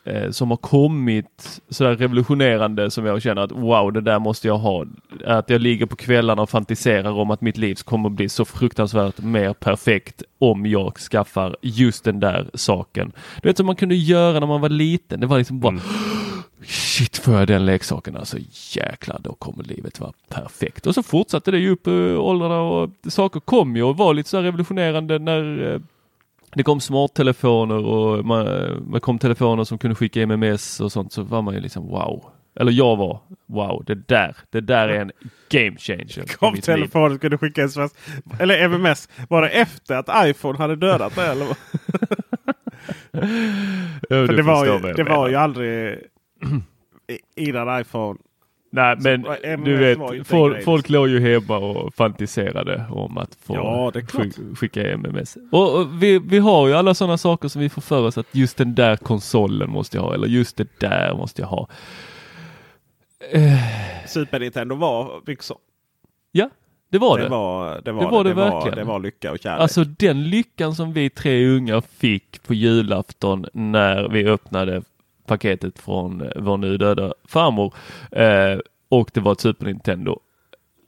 eh, 0.04 0.30
som 0.30 0.50
har 0.50 0.56
kommit 0.56 1.60
sådär 1.68 1.96
revolutionerande 1.96 2.90
som 2.90 3.06
jag 3.06 3.22
känner 3.22 3.42
att 3.42 3.52
wow, 3.52 3.92
det 3.92 4.00
där 4.00 4.18
måste 4.18 4.48
jag 4.48 4.58
ha. 4.58 4.84
Att 5.26 5.50
jag 5.50 5.60
ligger 5.60 5.86
på 5.86 5.96
kvällarna 5.96 6.42
och 6.42 6.50
fantiserar 6.50 7.10
om 7.12 7.30
att 7.30 7.40
mitt 7.40 7.56
liv 7.56 7.74
kommer 7.84 8.08
bli 8.08 8.28
så 8.28 8.44
fruktansvärt 8.44 9.18
mer 9.18 9.52
perfekt 9.52 10.22
om 10.38 10.66
jag 10.66 10.96
skaffar 10.98 11.56
just 11.62 12.04
den 12.04 12.20
där 12.20 12.50
saken. 12.54 13.12
Du 13.42 13.48
vet 13.48 13.56
som 13.56 13.66
man 13.66 13.76
kunde 13.76 13.94
göra 13.94 14.40
när 14.40 14.46
man 14.46 14.60
var 14.60 14.68
liten. 14.68 15.20
Det 15.20 15.26
var 15.26 15.38
liksom 15.38 15.60
bara 15.60 15.72
Shit, 16.62 17.18
får 17.18 17.34
jag 17.34 17.48
den 17.48 17.66
leksaken 17.66 18.16
alltså 18.16 18.36
jäklar, 18.76 19.18
då 19.20 19.34
kommer 19.34 19.64
livet 19.64 20.00
vara 20.00 20.12
perfekt. 20.28 20.86
Och 20.86 20.94
så 20.94 21.02
fortsatte 21.02 21.50
det 21.50 21.58
ju 21.58 21.70
upp 21.70 21.86
i 21.86 22.16
åldrarna 22.16 22.60
och 22.60 22.90
saker 23.08 23.40
kom 23.40 23.76
ju 23.76 23.82
och 23.82 23.96
var 23.96 24.14
lite 24.14 24.28
så 24.28 24.42
revolutionerande 24.42 25.18
när 25.18 25.72
eh, 25.72 25.80
det 26.54 26.62
kom 26.62 26.80
smarttelefoner 26.80 27.84
och 27.84 28.24
man, 28.24 28.46
man 28.90 29.00
kom 29.00 29.18
telefoner 29.18 29.64
som 29.64 29.78
kunde 29.78 29.94
skicka 29.94 30.22
MMS 30.22 30.80
och 30.80 30.92
sånt 30.92 31.12
så 31.12 31.22
var 31.22 31.42
man 31.42 31.54
ju 31.54 31.60
liksom 31.60 31.88
wow. 31.88 32.24
Eller 32.60 32.72
jag 32.72 32.96
var 32.96 33.20
wow, 33.46 33.84
det 33.86 34.08
där, 34.08 34.36
det 34.50 34.60
där 34.60 34.88
är 34.88 35.00
en 35.00 35.12
game 35.48 35.76
changer. 35.78 36.36
Kom 36.36 36.54
liv. 36.54 36.60
telefonen 36.60 37.18
kunde 37.18 37.38
skicka 37.38 37.64
sms. 37.64 37.92
Eller 38.38 38.68
MMS. 38.68 39.08
Var 39.28 39.42
det 39.42 39.48
efter 39.48 39.94
att 39.94 40.28
iPhone 40.28 40.58
hade 40.58 40.76
dödat 40.76 41.14
det? 41.14 41.26
Eller? 41.26 41.46
du 44.08 44.36
det 44.36 44.42
var, 44.42 44.66
ju, 44.66 44.92
det 44.92 45.04
var 45.04 45.28
ju 45.28 45.36
aldrig 45.36 45.98
innan 47.36 47.80
iPhone. 47.80 48.18
Nej, 48.72 48.96
men 49.00 49.22
Så, 49.24 49.36
MMS 49.44 49.64
du 49.64 49.94
var 49.96 50.12
ju 50.12 50.18
vet, 50.18 50.26
folk, 50.26 50.64
folk 50.64 50.88
låg 50.88 51.08
ju 51.08 51.20
hemma 51.20 51.58
och 51.58 51.94
fantiserade 51.94 52.84
om 52.90 53.18
att 53.18 53.34
få 53.34 53.54
Ja, 53.54 53.92
skick- 53.94 54.56
skicka 54.56 54.92
MMS. 54.92 55.36
Och, 55.52 55.80
och 55.80 56.02
vi, 56.02 56.18
vi 56.18 56.38
har 56.38 56.68
ju 56.68 56.74
alla 56.74 56.94
sådana 56.94 57.18
saker 57.18 57.48
som 57.48 57.60
vi 57.62 57.68
får 57.68 57.82
för 57.82 58.02
oss 58.06 58.18
att 58.18 58.26
just 58.32 58.56
den 58.56 58.74
där 58.74 58.96
konsolen 58.96 59.70
måste 59.70 59.96
jag 59.96 60.02
ha 60.04 60.14
eller 60.14 60.26
just 60.28 60.56
det 60.56 60.80
där 60.80 61.14
måste 61.14 61.42
jag 61.42 61.48
ha. 61.48 61.68
Super 64.06 64.40
Nintendo 64.40 64.74
var 64.74 65.22
så. 65.40 65.58
Ja, 66.32 66.50
Det 66.90 66.98
var 66.98 67.18
det. 67.18 67.24
Det 67.24 67.30
var 67.30 67.80
det, 67.84 67.92
var, 67.92 68.02
Det 68.02 68.10
var 68.10 68.24
det 68.24 68.30
det, 68.30 68.34
var, 68.34 68.50
verkligen. 68.50 68.78
det 68.78 68.84
var 68.84 68.98
lycka 69.00 69.32
och 69.32 69.38
kärlek. 69.38 69.60
Alltså 69.62 69.84
den 69.84 70.24
lyckan 70.30 70.74
som 70.74 70.92
vi 70.92 71.10
tre 71.10 71.46
unga 71.56 71.80
fick 71.80 72.42
på 72.42 72.54
julafton 72.54 73.46
när 73.52 74.08
vi 74.08 74.26
öppnade 74.26 74.82
paketet 75.30 75.78
från 75.78 76.20
eh, 76.20 76.28
vår 76.36 76.56
nu 76.56 76.76
döda 76.76 77.14
farmor. 77.28 77.74
Eh, 78.12 78.58
och 78.88 79.10
det 79.14 79.20
var 79.20 79.32
ett 79.32 79.40
Super 79.40 79.66
Nintendo. 79.66 80.20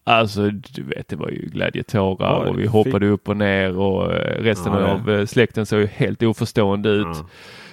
Alltså 0.05 0.51
du 0.51 0.83
vet 0.83 1.09
det 1.09 1.17
var 1.17 1.29
ju 1.29 1.49
glädjetårar 1.53 2.43
Oj, 2.45 2.49
och 2.51 2.59
vi 2.59 2.67
hoppade 2.67 3.07
upp 3.09 3.29
och 3.29 3.37
ner 3.37 3.79
och 3.79 4.13
eh, 4.13 4.43
resten 4.43 4.73
Ja, 4.73 4.91
av 5.21 5.27
släkten 5.27 5.67
såg 5.67 5.81
ju 5.81 5.87
helt 5.87 6.23
oförstående 6.23 6.89
ut. 6.89 7.07
Ja. 7.07 7.27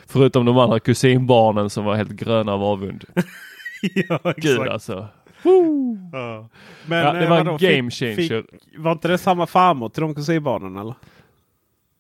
Förutom 0.07 0.45
de 0.45 0.57
andra 0.57 0.79
kusinbarnen 0.79 1.69
som 1.69 1.85
var 1.85 1.95
helt 1.95 2.11
gröna 2.11 2.53
av 2.53 2.63
avund. 2.63 3.05
ja, 4.09 4.33
Gud 4.37 4.67
alltså. 4.67 5.07
Ja. 6.11 6.49
Men, 6.85 7.05
Ja, 7.05 7.13
det 7.13 7.27
var 7.27 7.37
en 7.37 7.57
game 7.57 7.91
changer. 7.91 8.15
Fick, 8.15 8.31
var 8.77 8.91
inte 8.91 9.07
det 9.07 9.17
samma 9.17 9.45
farmor 9.47 9.89
till 9.89 10.01
de 10.01 10.15
kusinbarnen 10.15 10.77
eller? 10.77 10.93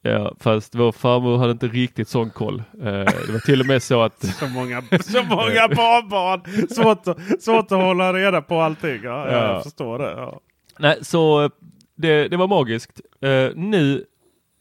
Ja, 0.01 0.35
fast 0.39 0.75
vår 0.75 0.91
farmor 0.91 1.37
hade 1.37 1.51
inte 1.51 1.67
riktigt 1.67 2.07
sån 2.07 2.29
koll. 2.29 2.63
Eh, 2.81 2.85
det 2.91 3.31
var 3.31 3.39
till 3.45 3.59
och 3.61 3.67
med 3.67 3.83
så 3.83 4.01
att 4.01 4.23
Så 4.39 4.47
många, 4.47 4.81
så 5.01 5.23
många 5.23 5.67
barnbarn! 5.75 6.67
Svårt, 6.69 7.07
att- 7.07 7.41
svårt 7.43 7.71
att 7.71 7.81
hålla 7.81 8.13
reda 8.13 8.41
på 8.41 8.61
allting. 8.61 8.99
Ja, 9.03 9.27
ja. 9.27 9.31
Ja. 9.31 9.53
Jag 9.53 9.63
förstår 9.63 9.99
det. 9.99 10.11
Ja. 10.11 10.39
Nej, 10.79 10.97
så 11.01 11.43
eh, 11.43 11.49
det, 11.95 12.27
det 12.27 12.37
var 12.37 12.47
magiskt. 12.47 13.01
Eh, 13.21 13.49
nu, 13.55 14.05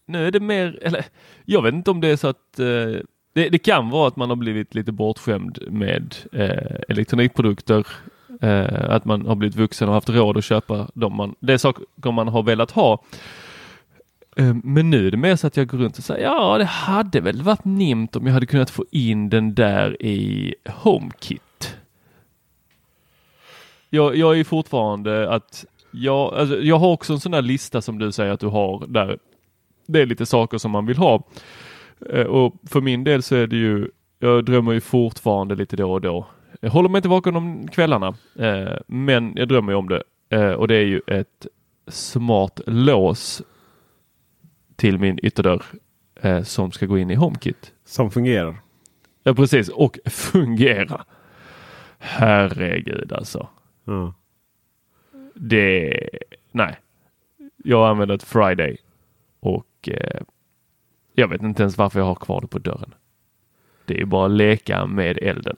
nu 0.07 0.27
är 0.27 0.31
det 0.31 0.41
mer, 0.41 0.79
eller 0.83 1.05
jag 1.45 1.63
vet 1.63 1.75
inte 1.75 1.91
om 1.91 2.01
det 2.01 2.09
är 2.09 2.17
så 2.17 2.29
att 2.29 2.59
eh, 2.59 2.67
det, 3.35 3.49
det 3.49 3.59
kan 3.59 3.91
vara 3.91 4.09
att 4.09 4.17
man 4.17 4.29
har 4.29 4.37
blivit 4.37 4.75
lite 4.75 4.93
bortskämd 4.93 5.59
med 5.71 6.15
eh, 6.33 6.81
elektronikprodukter. 6.89 7.87
Eh, 8.43 8.91
att 8.91 9.05
man 9.05 9.27
har 9.27 9.35
blivit 9.35 9.57
vuxen 9.57 9.89
och 9.89 9.95
haft 9.95 10.09
råd 10.09 10.37
att 10.39 10.45
köpa 10.45 10.89
dem 10.95 11.17
man, 11.17 11.35
det 11.41 11.53
är 11.53 11.59
saker 11.59 12.11
man 12.13 12.29
har 12.29 12.43
velat 12.43 12.71
ha. 12.71 13.05
Eh, 14.39 14.55
men 14.65 14.91
nu 14.91 15.07
är 15.07 15.11
det 15.11 15.17
mer 15.17 15.37
så 15.37 15.47
att 15.47 15.57
jag 15.57 15.67
går 15.67 15.79
runt 15.79 15.99
och 15.99 16.05
säger 16.05 16.25
ja, 16.25 16.59
det 16.59 16.65
hade 16.65 17.21
väl 17.21 17.43
varit 17.43 17.65
nimt 17.65 18.17
om 18.17 18.27
jag 18.27 18.33
hade 18.33 18.47
kunnat 18.47 18.71
få 18.71 18.85
in 18.91 19.29
den 19.29 19.55
där 19.55 20.03
i 20.03 20.55
HomeKit. 20.67 21.77
Jag, 23.91 24.17
jag 24.17 24.39
är 24.41 24.45
fortfarande 24.45 25.31
att 25.31 25.65
jag, 25.91 26.35
alltså, 26.35 26.61
jag 26.61 26.79
har 26.79 26.89
också 26.89 27.13
en 27.13 27.21
sån 27.21 27.33
där 27.33 27.43
lista 27.43 27.83
som 27.83 27.99
du 27.99 28.13
säger 28.13 28.33
att 28.33 28.41
du 28.41 28.47
har 28.47 28.85
där 28.89 29.19
det 29.87 30.01
är 30.01 30.07
lite 30.07 30.27
saker 30.27 30.59
som 30.59 30.71
man 30.71 30.87
vill 30.87 30.97
ha. 30.97 31.23
Eh, 32.11 32.27
och 32.27 32.55
för 32.67 32.81
min 32.81 33.05
del 33.05 33.23
så 33.23 33.37
är 33.37 33.47
det 33.47 33.57
ju, 33.57 33.91
jag 34.19 34.45
drömmer 34.45 34.73
ju 34.73 34.81
fortfarande 34.81 35.55
lite 35.55 35.77
då 35.77 35.93
och 35.93 36.01
då. 36.01 36.27
Jag 36.61 36.71
håller 36.71 36.89
mig 36.89 36.99
inte 36.99 37.09
vaken 37.09 37.37
om 37.37 37.69
kvällarna, 37.69 38.15
eh, 38.39 38.79
men 38.87 39.33
jag 39.37 39.49
drömmer 39.49 39.73
ju 39.73 39.77
om 39.77 39.89
det. 39.89 40.03
Och 40.57 40.69
det 40.69 40.75
är 40.75 40.85
ju 40.85 41.01
ett 41.07 41.47
smart 41.87 42.61
lås 42.67 43.43
till 44.79 44.99
min 44.99 45.19
ytterdörr 45.23 45.63
eh, 46.15 46.43
som 46.43 46.73
ska 46.73 46.87
gå 46.87 46.99
in 46.99 47.11
i 47.11 47.15
HomeKit. 47.15 47.73
Som 47.85 48.11
fungerar. 48.11 48.57
Ja 49.23 49.35
precis, 49.35 49.69
och 49.69 49.99
fungera. 50.07 51.05
Herregud 51.99 53.13
alltså. 53.13 53.49
Ja. 53.85 54.15
Det, 55.35 56.09
nej. 56.51 56.79
Jag 57.57 57.89
använder 57.89 58.15
ett 58.15 58.23
Friday 58.23 58.77
och 59.41 59.89
eh, 59.89 60.21
jag 61.13 61.29
vet 61.29 61.43
inte 61.43 61.63
ens 61.63 61.79
varför 61.79 62.01
jag 62.01 62.07
har 62.07 62.15
kvar 62.15 62.41
det 62.41 62.47
på 62.47 62.59
dörren. 62.59 62.95
Det 63.85 64.01
är 64.01 64.05
bara 64.05 64.27
att 64.27 64.33
leka 64.33 64.87
med 64.87 65.19
elden. 65.19 65.57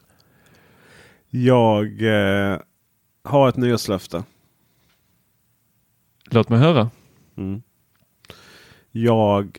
Jag 1.30 2.02
eh, 2.02 2.58
har 3.22 3.48
ett 3.48 3.56
nyårslöfte. 3.56 4.24
Låt 6.30 6.48
mig 6.48 6.58
höra. 6.58 6.90
Mm. 7.36 7.62
Jag 8.92 9.58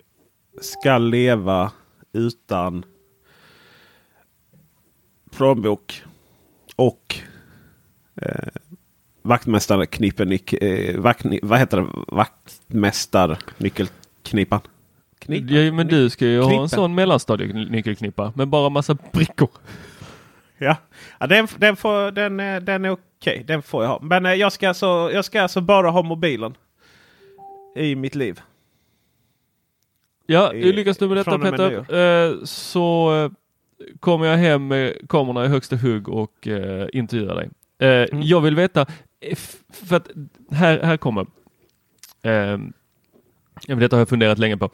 ska 0.62 0.98
leva 0.98 1.72
utan 2.14 2.86
plånbok 5.32 6.04
och 6.76 7.16
eh, 8.22 8.48
vaktmästarknippen. 9.22 10.32
Eh, 10.62 10.98
vakt, 11.00 11.26
vad 11.42 11.60
heter 11.60 11.78
det? 11.82 11.88
Vaktmästarnyckelknipan. 12.08 14.60
Knipan? 15.20 15.56
Ja, 15.66 15.72
men 15.74 15.88
du 15.88 16.10
ska 16.10 16.26
ju 16.26 16.40
ha 16.42 16.48
Knippen. 16.48 16.64
en 16.64 16.70
sån 16.70 16.96
mellanstadienyckelknippa 16.96 18.34
med 18.36 18.48
bara 18.48 18.70
massa 18.70 18.98
brickor. 19.12 19.50
Ja, 20.58 20.78
ja 21.20 21.28
den, 21.28 21.48
den, 21.58 21.76
får, 21.76 22.12
den, 22.12 22.40
är- 22.40 22.60
den 22.62 22.86
är 22.86 22.90
okej. 22.92 23.44
Den 23.48 23.62
får 23.62 23.84
jag 23.84 23.90
ha. 23.90 24.00
Men 24.02 24.26
eh, 24.26 24.34
jag 24.34 24.52
ska, 24.52 24.68
alltså, 24.68 25.10
jag 25.14 25.26
ska 25.26 25.42
alltså 25.42 25.62
bara 25.62 25.90
ha 25.90 26.02
mobilen 26.04 26.54
i 27.76 27.96
mitt 27.96 28.16
liv. 28.16 28.42
Ja, 30.32 30.54
I- 30.54 30.74
lyckas 30.74 30.98
du 30.98 31.08
med 31.08 31.18
detta 31.18 31.40
Petter 31.40 31.96
eh, 32.30 32.44
så 32.44 33.16
eh, 33.26 33.32
kommer 34.00 34.26
jag 34.26 34.38
hem 34.38 34.68
med 34.68 35.10
kamerorna 35.10 35.46
i 35.46 35.48
högsta 35.48 35.76
hugg 35.76 36.10
och 36.10 36.48
eh, 36.48 36.88
intervjuar 36.94 37.36
dig. 37.36 37.50
Eh, 37.80 38.08
Mm. 38.12 38.22
Jag 38.24 38.42
vill 38.42 38.56
veta, 38.56 38.86
för 39.74 39.96
att 39.96 40.08
här, 40.52 40.80
här 40.84 40.98
kommer. 40.98 41.22
Eh, 42.24 42.58
detta 43.68 43.96
har 43.96 44.02
jag 44.02 44.10
funderat 44.10 44.38
länge 44.40 44.58
på. 44.58 44.70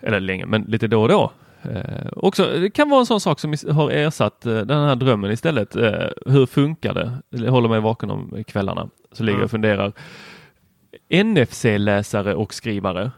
Eller 0.00 0.20
länge, 0.20 0.46
men 0.46 0.62
lite 0.62 0.86
då 0.86 1.02
och 1.02 1.08
då. 1.08 1.32
Eh, 1.62 2.06
också, 2.12 2.44
det 2.60 2.70
kan 2.70 2.90
vara 2.90 3.00
en 3.00 3.06
sån 3.06 3.20
sak 3.20 3.40
som 3.40 3.54
har 3.70 3.90
ersatt 3.90 4.46
eh, 4.46 4.58
den 4.58 4.88
här 4.88 4.96
drömmen 4.96 5.30
istället. 5.30 5.76
Eh, 5.76 6.06
hur 6.26 6.46
funkar 6.46 6.94
det? 6.94 7.12
Jag 7.44 7.52
håller 7.52 7.68
mig 7.68 7.80
vaken 7.80 8.10
om 8.10 8.44
kvällarna. 8.46 8.88
Så 9.12 9.22
ligger 9.24 9.38
jag 9.38 9.44
och 9.44 9.50
funderar. 9.50 9.92
NFC-läsare 11.24 12.34
och 12.34 12.54
skrivare. 12.54 13.10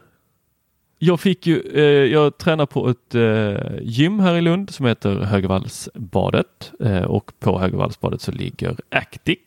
Jag 1.05 1.19
fick 1.19 1.47
ju, 1.47 1.61
eh, 1.73 2.11
jag 2.13 2.37
tränar 2.37 2.65
på 2.65 2.89
ett 2.89 3.15
eh, 3.15 3.79
gym 3.81 4.19
här 4.19 4.35
i 4.35 4.41
Lund 4.41 4.69
som 4.69 4.85
heter 4.85 5.15
Högvallsbadet 5.15 6.71
eh, 6.79 7.03
och 7.03 7.31
på 7.39 7.59
Högvallsbadet 7.59 8.21
så 8.21 8.31
ligger 8.31 8.75
Actic 8.89 9.39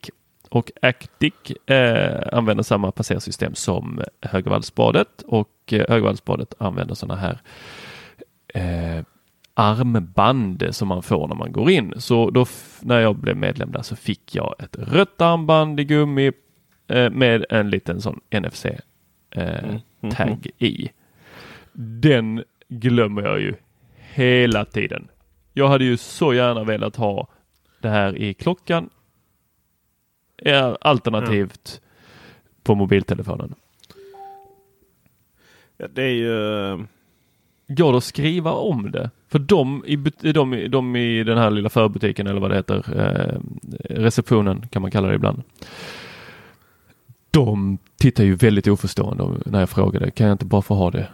och 0.49 0.71
Actic 0.83 1.35
eh, 1.67 2.23
använder 2.33 2.65
samma 2.65 2.93
passersystem 2.93 3.55
som 3.55 4.03
Högvallsbadet 4.21 5.23
och 5.27 5.73
eh, 5.73 5.85
Högvallsbadet 5.89 6.55
använder 6.59 6.95
sådana 6.95 7.21
här 7.21 7.41
eh, 8.55 9.05
armband 9.55 10.65
som 10.71 10.89
man 10.89 11.03
får 11.03 11.29
när 11.29 11.37
man 11.37 11.53
går 11.53 11.71
in. 11.71 11.95
Så 11.97 12.31
då 12.31 12.47
när 12.81 13.01
jag 13.01 13.17
blev 13.17 13.37
medlem 13.37 13.73
där 13.73 13.83
så 13.83 13.97
fick 13.97 14.35
jag 14.35 14.55
ett 14.59 14.77
rött 14.79 15.21
armband 15.21 15.81
i 15.81 15.85
gummi 15.85 16.33
eh, 16.89 17.11
med 17.11 17.45
en 17.51 17.71
liten 17.71 18.01
sån 18.01 18.21
NFC 18.41 18.67
eh, 19.31 19.77
tagg 20.11 20.51
i. 20.59 20.89
Den 21.79 22.45
glömmer 22.69 23.23
jag 23.23 23.41
ju 23.41 23.55
hela 23.97 24.65
tiden. 24.65 25.09
Jag 25.53 25.69
hade 25.69 25.85
ju 25.85 25.97
så 25.97 26.35
gärna 26.35 26.65
velat 26.65 26.97
ha 26.97 27.29
det 27.81 27.89
här 27.89 28.19
i 28.19 28.35
klockan. 28.35 28.91
Alternativt 30.81 31.81
på 32.63 32.75
mobiltelefonen. 32.75 33.55
Ja, 35.77 35.87
det 35.95 36.03
är 36.03 36.15
ju... 36.15 36.77
Går 37.69 37.93
det 37.93 37.99
att 37.99 38.05
skriva 38.05 38.53
om 38.53 38.91
det? 38.91 39.11
För 39.29 39.39
de 39.39 39.85
i, 39.87 39.97
de, 40.33 40.69
de 40.71 40.97
i 40.97 41.25
den 41.25 41.39
här 41.39 41.51
lilla 41.51 41.69
förbutiken 41.69 42.27
eller 42.27 42.41
vad 42.41 42.51
det 42.51 42.57
heter, 42.57 42.85
eh, 42.97 43.41
receptionen 43.95 44.69
kan 44.69 44.83
man 44.83 44.91
kalla 44.91 45.09
det 45.09 45.15
ibland. 45.15 45.43
De 47.31 47.79
tittar 47.97 48.25
ju 48.25 48.35
väldigt 48.35 48.69
oförstående 48.69 49.25
när 49.47 49.61
jag 49.61 49.71
frågade, 49.71 50.11
kan 50.11 50.27
jag 50.27 50.35
inte 50.35 50.45
bara 50.45 50.63
få 50.63 50.75
ha 50.75 50.91
det 50.91 51.09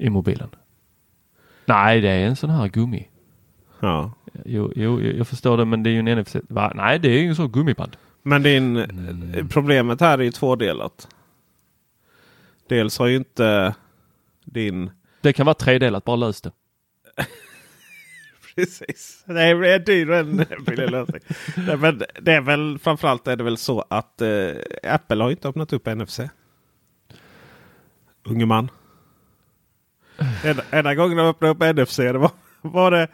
i 0.00 0.10
mobilen? 0.10 0.48
Nej, 1.66 2.00
det 2.00 2.08
är 2.08 2.26
en 2.26 2.36
sån 2.36 2.50
här 2.50 2.68
gummi. 2.68 3.08
Ja. 3.80 4.12
Jo, 4.44 4.72
jo 4.76 5.02
jag 5.02 5.28
förstår 5.28 5.56
det, 5.56 5.64
men 5.64 5.82
det 5.82 5.90
är 5.90 5.92
ju 5.92 5.98
en 5.98 6.18
NFC. 6.18 6.36
Va? 6.48 6.72
Nej, 6.74 6.98
det 6.98 7.08
är 7.08 7.20
ju 7.22 7.28
en 7.28 7.36
sån 7.36 7.52
gummiband. 7.52 7.96
Men 8.22 8.42
din, 8.42 8.76
Mm. 8.76 9.48
problemet 9.48 10.00
här 10.00 10.18
är 10.18 10.22
ju 10.22 10.30
tvådelat. 10.30 11.08
Dels 12.68 12.98
har 12.98 13.06
ju 13.06 13.16
inte 13.16 13.74
din... 14.44 14.90
Det 15.20 15.32
kan 15.32 15.46
vara 15.46 15.54
tredelat, 15.54 16.04
bara 16.04 16.16
lös 16.16 16.40
det. 16.40 16.52
Precis. 18.54 19.24
Det 19.26 19.42
är, 19.42 19.54
det 19.54 19.72
är 19.74 19.78
dyr 19.78 20.10
en 20.10 20.44
billig 20.66 20.90
lösning. 20.90 21.20
Nej, 21.56 21.76
men 21.76 22.02
det 22.20 22.32
är 22.32 22.40
väl 22.40 22.78
framförallt 22.78 23.28
är 23.28 23.36
det 23.36 23.44
väl 23.44 23.56
så 23.56 23.84
att 23.90 24.20
eh, 24.22 24.28
Apple 24.82 25.22
har 25.22 25.30
inte 25.30 25.48
öppnat 25.48 25.72
upp 25.72 25.86
NFC. 25.86 26.20
Unge 28.24 28.46
man. 28.46 28.70
Enda, 30.44 30.62
enda 30.70 30.94
gången 30.94 31.16
de 31.16 31.26
öppnade 31.26 31.52
upp 31.52 31.76
NFC 31.76 31.96
det 31.96 32.18
var, 32.18 32.30
var 32.62 32.90
det 32.90 33.08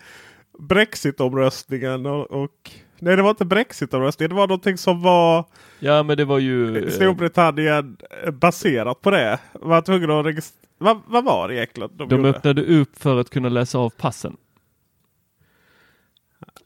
Brexit-omröstningen 0.58 2.06
och, 2.06 2.30
och 2.30 2.70
Nej 2.98 3.16
det 3.16 3.22
var 3.22 3.30
inte 3.30 3.44
Brexit-omröstningen. 3.44 4.28
Det 4.30 4.36
var 4.36 4.48
någonting 4.48 4.78
som 4.78 5.02
var 5.02 5.44
Ja, 5.78 6.02
men 6.02 6.16
det 6.16 6.24
var 6.24 6.38
ju... 6.38 6.84
eh, 6.84 6.90
Storbritannien 6.90 7.96
eh, 8.24 8.30
baserat 8.30 9.00
på 9.00 9.10
det. 9.10 9.38
Var 9.52 9.80
tvungen 9.82 10.10
att 10.10 10.26
registrera. 10.26 10.62
Vad, 10.78 11.00
vad 11.06 11.24
var 11.24 11.48
det 11.48 11.54
egentligen 11.54 11.90
de, 11.96 12.08
De 12.08 12.16
gjorde? 12.16 12.28
öppnade 12.28 12.62
upp 12.62 12.98
för 12.98 13.20
att 13.20 13.30
kunna 13.30 13.48
läsa 13.48 13.78
av 13.78 13.90
passen. 13.90 14.36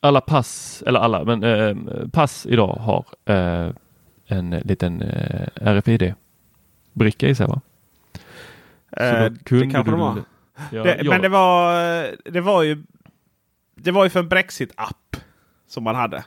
Alla 0.00 0.20
pass, 0.20 0.82
eller 0.86 1.00
alla, 1.00 1.24
men 1.24 1.42
eh, 1.44 1.76
pass 2.12 2.46
idag 2.46 2.66
har 2.80 3.04
eh, 3.34 3.70
en 4.26 4.50
liten 4.50 5.02
eh, 5.02 5.46
RFID-bricka 5.60 7.28
i 7.28 7.34
sig 7.34 7.46
va? 7.46 7.60
Eh, 8.92 9.24
det 9.24 9.70
kanske 9.72 9.90
de 9.90 10.00
har. 10.00 10.22
Ja, 10.72 10.82
det, 10.82 11.00
ja. 11.02 11.10
Men 11.10 11.22
det 11.22 11.28
var, 11.28 12.30
det 12.30 12.40
var 12.40 12.62
ju 12.62 12.82
det 13.74 13.90
var 13.90 14.04
ju 14.04 14.10
för 14.10 14.20
en 14.20 14.28
Brexit-app 14.28 15.16
som 15.68 15.84
man 15.84 15.94
hade. 15.94 16.24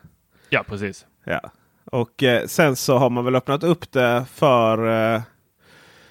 Ja, 0.49 0.64
precis. 0.68 1.05
Ja. 1.24 1.51
Och 1.86 2.24
eh, 2.24 2.45
sen 2.45 2.76
så 2.76 2.97
har 2.97 3.09
man 3.09 3.26
väl 3.26 3.36
öppnat 3.36 3.64
upp 3.64 3.91
det 3.91 4.26
för 4.34 4.88
eh, 5.16 5.22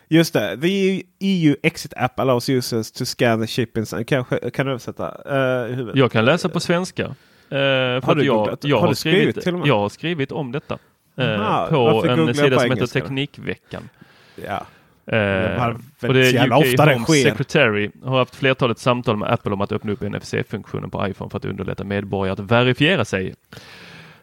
Just 0.09 0.33
det. 0.33 0.61
The 0.61 1.03
EU 1.19 1.57
Exit 1.63 1.93
App 1.97 2.21
allows 2.21 2.49
users 2.49 2.93
to 2.93 3.05
scan 3.05 3.41
the 3.41 3.47
shipping. 3.47 3.85
Kanske 4.07 4.51
kan 4.51 4.67
du 4.67 4.73
översätta? 4.73 5.17
Uh? 5.31 5.91
Jag 5.95 6.13
kan 6.13 6.25
läsa 6.25 6.49
på 6.49 6.61
svenska. 6.61 7.03
Eh, 7.03 7.59
Har 8.05 8.15
du 8.15 8.25
jag, 8.25 8.35
Har 8.37 8.81
har, 8.81 8.89
du 8.89 8.95
skrivit 8.95 9.21
skrivit, 9.21 9.43
till 9.43 9.55
och 9.55 9.61
med? 9.61 9.69
jag 9.69 9.79
har 9.79 9.89
skrivit 9.89 10.33
om 10.33 10.53
detta. 10.53 10.79
Eh, 11.17 11.41
Aha, 11.41 11.67
på 11.71 12.07
en 12.07 12.35
sida 12.35 12.59
som 12.59 12.71
heter? 12.71 12.87
Teknikveckan. 12.87 13.89
Ja. 14.47 14.67
Eh, 15.07 15.75
och 16.09 16.15
det 16.15 16.29
är 16.29 16.47
UK 16.47 16.79
Home 16.79 17.05
sker. 17.05 17.23
Secretary 17.23 17.91
har 18.03 18.19
haft 18.19 18.35
flertalet 18.35 18.79
samtal 18.79 19.17
med 19.17 19.33
Apple 19.33 19.53
om 19.53 19.61
att 19.61 19.73
öppna 19.73 19.93
upp 19.93 20.01
NFC-funktionen 20.01 20.91
på 20.91 21.07
iPhone 21.09 21.31
för 21.31 21.37
att 21.39 21.45
underlätta 21.45 21.85
medborgare 21.85 22.33
att 22.33 22.51
verifiera 22.51 23.05
sig. 23.05 23.35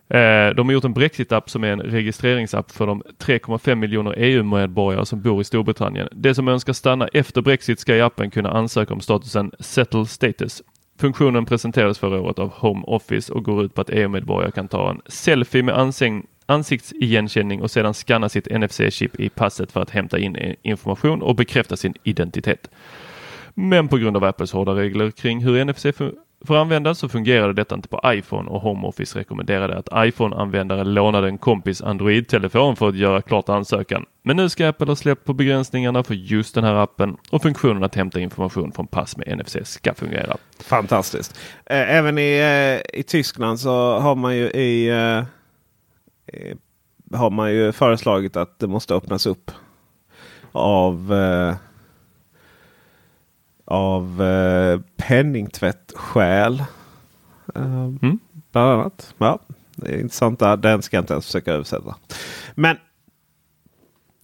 Eh, 0.09 0.55
De 0.55 0.67
har 0.67 0.71
gjort 0.71 0.83
en 0.83 0.93
Brexit-app 0.93 1.49
som 1.49 1.63
är 1.63 1.67
en 1.71 1.81
registreringsapp 1.81 2.71
för 2.71 2.87
de 2.87 3.03
3,5 3.19 3.75
miljoner 3.75 4.13
EU-medborgare 4.17 5.05
som 5.05 5.21
bor 5.21 5.41
i 5.41 5.43
Storbritannien. 5.43 6.07
De 6.11 6.35
som 6.35 6.47
önskar 6.47 6.73
stanna 6.73 7.07
efter 7.07 7.41
Brexit 7.41 7.79
ska 7.79 7.95
i 7.95 8.01
appen 8.01 8.31
kunna 8.31 8.49
ansöka 8.49 8.93
om 8.93 9.01
statusen 9.01 9.51
Settle 9.59 10.05
Status. 10.05 10.61
Funktionen 10.99 11.45
presenterades 11.45 11.99
förra 11.99 12.21
året 12.21 12.39
av 12.39 12.49
Home 12.53 12.83
Office 12.87 13.33
och 13.33 13.43
går 13.43 13.63
ut 13.65 13.73
på 13.73 13.81
att 13.81 13.89
EU-medborgare 13.89 14.51
kan 14.51 14.67
ta 14.67 14.89
en 14.89 15.01
selfie 15.07 15.63
med 15.63 15.77
ansikts 15.77 16.27
ansiktsigenkänning 16.49 17.61
och 17.61 17.71
sedan 17.71 17.93
scanna 17.93 18.29
sitt 18.29 18.47
NFC-chip 18.47 19.19
i 19.19 19.29
passet 19.29 19.71
för 19.71 19.81
att 19.81 19.89
hämta 19.89 20.19
in 20.19 20.55
information 20.61 21.21
och 21.21 21.35
bekräfta 21.35 21.77
sin 21.77 21.93
identitet. 22.03 22.69
Men 23.53 23.87
på 23.87 23.97
grund 23.97 24.17
av 24.17 24.23
Apples 24.23 24.51
hårda 24.51 24.75
regler 24.75 25.11
kring 25.11 25.43
hur 25.43 25.65
NFC 25.65 25.85
får 26.45 26.57
användas 26.57 26.99
så 26.99 27.09
fungerade 27.09 27.53
detta 27.53 27.75
inte 27.75 27.87
på 27.87 28.01
iPhone 28.05 28.49
och 28.49 28.61
Home 28.61 28.87
Office 28.87 29.19
rekommenderade 29.19 29.77
att 29.77 30.07
iPhone-användare 30.07 30.83
lånade 30.83 31.27
en 31.27 31.37
kompis 31.37 31.81
Android-telefon 31.81 32.75
för 32.75 32.89
att 32.89 32.95
göra 32.95 33.21
klart 33.21 33.49
ansökan. 33.49 34.05
Men 34.23 34.37
nu 34.37 34.49
ska 34.49 34.67
Apple 34.67 34.87
ha 34.87 34.95
släppt 34.95 35.25
på 35.25 35.33
begränsningarna 35.33 36.03
för 36.03 36.13
just 36.13 36.55
den 36.55 36.63
här 36.63 36.75
appen 36.75 37.17
och 37.29 37.41
funktionen 37.41 37.83
att 37.83 37.95
hämta 37.95 38.19
information 38.19 38.71
från 38.71 38.87
pass 38.87 39.17
med 39.17 39.37
NFC 39.37 39.57
ska 39.63 39.93
fungera. 39.93 40.37
Fantastiskt. 40.59 41.39
Eh, 41.65 41.95
även 41.95 42.17
i, 42.17 42.37
eh, 42.93 42.99
i 42.99 43.03
Tyskland 43.03 43.59
så 43.59 43.99
har 43.99 44.15
man 44.15 44.35
ju 44.35 44.49
i 44.49 44.89
eh, 44.89 45.23
har 47.13 47.29
man 47.29 47.51
ju 47.51 47.71
föreslagit 47.71 48.37
att 48.37 48.59
det 48.59 48.67
måste 48.67 48.93
öppnas 48.95 49.25
upp 49.25 49.51
av 50.51 51.13
av 51.13 51.55
av 53.65 54.21
eh, 54.21 54.79
penningtvättskäl. 54.97 56.63
Eh, 57.55 57.83
Mm. 58.01 58.19
Bland 58.51 58.71
annat. 58.71 59.13
Ja, 59.17 59.39
det 59.75 59.91
är 59.91 59.99
intressant. 59.99 60.39
där. 60.39 60.57
Den 60.57 60.81
ska 60.81 60.97
jag 60.97 61.01
inte 61.01 61.13
ens 61.13 61.25
försöka 61.25 61.53
översätta. 61.53 61.95
Men 62.55 62.77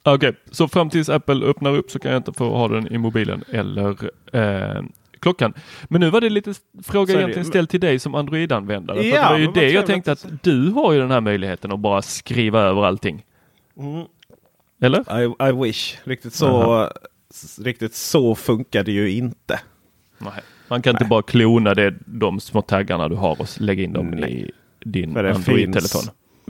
Okej, 0.08 0.36
så 0.52 0.68
fram 0.68 0.90
tills 0.90 1.10
Apple 1.10 1.46
öppnar 1.46 1.76
upp 1.78 1.92
så 1.92 2.00
kan 2.00 2.12
jag 2.12 2.20
inte 2.20 2.34
få 2.34 2.58
ha 2.58 2.68
den 2.68 2.88
i 2.88 2.98
mobilen 2.98 3.44
eller 3.50 4.10
eh, 4.34 4.84
klockan. 5.26 5.54
Men 5.84 6.02
nu 6.02 6.10
var 6.10 6.22
det 6.22 6.30
lite 6.30 6.54
fråga 6.84 7.14
ju. 7.14 7.20
egentligen 7.20 7.46
ställd 7.46 7.70
till 7.70 7.80
dig 7.80 8.00
som 8.00 8.16
Android-användare. 8.16 9.02
Ja, 9.02 9.24
det 9.24 9.30
var 9.30 9.38
ju 9.38 9.52
det 9.52 9.72
jag 9.72 9.86
tänkte 9.86 10.12
att 10.12 10.26
du 10.44 10.70
har 10.70 10.94
ju 10.94 11.00
den 11.00 11.12
här 11.12 11.22
möjligheten 11.22 11.72
att 11.72 11.80
bara 11.80 12.02
skriva 12.02 12.62
över 12.62 12.84
allting. 12.84 13.26
Mm. 13.78 14.06
Eller? 14.82 15.22
I, 15.22 15.50
I 15.50 15.52
wish. 15.52 15.98
Riktigt 16.04 16.34
så, 16.34 16.48
Aha. 16.48 16.92
riktigt 17.62 17.96
så 17.96 18.36
funkar 18.36 18.84
det 18.84 18.92
ju 18.92 19.12
inte. 19.12 19.60
Nej. 20.18 20.42
Man 20.68 20.82
kan 20.82 20.96
inte 20.96 21.06
bara 21.06 21.22
klona 21.22 21.74
det, 21.74 21.94
de 22.06 22.40
små 22.40 22.62
taggarna 22.62 23.08
du 23.10 23.16
har 23.16 23.42
och 23.42 23.48
lägga 23.58 23.84
in 23.84 23.94
dem 23.94 24.08
Nej. 24.08 24.42
i 24.42 24.52
din 24.90 25.18
Android-telefon. 25.18 26.04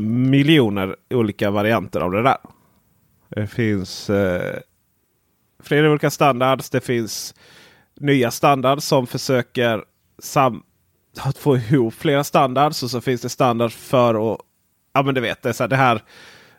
miljoner 0.05 0.95
olika 1.09 1.51
varianter 1.51 1.99
av 1.99 2.11
det 2.11 2.23
där. 2.23 2.38
Det 3.30 3.47
finns 3.47 4.09
eh, 4.09 4.59
flera 5.63 5.89
olika 5.89 6.09
standards. 6.09 6.69
Det 6.69 6.82
finns 6.82 7.36
nya 7.95 8.31
standards 8.31 8.85
som 8.85 9.07
försöker 9.07 9.83
sam 10.19 10.63
att 11.19 11.37
få 11.37 11.57
ihop 11.57 11.93
flera 11.93 12.23
standards. 12.23 12.83
Och 12.83 12.91
så 12.91 13.01
finns 13.01 13.21
det 13.21 13.29
standard 13.29 13.71
för 13.71 14.33
att... 14.33 14.39
Ja 14.93 15.03
men 15.03 15.15
du 15.15 15.21
vet, 15.21 15.41
det, 15.41 15.49
är 15.49 15.53
så 15.53 15.63
här, 15.63 15.67
det 15.67 15.75
här... 15.75 16.01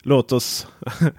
Låt 0.03 0.32
oss... 0.32 0.66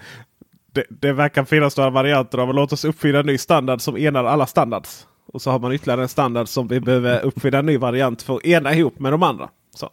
det, 0.72 0.86
det 0.90 1.14
verkar 1.14 1.46
finnas 1.46 1.78
några 1.78 1.90
varianter 1.90 2.38
av 2.38 2.54
låt 2.54 2.74
oss 2.74 2.86
uppfinna 2.86 3.20
en 3.20 3.26
ny 3.26 3.38
standard 3.38 3.82
som 3.82 3.98
enar 3.98 4.24
alla 4.24 4.48
standards. 4.48 5.08
Och 5.26 5.42
så 5.42 5.52
har 5.52 5.60
man 5.60 5.74
ytterligare 5.74 6.02
en 6.02 6.08
standard 6.08 6.48
som 6.48 6.68
vi 6.68 6.80
behöver 6.80 7.22
uppfinna 7.26 7.58
en 7.58 7.66
ny 7.66 7.78
variant 7.78 8.22
för 8.22 8.36
att 8.36 8.46
ena 8.46 8.74
ihop 8.74 9.00
med 9.00 9.14
de 9.14 9.24
andra. 9.24 9.50
Så, 9.76 9.90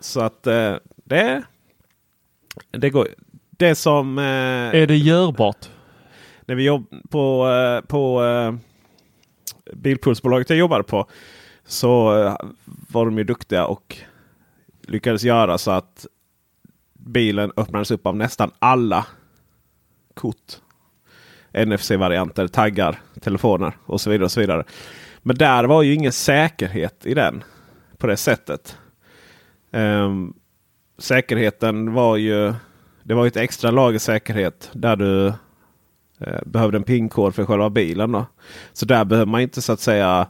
så 0.00 0.20
att 0.20 0.46
eh, 0.46 0.74
det, 1.04 1.42
det 2.70 2.90
går. 2.90 3.08
Det 3.50 3.74
som... 3.74 4.18
Eh, 4.18 4.24
Är 4.24 4.86
det 4.86 4.96
görbart? 4.96 5.68
När 6.46 6.54
vi 6.54 6.64
jobbade 6.64 7.02
på, 7.10 7.48
på 7.88 8.24
eh, 8.24 8.54
eh 9.72 10.44
jag 10.48 10.58
jobbade 10.58 10.84
på. 10.84 11.06
Så 11.64 12.22
eh, 12.22 12.36
var 12.64 13.04
de 13.04 13.18
ju 13.18 13.24
duktiga 13.24 13.66
och 13.66 13.96
lyckades 14.82 15.22
göra 15.22 15.58
så 15.58 15.70
att 15.70 16.06
bilen 16.92 17.52
öppnades 17.56 17.90
upp 17.90 18.06
av 18.06 18.16
nästan 18.16 18.50
alla 18.58 19.06
kort. 20.14 20.60
NFC-varianter, 21.52 22.48
taggar, 22.48 23.00
telefoner 23.20 23.72
och 23.86 24.00
så 24.00 24.10
vidare. 24.10 24.24
och 24.24 24.32
så 24.32 24.40
vidare. 24.40 24.64
Men 25.22 25.36
där 25.36 25.64
var 25.64 25.82
ju 25.82 25.94
ingen 25.94 26.12
säkerhet 26.12 27.06
i 27.06 27.14
den 27.14 27.44
på 27.98 28.06
det 28.06 28.16
sättet. 28.16 28.78
Um, 29.70 30.34
säkerheten 30.98 31.92
var 31.92 32.16
ju 32.16 32.54
det 33.02 33.14
var 33.14 33.26
ett 33.26 33.36
extra 33.36 33.70
lager 33.70 33.98
säkerhet 33.98 34.70
där 34.72 34.96
du 34.96 35.32
Eh, 36.18 36.40
behövde 36.46 36.78
en 36.78 36.82
PIN-kod 36.82 37.34
för 37.34 37.44
själva 37.44 37.70
bilen. 37.70 38.12
Då. 38.12 38.26
Så 38.72 38.86
där 38.86 39.04
behöver 39.04 39.30
man 39.30 39.40
inte 39.40 39.62
så 39.62 39.72
att 39.72 39.80
säga 39.80 40.28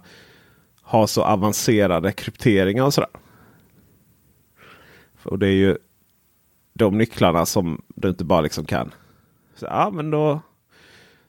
ha 0.82 1.07
så 1.07 1.22
avancerade 1.22 2.12
krypteringar 2.12 2.84
och 2.84 2.95
sådär. 2.95 3.11
Och 5.22 5.39
det 5.39 5.47
är 5.47 5.53
ju 5.53 5.76
de 6.74 6.99
nycklarna 6.99 7.47
som 7.47 7.82
du 7.89 8.09
inte 8.09 8.24
bara 8.24 8.41
liksom 8.41 8.64
kan. 8.64 8.95
Så, 9.55 9.66
ja 9.66 9.91
men 9.91 10.11
då. 10.11 10.41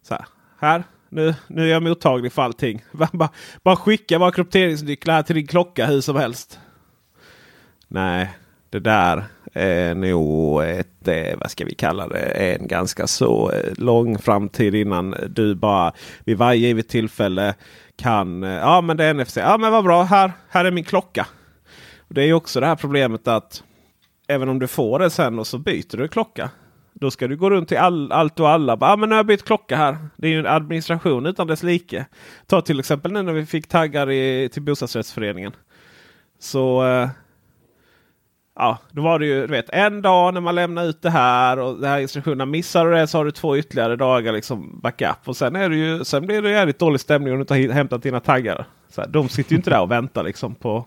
Så 0.02 0.14
här, 0.14 0.26
här 0.60 0.84
nu, 1.10 1.36
nu 1.48 1.64
är 1.64 1.68
jag 1.68 1.84
mottaglig 1.84 2.32
för 2.34 2.42
allting. 2.42 2.84
Bara, 2.92 3.30
bara, 3.64 3.76
skicka 3.76 4.20
bara 4.20 4.32
krypteringsnycklar 4.32 5.24
till 5.24 5.36
din 5.36 5.48
klocka 5.48 5.86
hur 5.86 6.02
som 6.02 6.16
helst. 6.16 6.60
Nej, 7.88 8.38
det 8.70 8.80
där 8.80 9.26
eh, 9.58 9.96
nog 9.96 10.64
ett, 10.64 11.08
eh, 11.08 11.38
vad 11.40 11.52
ska 11.52 11.66
vi 11.66 11.76
kalla 11.76 12.08
det, 12.08 12.20
en 12.20 12.68
ganska 12.68 13.08
så 13.08 13.52
eh, 13.52 13.74
lång 13.78 14.18
framtid 14.18 14.76
innan 14.76 15.16
du 15.30 15.56
bara 15.56 15.94
vid 16.26 16.38
varje 16.38 16.68
givet 16.68 16.90
tillfälle 16.90 17.56
kan, 17.98 18.44
eh, 18.44 18.50
ja 18.50 18.82
men 18.82 18.98
det 18.98 19.06
är 19.06 19.14
NFC, 19.14 19.38
ja 19.38 19.58
men 19.58 19.72
vad 19.72 19.84
bra, 19.84 20.04
här, 20.04 20.32
här 20.50 20.66
är 20.66 20.72
min 20.72 20.84
klocka. 20.84 21.28
Och 22.08 22.14
Det 22.14 22.22
är 22.22 22.26
ju 22.26 22.34
också 22.34 22.60
det 22.60 22.66
här 22.66 22.76
problemet 22.76 23.28
att 23.28 23.64
även 24.28 24.50
om 24.50 24.60
du 24.60 24.68
får 24.68 25.00
det 25.00 25.10
sen 25.10 25.40
och 25.40 25.48
så 25.48 25.58
byter 25.58 25.98
du 25.98 26.08
klocka. 26.08 26.50
Då 26.94 27.12
ska 27.12 27.28
du 27.28 27.38
gå 27.38 27.50
runt 27.50 27.68
till 27.68 27.78
all, 27.78 28.12
allt 28.12 28.40
och 28.40 28.50
alla. 28.50 28.78
Ja 28.82 28.92
ah, 28.92 28.96
men 28.96 29.10
nu 29.10 29.16
har 29.16 29.20
jag 29.20 29.26
bytt 29.26 29.46
klocka 29.46 29.78
här. 29.78 29.98
Det 30.16 30.28
är 30.28 30.32
ju 30.32 30.40
en 30.40 30.46
administration 30.46 31.26
utan 31.26 31.48
dess 31.48 31.64
like. 31.64 32.06
Ta 32.46 32.62
till 32.62 32.80
exempel 32.80 33.12
nu 33.12 33.22
när 33.22 33.34
vi 33.34 33.46
fick 33.46 33.68
taggar 33.68 34.12
i, 34.12 34.50
till 34.54 34.62
bostadsrättsföreningen. 34.62 35.52
Så 36.40 36.86
eh, 36.88 37.10
Ja, 38.60 38.78
då 38.92 39.02
var 39.02 39.20
det 39.20 39.26
ju 39.26 39.48
du 39.48 39.54
vet, 39.54 39.70
en 39.70 40.02
dag 40.02 40.34
när 40.34 40.42
man 40.42 40.56
lämnar 40.56 40.86
ut 40.86 41.02
det 41.02 41.10
här 41.10 41.60
och 41.60 41.80
det 41.80 41.88
här 41.88 42.00
instruktionerna. 42.00 42.46
Missar 42.46 42.86
du 42.86 42.92
det 42.96 43.08
så 43.08 43.18
har 43.18 43.26
du 43.26 43.32
två 43.32 43.58
ytterligare 43.58 43.96
dagar 43.96 44.34
liksom 44.34 44.80
backup. 44.84 45.18
Och 45.26 45.38
sen, 45.38 45.56
är 45.56 45.70
det 45.70 45.76
ju, 45.76 46.04
sen 46.04 46.26
blir 46.26 46.42
det 46.42 46.50
jävligt 46.50 46.80
dålig 46.80 47.00
stämning 47.02 47.34
om 47.34 47.38
du 47.40 47.42
inte 47.42 47.54
har 47.54 47.74
hämtat 47.74 48.04
dina 48.04 48.20
taggar. 48.20 48.66
Så 48.90 49.02
här, 49.02 49.08
de 49.08 49.30
sitter 49.30 49.52
ju 49.52 49.58
inte 49.58 49.70
där 49.70 49.82
och 49.82 49.92
väntar 49.92 50.24
liksom 50.24 50.56
på... 50.56 50.86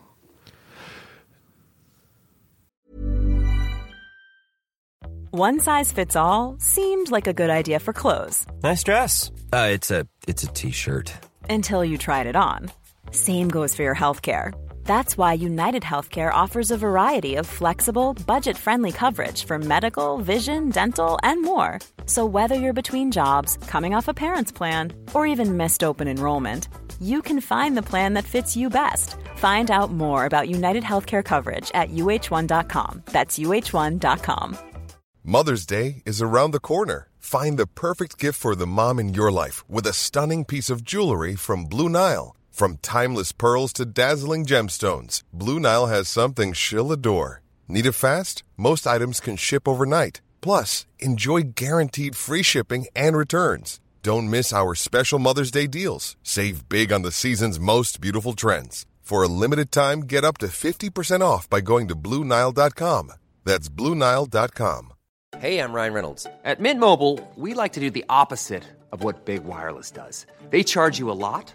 One 5.32 5.60
size 5.60 5.94
fits 5.94 6.16
all 6.16 6.58
seemed 6.60 7.10
like 7.10 7.30
a 7.30 7.32
good 7.32 7.50
idea 7.50 7.80
for 7.80 7.92
clothes 7.92 8.46
Nice 8.62 8.82
dress. 8.82 9.30
Uh, 9.52 9.68
it's 9.74 9.90
a 10.00 10.06
it's 10.26 10.44
a 10.44 10.50
t-shirt. 10.54 11.12
until 11.48 11.84
you 11.84 11.98
tried 11.98 12.26
it 12.26 12.36
on. 12.36 12.70
Same 13.12 13.48
goes 13.48 13.74
for 13.76 13.82
your 13.84 13.94
healthcare. 13.94 14.52
That's 14.84 15.16
why 15.16 15.34
United 15.34 15.82
Healthcare 15.82 16.32
offers 16.32 16.70
a 16.70 16.76
variety 16.76 17.36
of 17.36 17.46
flexible, 17.46 18.14
budget 18.26 18.56
friendly 18.56 18.92
coverage 18.92 19.44
for 19.44 19.58
medical, 19.58 20.18
vision, 20.18 20.70
dental, 20.70 21.18
and 21.22 21.42
more. 21.42 21.78
So, 22.06 22.26
whether 22.26 22.56
you're 22.56 22.82
between 22.82 23.12
jobs, 23.12 23.56
coming 23.68 23.94
off 23.94 24.08
a 24.08 24.14
parent's 24.14 24.52
plan, 24.52 24.92
or 25.14 25.26
even 25.26 25.56
missed 25.56 25.84
open 25.84 26.08
enrollment, 26.08 26.68
you 27.00 27.22
can 27.22 27.40
find 27.40 27.76
the 27.76 27.88
plan 27.90 28.14
that 28.14 28.24
fits 28.24 28.56
you 28.56 28.68
best. 28.68 29.16
Find 29.36 29.70
out 29.70 29.92
more 29.92 30.26
about 30.26 30.48
United 30.48 30.82
Healthcare 30.82 31.24
coverage 31.24 31.70
at 31.72 31.90
uh1.com. 31.90 33.02
That's 33.06 33.38
uh1.com. 33.38 34.58
Mother's 35.22 35.66
Day 35.66 36.02
is 36.06 36.22
around 36.22 36.50
the 36.50 36.60
corner. 36.60 37.08
Find 37.18 37.58
the 37.58 37.66
perfect 37.66 38.18
gift 38.18 38.40
for 38.40 38.54
the 38.54 38.66
mom 38.66 38.98
in 38.98 39.14
your 39.14 39.30
life 39.30 39.62
with 39.68 39.86
a 39.86 39.92
stunning 39.92 40.44
piece 40.44 40.70
of 40.70 40.82
jewelry 40.82 41.36
from 41.36 41.66
Blue 41.66 41.88
Nile. 41.88 42.34
From 42.60 42.76
timeless 42.82 43.32
pearls 43.32 43.72
to 43.72 43.86
dazzling 43.86 44.44
gemstones, 44.44 45.22
Blue 45.32 45.58
Nile 45.58 45.86
has 45.86 46.08
something 46.10 46.52
she'll 46.52 46.92
adore. 46.92 47.40
Need 47.66 47.86
it 47.86 47.92
fast? 47.92 48.42
Most 48.58 48.86
items 48.86 49.18
can 49.18 49.36
ship 49.36 49.66
overnight. 49.66 50.20
Plus, 50.42 50.84
enjoy 50.98 51.54
guaranteed 51.54 52.14
free 52.14 52.42
shipping 52.42 52.86
and 52.94 53.16
returns. 53.16 53.80
Don't 54.02 54.28
miss 54.28 54.52
our 54.52 54.74
special 54.74 55.18
Mother's 55.18 55.50
Day 55.50 55.66
deals. 55.66 56.18
Save 56.22 56.68
big 56.68 56.92
on 56.92 57.00
the 57.00 57.10
season's 57.10 57.58
most 57.58 57.98
beautiful 57.98 58.34
trends. 58.34 58.84
For 59.00 59.22
a 59.22 59.28
limited 59.42 59.72
time, 59.72 60.00
get 60.00 60.22
up 60.22 60.36
to 60.38 60.48
50% 60.48 61.22
off 61.22 61.48
by 61.48 61.62
going 61.62 61.88
to 61.88 61.94
Blue 61.94 62.24
Nile.com. 62.24 63.14
That's 63.42 63.70
Blue 63.70 63.94
Nile.com. 63.94 64.92
Hey, 65.38 65.58
I'm 65.58 65.72
Ryan 65.72 65.94
Reynolds. 65.94 66.26
At 66.44 66.60
Mint 66.60 66.78
Mobile, 66.78 67.20
we 67.36 67.54
like 67.54 67.72
to 67.72 67.80
do 67.80 67.88
the 67.88 68.04
opposite 68.10 68.64
of 68.92 69.02
what 69.02 69.24
Big 69.24 69.44
Wireless 69.44 69.90
does. 69.90 70.26
They 70.50 70.62
charge 70.62 70.98
you 70.98 71.10
a 71.10 71.16
lot, 71.16 71.54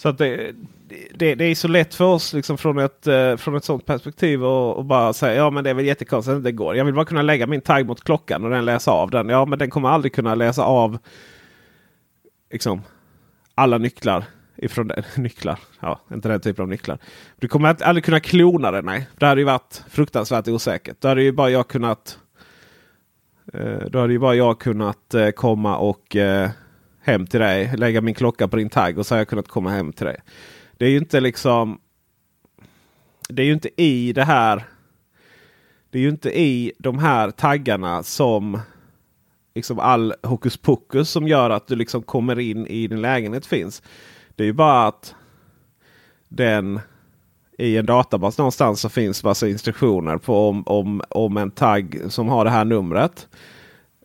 Så 0.00 0.08
att 0.08 0.18
det, 0.18 0.52
det, 1.14 1.34
det 1.34 1.44
är 1.44 1.54
så 1.54 1.68
lätt 1.68 1.94
för 1.94 2.04
oss 2.04 2.32
liksom 2.32 2.58
från, 2.58 2.78
ett, 2.78 3.06
eh, 3.06 3.36
från 3.36 3.56
ett 3.56 3.64
sånt 3.64 3.86
perspektiv 3.86 4.44
och, 4.44 4.76
och 4.76 4.84
bara 4.84 5.12
säga 5.12 5.34
ja 5.34 5.50
men 5.50 5.64
det 5.64 5.70
är 5.70 5.74
väl 5.74 5.84
jättekonstigt 5.84 6.36
att 6.36 6.44
det 6.44 6.52
går. 6.52 6.76
Jag 6.76 6.84
vill 6.84 6.94
bara 6.94 7.04
kunna 7.04 7.22
lägga 7.22 7.46
min 7.46 7.60
tagg 7.60 7.86
mot 7.86 8.04
klockan 8.04 8.44
och 8.44 8.50
den 8.50 8.64
läsa 8.64 8.90
av 8.90 9.10
den. 9.10 9.28
Ja 9.28 9.44
men 9.44 9.58
den 9.58 9.70
kommer 9.70 9.88
aldrig 9.88 10.12
kunna 10.12 10.34
läsa 10.34 10.64
av 10.64 10.98
liksom, 12.50 12.82
alla 13.54 13.78
nycklar 13.78 14.24
ifrån 14.56 14.88
den. 14.88 15.04
nycklar. 15.22 15.58
Ja, 15.80 16.00
inte 16.12 16.28
den 16.28 16.40
typen 16.40 16.62
av 16.62 16.68
nycklar. 16.68 16.98
Du 17.38 17.48
kommer 17.48 17.82
aldrig 17.82 18.04
kunna 18.04 18.20
klona 18.20 18.70
den. 18.70 18.84
Nej, 18.84 19.08
det 19.18 19.26
hade 19.26 19.40
ju 19.40 19.44
varit 19.44 19.84
fruktansvärt 19.88 20.48
osäkert. 20.48 20.96
Då 21.00 21.08
hade 21.08 21.22
ju 21.22 21.32
bara 21.32 21.50
jag 21.50 21.68
kunnat. 21.68 22.18
Eh, 23.52 23.86
då 23.90 24.00
hade 24.00 24.12
ju 24.12 24.18
bara 24.18 24.34
jag 24.34 24.60
kunnat 24.60 25.14
eh, 25.14 25.30
komma 25.30 25.76
och 25.76 26.16
hem 27.02 27.26
till 27.26 27.40
dig. 27.40 27.76
Lägga 27.76 28.00
min 28.00 28.14
klocka 28.14 28.48
på 28.48 28.56
din 28.56 28.70
tagg 28.70 28.98
och 28.98 29.06
så 29.06 29.14
har 29.14 29.18
jag 29.18 29.28
kunnat 29.28 29.48
komma 29.48 29.70
hem 29.70 29.92
till 29.92 30.06
dig. 30.06 30.16
Det 30.72 30.84
är 30.84 30.90
ju 30.90 30.96
inte 30.96 31.20
liksom. 31.20 31.80
Det 33.28 33.42
är 33.42 33.46
ju 33.46 33.52
inte 33.52 33.82
i 33.82 34.12
det 34.12 34.24
här. 34.24 34.64
Det 35.90 35.98
är 35.98 36.02
ju 36.02 36.08
inte 36.08 36.40
i 36.40 36.72
de 36.78 36.98
här 36.98 37.30
taggarna 37.30 38.02
som 38.02 38.60
liksom 39.54 39.78
all 39.78 40.14
hokus 40.22 40.56
pokus 40.56 41.10
som 41.10 41.28
gör 41.28 41.50
att 41.50 41.66
du 41.66 41.76
liksom 41.76 42.02
kommer 42.02 42.38
in 42.38 42.66
i 42.66 42.86
din 42.86 43.00
lägenhet 43.00 43.46
finns. 43.46 43.82
Det 44.36 44.42
är 44.42 44.46
ju 44.46 44.52
bara 44.52 44.86
att 44.86 45.14
den 46.28 46.80
i 47.58 47.76
en 47.76 47.86
databas 47.86 48.38
någonstans 48.38 48.80
så 48.80 48.88
finns 48.88 49.24
massa 49.24 49.48
instruktioner 49.48 50.16
på 50.16 50.48
om, 50.48 50.62
om, 50.66 51.02
om 51.08 51.36
en 51.36 51.50
tagg 51.50 52.00
som 52.08 52.28
har 52.28 52.44
det 52.44 52.50
här 52.50 52.64
numret 52.64 53.28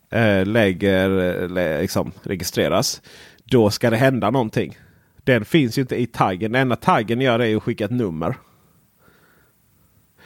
eh, 0.09 0.45
lägger, 0.45 1.09
eh, 1.43 1.81
liksom, 1.81 2.11
registreras. 2.23 3.01
Då 3.43 3.69
ska 3.69 3.89
det 3.89 3.97
hända 3.97 4.31
någonting. 4.31 4.77
Den 5.23 5.45
finns 5.45 5.77
ju 5.77 5.81
inte 5.81 6.01
i 6.01 6.07
taggen. 6.07 6.51
Den 6.51 6.61
enda 6.61 6.75
taggen 6.75 7.21
gör 7.21 7.37
det 7.37 7.47
är 7.47 7.55
att 7.55 7.63
skicka 7.63 7.85
ett 7.85 7.91
nummer. 7.91 8.35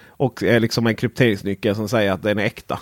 Och 0.08 0.44
är 0.44 0.60
liksom 0.60 0.88
en 0.88 0.96
krypteringsnyckel 0.96 1.76
som 1.76 1.90
säger 1.90 2.12
att 2.12 2.24
den 2.24 2.40
är 2.40 2.44
äkta. 2.44 2.80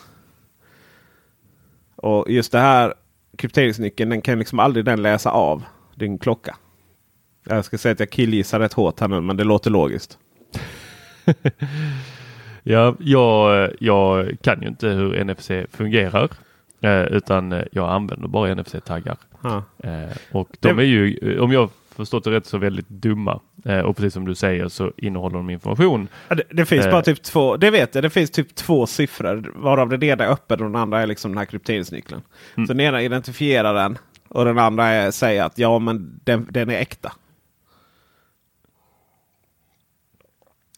Och 1.96 2.32
just 2.32 2.52
det 2.52 2.60
här 2.60 2.94
krypteringsnyckeln 3.38 4.10
den 4.10 4.22
kan 4.22 4.40
liksom 4.40 4.60
aldrig 4.60 4.86
den 4.86 5.02
läsa 5.02 5.32
av 5.32 5.64
din 5.96 6.18
klocka. 6.18 6.58
Jag 7.46 7.66
ska 7.66 7.78
säga 7.78 7.94
att 7.94 8.00
jag 8.00 8.10
killgissar 8.10 8.60
rätt 8.60 8.74
hårt 8.74 9.00
här 9.00 9.08
nu 9.08 9.22
men 9.22 9.38
det 9.38 9.44
låter 9.44 9.72
logiskt. 9.72 10.18
ja, 12.64 12.96
jag, 13.00 13.72
jag 13.80 14.38
kan 14.42 14.62
ju 14.62 14.68
inte 14.68 14.88
hur 14.88 15.24
NFC 15.24 15.52
fungerar. 15.72 16.30
Eh, 16.82 17.02
utan 17.02 17.64
jag 17.72 17.90
använder 17.90 18.28
bara 18.28 18.56
NFC-taggar. 18.56 19.18
Eh, 19.84 20.18
och 20.32 20.50
de 20.60 20.80
är 20.80 20.84
ju, 20.84 21.40
om 21.40 21.52
jag 21.52 21.70
förstått 21.96 22.24
det 22.24 22.32
rätt, 22.32 22.46
så 22.46 22.58
väldigt 22.58 22.90
dumma. 22.90 23.40
Eh, 23.66 23.80
och 23.80 23.98
precis 23.98 24.14
som 24.14 24.26
du 24.26 24.36
säger 24.36 24.68
så 24.68 24.92
innehåller 24.98 25.38
de 25.38 25.50
information. 25.50 26.08
Ja, 26.28 26.36
det, 26.36 26.44
det 26.50 26.66
finns 26.66 26.86
Eh. 26.86 26.92
bara 26.92 27.02
typ 27.02 27.24
två. 27.24 27.58
Det 27.58 27.70
vet 27.72 27.96
jag. 27.96 28.04
Det 28.04 28.10
finns 28.10 28.32
typ 28.32 28.56
två 28.56 28.86
siffror. 28.88 29.52
Varav 29.56 29.90
den 29.90 30.04
ena 30.04 30.24
är 30.24 30.30
öppen 30.30 30.60
och 30.60 30.66
den 30.66 30.76
andra 30.82 31.02
är 31.02 31.08
liksom 31.08 31.32
den 31.32 31.38
här 31.38 31.46
krypteringsnyckeln. 31.46 32.22
Mm. 32.56 32.68
Så 32.68 32.74
den 32.74 32.80
ena 32.80 33.02
identifierar 33.02 33.74
den. 33.74 33.98
Och 34.30 34.46
den 34.46 34.60
andra 34.60 34.86
är, 34.86 35.12
säger 35.12 35.44
att 35.44 35.58
ja 35.58 35.80
men 35.80 36.20
den, 36.24 36.48
den 36.52 36.70
är 36.70 36.78
äkta. 36.78 37.12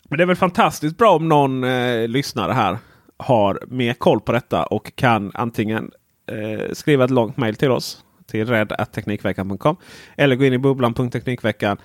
Men 0.10 0.18
det 0.18 0.24
är 0.24 0.26
väl 0.26 0.36
fantastiskt 0.36 0.98
bra 0.98 1.16
om 1.16 1.30
någon 1.30 1.64
eh, 1.64 2.08
lyssnare 2.08 2.54
här 2.54 2.78
har 3.20 3.60
mer 3.68 3.94
koll 3.94 4.22
på 4.22 4.32
detta 4.32 4.64
och 4.64 4.96
kan 4.96 5.32
antingen 5.34 5.92
eh, 6.28 6.74
skriva 6.74 7.04
ett 7.04 7.12
långt 7.12 7.38
mail 7.38 7.56
till 7.56 7.72
oss 7.72 8.04
till 8.26 8.48
red.teknikveckan.com 8.48 9.76
eller 10.18 10.36
gå 10.36 10.46
in 10.46 10.54
i 10.54 10.58
bubblan.teknikveckan 10.58 11.78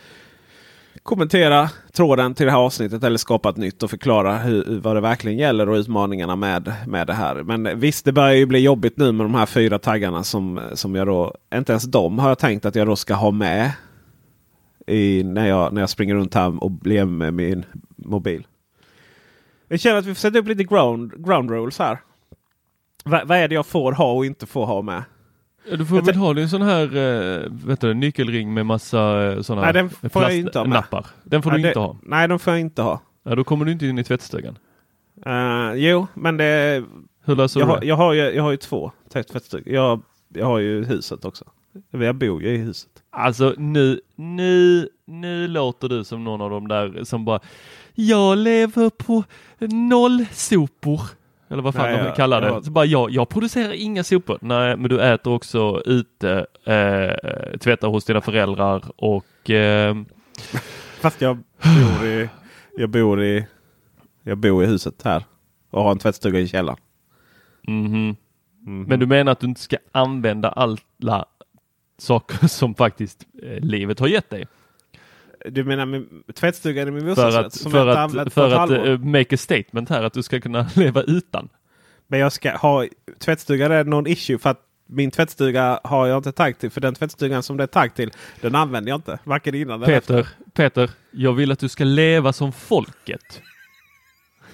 kommentera 1.03 1.71
tråden 1.93 2.35
till 2.35 2.47
det 2.47 2.53
här 2.53 2.59
avsnittet 2.59 3.05
eller 3.05 3.17
skapa 3.17 3.49
ett 3.49 3.57
nytt 3.57 3.83
och 3.83 3.91
förklara 3.91 4.39
hur, 4.39 4.81
vad 4.81 4.97
det 4.97 5.01
verkligen 5.01 5.39
gäller 5.39 5.69
och 5.69 5.75
utmaningarna 5.75 6.37
med, 6.37 6.73
med 6.87 7.07
det 7.07 7.13
här. 7.13 7.43
Men 7.43 7.81
visst, 7.81 8.05
det 8.05 8.13
börjar 8.13 8.35
ju 8.35 8.47
bli 8.47 8.59
jobbigt 8.59 8.97
nu 8.97 9.13
med 9.13 9.25
de 9.25 9.35
här 9.35 9.47
fyra 9.47 9.79
taggarna 9.79 10.25
som, 10.25 10.61
som 10.73 10.95
jag 10.95 11.07
då, 11.07 11.35
inte 11.55 11.73
ens 11.73 11.85
de 11.85 12.19
har 12.19 12.29
jag 12.29 12.39
tänkt 12.39 12.65
att 12.65 12.75
jag 12.75 12.87
då 12.87 12.97
ska 12.97 13.15
ha 13.15 13.31
med 13.31 13.73
i, 14.87 15.23
när, 15.25 15.49
jag, 15.49 15.73
när 15.73 15.81
jag 15.81 15.91
springer 15.91 16.15
runt 16.15 16.35
här 16.35 16.65
och 16.65 16.71
blir 16.71 17.05
med 17.05 17.35
min 17.35 17.65
mobil. 17.97 18.47
Jag 19.75 19.81
känner 19.81 19.99
att 19.99 20.05
vi 20.07 20.15
får 20.15 20.21
sätta 20.21 20.39
upp 20.39 20.49
lite 20.49 20.65
ground, 20.65 21.25
ground 21.27 21.51
rules 21.51 21.79
här. 21.79 21.99
Va, 23.05 23.23
vad 23.25 23.39
är 23.39 23.49
det 23.49 23.55
jag 23.55 23.67
får 23.67 23.93
ha 23.93 24.13
och 24.13 24.27
inte 24.27 24.47
får 24.47 24.67
ha 24.67 24.83
med? 24.83 25.03
Ja, 25.71 25.77
Du 25.77 25.87
får 25.87 25.99
Jag 25.99 26.05
väl 26.07 26.15
ha 26.17 26.39
en 26.41 26.49
sån 26.49 26.63
här 26.63 26.97
uh, 26.97 27.53
vet 27.67 27.81
du, 27.81 27.95
nyckelring 27.95 28.55
med 28.55 28.67
massa 28.67 29.17
uh, 29.31 29.43
sådana 29.43 29.63
Nej, 29.63 29.73
den 29.73 29.91
får 30.11 30.23
jag 30.23 30.37
inte 30.37 30.59
ha 30.59 30.65
med. 30.67 30.75
nappar. 30.75 31.07
Den 31.25 31.43
får 31.43 31.53
Ja, 31.53 31.57
du 31.57 31.63
det- 31.63 31.69
inte 31.69 31.79
ha. 31.81 31.97
Nej, 32.03 32.29
de 32.29 32.39
får 32.39 32.53
jag 32.53 32.61
inte 32.61 32.83
ha. 32.83 33.01
Ja, 33.23 33.35
då 33.35 33.45
kommer 33.45 33.65
du 33.65 33.73
inte 33.73 33.87
in 33.87 33.99
i 33.99 34.05
tvättstugan. 34.05 34.59
Eh, 35.27 35.73
jo, 35.75 36.07
men 36.15 36.37
det... 36.37 36.85
Hur 37.25 37.37
löser 37.37 37.61
jag, 37.61 37.69
du 37.69 37.73
har, 37.73 37.81
det? 37.81 37.87
jag, 37.87 37.97
har 37.97 38.13
ju, 38.13 38.21
jag 38.23 38.43
har 38.43 38.51
ju 38.51 38.57
två 38.57 38.93
tvättstugor. 39.13 39.75
Jag, 39.75 40.03
jag 40.29 40.47
har 40.47 40.59
ju 40.59 40.85
huset 40.85 41.25
också. 41.25 41.45
Jag 41.91 42.15
bor 42.15 42.43
ju 42.43 42.49
i 42.49 42.57
huset. 42.57 42.91
Alltså 43.11 43.55
nu, 43.59 44.01
nu, 44.17 44.89
nu 45.07 45.49
låter 45.49 45.89
du 45.89 46.05
som 46.05 46.25
någon 46.25 46.41
av 46.41 46.51
dem 46.51 46.69
där 46.69 47.05
som 47.05 47.25
bara 47.25 47.41
Jag 47.95 48.39
lever 48.39 48.91
på 48.91 49.25
noll 49.69 50.27
sopor. 50.33 51.01
Eller 51.49 51.63
vad 51.63 51.75
fan 51.75 51.93
Nej, 51.93 52.05
de 52.05 52.13
kallar 52.17 52.41
det. 52.41 52.47
jag- 52.47 52.65
Så 52.65 52.71
bara, 52.71 52.85
jag, 52.85 53.11
jag 53.11 53.29
producerar 53.29 53.73
inga 53.73 54.05
sopor. 54.05 54.39
Nej, 54.41 54.77
men 54.77 54.89
du 54.91 55.01
äter 55.01 55.33
också 55.33 55.83
ute, 55.87 56.47
eh, 56.65 57.59
tvättar 57.59 57.89
hos 57.89 58.05
dina 58.05 58.21
föräldrar 58.21 58.83
och 58.97 59.51
eh, 59.51 59.97
Fast 61.01 61.21
jag 61.21 61.37
bor 61.63 62.07
i, 62.07 62.29
jag 62.77 62.91
bor 62.91 63.23
i, 63.23 63.47
jag 64.23 64.39
bor 64.39 64.65
i 64.65 64.67
huset 64.67 65.03
här. 65.05 65.25
Och 65.71 65.83
har 65.83 65.91
en 65.93 65.99
tvättstuga 65.99 66.39
i 66.41 66.49
källaren. 66.49 66.79
mhm. 67.67 68.17
Men 68.87 69.01
du 69.01 69.07
menar 69.07 69.33
att 69.33 69.41
du 69.41 69.47
inte 69.47 69.61
ska 69.61 69.77
använda 69.93 70.49
alla 70.49 71.25
saker 71.99 72.47
som 72.49 72.75
faktiskt 72.75 73.27
eh, 73.43 73.61
livet 73.65 74.01
har 74.01 74.07
gett 74.09 74.31
dig? 74.31 74.47
Du 75.45 75.65
menar 75.65 75.87
min, 75.87 76.23
tvättstugan 76.35 76.89
i 76.89 76.91
min 76.91 77.01
För 77.01 77.09
bostadsrätt? 77.09 77.47
att, 77.47 77.73
för 77.73 78.05
inte 78.05 78.21
att, 78.23 78.33
för 78.33 78.51
att 78.51 78.71
eh, 78.71 78.99
make 78.99 79.35
a 79.35 79.39
statement 79.39 79.89
här 79.89 80.03
att 80.03 80.13
du 80.13 80.23
ska 80.23 80.41
kunna 80.41 80.71
leva 80.75 81.03
utan. 81.03 81.49
Men 82.07 82.21
jag 82.21 82.33
ska 82.33 82.57
ha 82.57 82.87
tvättstugan 83.19 83.73
är 83.73 83.85
någon 83.85 84.07
issue 84.07 84.39
för 84.39 84.51
att 84.51 84.61
min 84.87 85.11
tvättstuga 85.11 85.81
har 85.85 86.07
jag 86.07 86.19
inte 86.19 86.33
tagg 86.33 86.59
till. 86.59 86.71
För 86.71 86.81
den 86.81 86.95
tvättstugan 86.95 87.43
som 87.43 87.57
det 87.57 87.63
är 87.63 87.67
tagg 87.67 87.95
till 87.95 88.11
den 88.41 88.55
använder 88.55 88.91
jag 88.91 88.99
inte. 88.99 89.19
Varken 89.25 89.55
innan 89.55 89.83
eller 89.83 90.01
Peter, 90.01 90.29
Peter, 90.55 90.91
jag 91.11 91.33
vill 91.33 91.53
att 91.53 91.59
du 91.59 91.69
ska 91.69 91.85
leva 91.85 92.33
som 92.33 92.53
folket. 92.53 93.43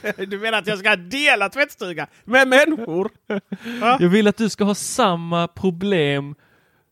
efter. 0.02 0.26
Du 0.26 0.38
menar 0.38 0.58
att 0.58 0.66
jag 0.66 0.78
ska 0.78 0.96
dela 0.96 1.48
tvättstuga 1.48 2.06
med 2.24 2.48
människor? 2.48 3.10
Va? 3.80 3.96
Jag 4.00 4.08
vill 4.08 4.26
att 4.26 4.36
du 4.36 4.48
ska 4.48 4.64
ha 4.64 4.74
samma 4.74 5.48
problem 5.48 6.34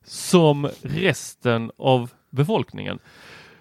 som 0.04 0.68
resten 0.82 1.70
av 1.78 2.10
befolkningen. 2.30 2.98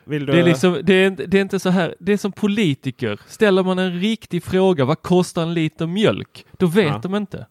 Vill 0.07 0.25
du, 0.25 0.31
Det 0.33 0.39
är, 0.39 0.43
liksom, 0.43 0.79
det, 0.83 0.93
är, 0.93 1.07
inte- 1.07 1.25
det 1.25 1.37
är 1.37 1.41
inte 1.41 1.59
så 1.59 1.69
här, 1.69 1.95
det 1.99 2.13
är 2.13 2.17
som 2.17 2.31
politiker. 2.31 3.19
Ställer 3.27 3.63
man 3.63 3.79
en 3.79 3.99
riktig 3.99 4.43
fråga, 4.43 4.85
vad 4.85 5.01
kostar 5.01 5.41
en 5.43 5.53
liter 5.53 5.87
mjölk? 5.87 6.45
Då 6.57 6.67
vet 6.67 6.85
Ja. 6.87 6.99
de 7.03 7.15
inte. 7.15 7.45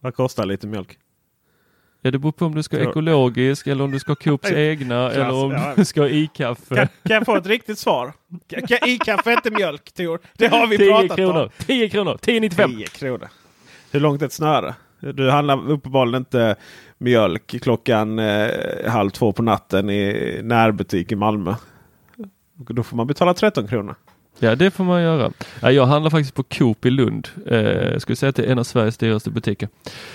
Vad 0.00 0.14
kostar 0.14 0.46
lite 0.46 0.66
mjölk? 0.66 0.98
Ja, 2.04 2.10
det 2.10 2.18
beror 2.18 2.32
på 2.32 2.44
om 2.46 2.54
du 2.54 2.62
ska 2.62 2.76
Tror- 2.76 2.90
ekologisk 2.90 3.66
eller 3.66 3.84
om 3.84 3.90
du 3.90 3.98
ska 3.98 4.10
ha 4.10 4.16
Coops 4.16 4.52
egna 4.52 5.10
Klass, 5.14 5.16
eller 5.16 5.44
om 5.44 5.50
ja. 5.52 5.72
du 5.76 5.84
ska 5.84 6.00
ha 6.00 6.08
i-kaffe. 6.08 6.74
Kan, 6.74 6.86
kan 6.86 7.14
jag 7.16 7.24
få 7.26 7.36
ett 7.36 7.46
riktigt 7.46 7.78
svar? 7.78 8.12
Kan, 8.46 8.66
kan, 8.66 8.88
I-kaffe 8.88 9.30
är 9.30 9.36
inte 9.36 9.50
mjölk 9.50 9.92
Tor. 9.92 10.20
Det 10.38 10.46
har 10.46 10.66
vi 10.66 10.76
10 10.78 10.90
pratat 10.90 11.16
kronor, 11.16 11.42
om. 11.42 11.48
10 11.66 11.88
kronor, 11.88 12.18
10,95. 12.22 12.76
10 12.76 12.86
kronor. 12.86 13.28
Hur 13.90 14.00
långt 14.00 14.22
är 14.22 14.26
ett 14.26 14.32
snöre? 14.32 14.74
Du 15.14 15.30
handlar 15.30 15.70
uppenbarligen 15.70 16.20
inte 16.20 16.56
mjölk 16.98 17.62
klockan 17.62 18.18
eh, 18.18 18.48
halv 18.88 19.10
två 19.10 19.32
på 19.32 19.42
natten 19.42 19.90
i 19.90 20.40
närbutik 20.42 21.12
i 21.12 21.16
Malmö. 21.16 21.54
Och 22.68 22.74
Då 22.74 22.82
får 22.82 22.96
man 22.96 23.06
betala 23.06 23.34
13 23.34 23.68
kronor. 23.68 23.94
Ja, 24.38 24.54
det 24.54 24.70
får 24.70 24.84
man 24.84 25.02
göra. 25.02 25.32
Ja, 25.62 25.72
jag 25.72 25.86
handlar 25.86 26.10
faktiskt 26.10 26.34
på 26.34 26.42
Coop 26.42 26.86
i 26.86 26.90
Lund. 26.90 27.28
Eh, 27.46 27.56
jag 27.92 28.02
skulle 28.02 28.16
säga 28.16 28.30
att 28.30 28.36
det 28.36 28.44
är 28.44 28.52
en 28.52 28.58
av 28.58 28.64
Sveriges 28.64 28.96
dyraste 28.98 29.30
butiker. 29.30 29.68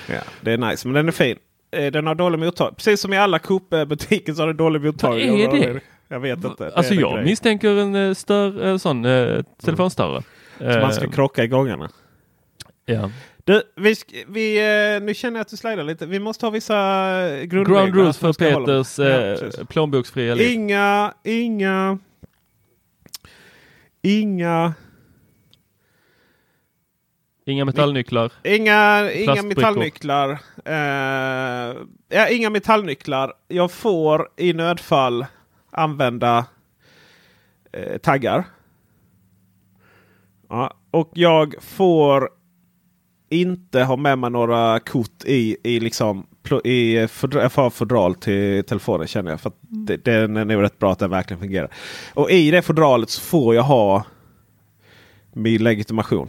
Ja, 0.10 0.20
det 0.42 0.52
är 0.52 0.58
nice, 0.58 0.88
men 0.88 0.96
den 0.96 1.08
är 1.08 1.12
fin. 1.12 1.38
Eh, 1.72 1.92
Den 1.92 2.08
har 2.08 2.16
dålig 2.16 2.40
mottagning. 2.40 2.76
Precis 2.76 3.02
som 3.02 3.14
i 3.14 3.18
alla 3.18 3.40
Coop-butiker 3.40 4.34
så 4.34 4.42
har 4.42 4.48
den 4.48 4.58
dålig 4.58 4.82
mottagning. 4.82 5.32
Vad 5.48 5.56
är 5.64 5.74
det? 5.74 5.80
Jag 6.08 6.20
vet 6.20 6.44
inte. 6.44 6.64
Det 6.64 6.76
Alltså 6.76 6.94
jag 6.94 7.14
grej. 7.16 7.26
misstänker 7.26 7.70
en 7.80 7.96
eh, 7.96 8.14
stör, 8.14 8.68
eh, 8.68 8.78
sån 8.78 9.06
eh, 9.06 9.44
telefonstörre. 9.64 10.24
Så 10.58 10.64
man 10.66 10.94
ska 10.94 11.08
krocka 11.12 11.44
i 11.44 11.48
gångarna. 11.48 11.90
ja. 12.86 13.12
Du, 13.44 13.62
vi, 13.76 13.96
vi, 14.28 14.60
nu 15.02 15.14
känner 15.14 15.38
jag 15.38 15.42
att 15.42 15.48
du 15.50 15.58
slidar 15.58 15.84
lite. 15.84 16.06
Vi 16.06 16.20
måste 16.20 16.46
ha 16.46 16.52
vissa 16.52 16.74
grundregler. 17.46 17.64
Ground 17.64 17.96
rules 17.96 18.18
för 18.18 18.34
Peters. 18.34 19.00
Ja, 19.58 19.66
plånboksfria 19.66 20.36
liv. 20.36 20.52
Inga, 20.52 21.14
inga, 21.24 21.98
inga, 24.08 24.74
Inga 27.46 27.66
metallnycklar. 27.66 28.32
inga, 28.44 29.12
inga 29.12 29.44
metallnycklar. 29.44 30.32
Eh, 30.66 31.76
ja, 32.10 32.30
inga 32.32 32.50
metallnycklar. 32.50 33.34
Jag 33.48 33.72
får 33.72 34.30
i 34.38 34.54
nödfall 34.54 35.26
använda 35.72 36.46
eh, 37.72 37.98
taggar. 37.98 38.44
Ja, 40.50 40.74
och 40.92 41.12
jag 41.14 41.56
får 41.62 42.30
inte 43.30 43.84
ha 43.84 43.96
med 43.96 44.18
mig 44.20 44.30
några 44.30 44.80
kort 44.80 45.24
i, 45.26 45.58
i 45.64 45.80
liksom 45.80 46.28
i 46.66 47.08
fodra- 47.08 47.42
jag 47.42 47.52
får 47.52 47.62
ha 47.62 47.70
fodral 47.70 48.16
till 48.16 48.64
telefonen 48.64 49.08
känner 49.08 49.32
jag. 49.32 49.42
För 49.42 49.50
att 49.50 49.56
det, 49.62 50.06
den 50.06 50.38
är 50.38 50.46
nog 50.46 50.62
rätt 50.64 50.80
bra 50.80 50.92
att 50.92 51.00
den 51.00 51.10
verkligen 51.10 51.40
fungerar. 51.40 51.70
Och 52.14 52.32
i 52.32 52.52
det 52.52 52.62
fodralet 52.62 53.10
så 53.10 53.22
får 53.22 53.56
jag 53.56 53.64
ha 53.64 54.04
min 55.34 55.64
legitimation. 55.64 56.28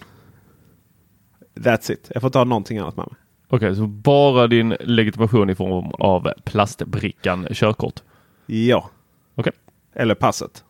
That's 1.54 1.92
it. 1.92 2.10
Jag 2.14 2.20
får 2.22 2.28
inte 2.28 2.38
ha 2.38 2.44
någonting 2.44 2.78
annat 2.78 2.96
med 2.96 3.06
mig. 3.06 3.16
Okej, 3.48 3.76
så 3.76 3.86
bara 3.86 4.46
din 4.46 4.76
legitimation 4.80 5.50
i 5.50 5.54
form 5.54 5.90
av 5.92 6.32
plastbrickan 6.44 7.46
körkort. 7.52 8.02
Ja. 8.46 8.90
Okej. 9.34 9.52
Eller 9.94 10.14
passet. 10.14 10.64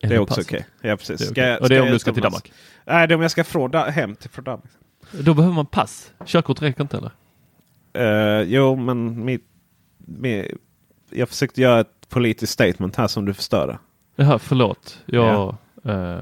Det 0.00 0.06
är 0.06 0.10
Eller 0.10 0.20
också 0.20 0.40
okej. 0.40 0.66
Ja, 0.80 0.96
precis. 0.96 1.18
Det 1.18 1.24
Ska 1.26 1.40
jag- 1.46 1.60
Och 1.62 1.68
det 1.68 1.76
är 1.76 1.82
om 1.82 1.88
du 1.88 1.98
ska 1.98 2.12
till? 2.12 2.22
Danmark? 2.22 2.52
Nej, 2.84 3.08
det 3.08 3.14
är 3.14 3.16
om 3.16 3.22
jag 3.22 3.30
ska 3.30 3.44
från 3.44 3.74
hem 3.74 4.16
till 4.16 4.30
från 4.30 4.44
Danmark. 4.44 4.70
Då 5.12 5.34
behöver 5.34 5.54
man 5.54 5.66
pass. 5.66 6.12
Körkort 6.26 6.62
räcker 6.62 6.82
inte 6.82 6.96
eller? 6.96 7.10
Eh, 7.96 8.42
jo, 8.42 8.76
men 8.76 9.24
mitt, 9.24 9.44
mi- 9.98 10.56
jag 11.10 11.28
försökte 11.28 11.60
göra 11.60 11.80
ett 11.80 12.08
politiskt 12.08 12.52
statement 12.52 12.96
här 12.96 13.06
som 13.06 13.24
du 13.24 13.34
förstörde. 13.34 13.78
Jaha, 14.16 14.38
förlåt. 14.38 15.02
Jag... 15.06 15.56
Eh, 15.84 16.18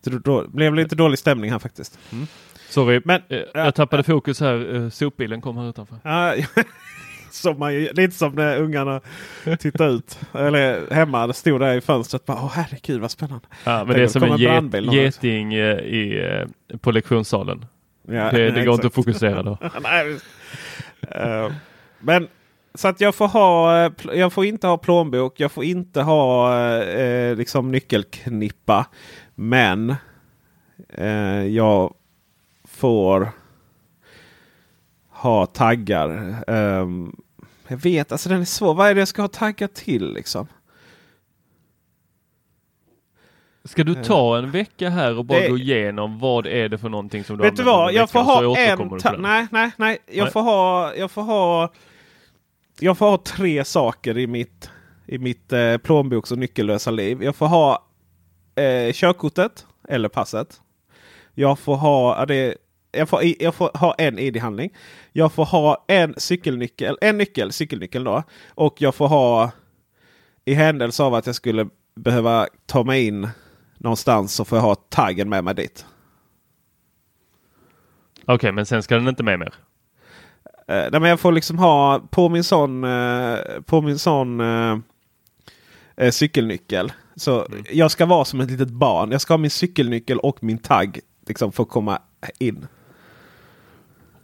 Så 0.00 0.10
Då, 0.10 0.18
då 0.18 0.48
blev 0.48 0.74
det 0.74 0.82
lite 0.82 0.96
dålig 0.96 1.18
stämning 1.18 1.50
här 1.50 1.58
faktiskt. 1.58 1.98
sorry, 2.68 3.00
Men- 3.04 3.22
Eh, 3.28 3.38
jag 3.54 3.74
tappade 3.74 4.02
fokus 4.02 4.40
här. 4.40 4.74
Eh, 4.74 4.88
sopbilen 4.88 5.40
kom 5.40 5.56
här 5.56 5.68
utanför. 5.68 5.96
Ja, 6.04 6.34
som 7.30 7.58
man, 7.58 7.84
lite 7.84 8.10
som 8.10 8.32
när 8.34 8.58
ungarna 8.58 9.00
tittar 9.58 9.88
ut. 9.88 10.18
Eller 10.32 10.94
hemma, 10.94 11.26
det 11.26 11.32
stod 11.34 11.60
där 11.60 11.74
i 11.76 11.80
fönstret. 11.80 12.24
Bara, 12.26 12.38
Åh 12.42 12.50
herregud 12.54 13.00
vad 13.00 13.10
spännande. 13.10 13.46
Ja, 13.64 13.84
men 13.84 13.86
Tänk 13.86 13.96
det 13.96 14.00
är 14.00 14.04
om 14.04 14.08
som 14.08 14.22
en 14.22 14.38
get, 14.38 14.94
geting 14.94 15.54
eh, 15.54 15.78
i, 15.78 16.30
eh, 16.70 16.76
på 16.78 16.90
lektionssalen. 16.92 17.66
Ja, 18.08 18.30
det 18.30 18.50
det 18.50 18.64
går 18.64 18.74
inte 18.74 18.86
att 18.86 18.94
fokusera 18.94 19.42
då. 19.42 19.58
Nej. 19.82 20.18
Eh, 21.10 21.52
men 21.98 22.28
så 22.74 22.88
att 22.88 23.00
jag 23.00 23.14
får 23.14 23.28
ha, 23.28 23.78
eh, 23.84 23.92
jag 24.12 24.32
får 24.32 24.44
inte 24.44 24.66
ha 24.66 24.78
plånbok, 24.78 25.40
jag 25.40 25.52
får 25.52 25.64
inte 25.64 26.02
ha 26.02 26.58
eh, 26.82 27.36
liksom 27.36 27.70
nyckelknippa. 27.72 28.86
Men 29.34 29.94
eh, 30.88 31.46
jag 31.46 31.94
får 32.64 33.28
ha 35.08 35.46
taggar. 35.46 36.34
Ehm, 36.48 37.16
jag 37.68 37.76
vet, 37.76 38.12
alltså 38.12 38.28
den 38.28 38.40
är 38.40 38.44
svår. 38.44 38.74
Vad 38.74 38.88
är 38.88 38.94
det 38.94 39.00
jag 39.00 39.08
ska 39.08 39.22
ha 39.22 39.28
taggar 39.28 39.68
till 39.68 40.12
liksom? 40.12 40.46
Ska 43.64 43.84
du 43.84 43.94
ta 43.94 44.38
en 44.38 44.50
vecka 44.50 44.90
här 44.90 45.18
och 45.18 45.24
bara 45.24 45.40
Det- 45.40 45.48
gå 45.48 45.58
igenom 45.58 46.18
vad 46.18 46.46
är 46.46 46.68
det 46.68 46.78
för 46.78 46.88
någonting 46.88 47.24
som 47.24 47.36
du 47.36 47.42
Vet 47.42 47.56
du 47.56 47.62
vad? 47.62 47.92
Jag 47.92 48.10
får 48.10 48.20
ha 48.20 48.56
en... 48.58 48.98
Ta- 48.98 49.16
nej, 49.18 49.46
nej, 49.50 49.70
nej. 49.76 49.98
Jag 50.06 50.22
Nej. 50.24 50.32
får 50.32 50.40
ha... 50.42 50.94
Jag 50.94 51.10
får 51.10 51.22
ha... 51.22 51.72
Jag 52.80 52.98
får 52.98 53.06
ha 53.06 53.18
tre 53.18 53.64
saker 53.64 54.18
i 54.18 54.26
mitt, 54.26 54.70
i 55.06 55.18
mitt 55.18 55.52
eh, 55.52 55.76
plånboks 55.76 56.32
och 56.32 56.38
nyckellösa 56.38 56.90
liv. 56.90 57.22
Jag 57.22 57.36
får 57.36 57.46
ha 57.46 57.84
eh, 58.54 58.92
körkortet 58.92 59.66
eller 59.88 60.08
passet. 60.08 60.60
Jag 61.34 61.58
får 61.58 61.76
ha... 61.76 62.26
Det, 62.26 62.54
jag, 62.92 63.08
får, 63.08 63.20
jag 63.38 63.54
får 63.54 63.70
ha 63.74 63.94
en 63.98 64.18
ID-handling. 64.18 64.70
Jag 65.12 65.32
får 65.32 65.44
ha 65.44 65.84
en 65.88 66.14
cykelnyckel, 66.16 66.98
en 67.00 67.18
nyckel, 67.18 67.52
cykelnyckel 67.52 68.04
då. 68.04 68.22
Och 68.54 68.74
jag 68.82 68.94
får 68.94 69.08
ha 69.08 69.50
i 70.44 70.54
händelse 70.54 71.02
av 71.02 71.14
att 71.14 71.26
jag 71.26 71.34
skulle 71.34 71.66
behöva 71.96 72.46
ta 72.66 72.84
mig 72.84 73.06
in 73.06 73.28
någonstans 73.84 74.34
så 74.34 74.44
får 74.44 74.58
jag 74.58 74.62
ha 74.62 74.74
taggen 74.74 75.28
med 75.28 75.44
mig 75.44 75.54
dit. 75.54 75.86
Okej, 78.26 78.52
men 78.52 78.66
sen 78.66 78.82
ska 78.82 78.94
den 78.94 79.08
inte 79.08 79.22
med 79.22 79.38
mer. 79.38 79.54
Eh, 80.68 80.88
nej, 80.92 81.00
men 81.00 81.02
jag 81.02 81.20
får 81.20 81.32
liksom 81.32 81.58
ha 81.58 82.00
på 82.10 82.28
min 82.28 82.44
sån, 82.44 82.84
eh, 82.84 83.38
på 83.66 83.82
min 83.82 83.98
sån 83.98 84.40
eh, 84.40 86.10
cykelnyckel. 86.10 86.92
Så 87.16 87.46
jag 87.70 87.90
ska 87.90 88.06
vara 88.06 88.24
som 88.24 88.40
ett 88.40 88.50
litet 88.50 88.70
barn. 88.70 89.10
Jag 89.10 89.20
ska 89.20 89.32
ha 89.32 89.38
min 89.38 89.50
cykelnyckel 89.50 90.18
och 90.18 90.44
min 90.44 90.58
tagg 90.58 91.00
liksom, 91.26 91.52
för 91.52 91.62
att 91.62 91.68
komma 91.68 91.98
in. 92.38 92.66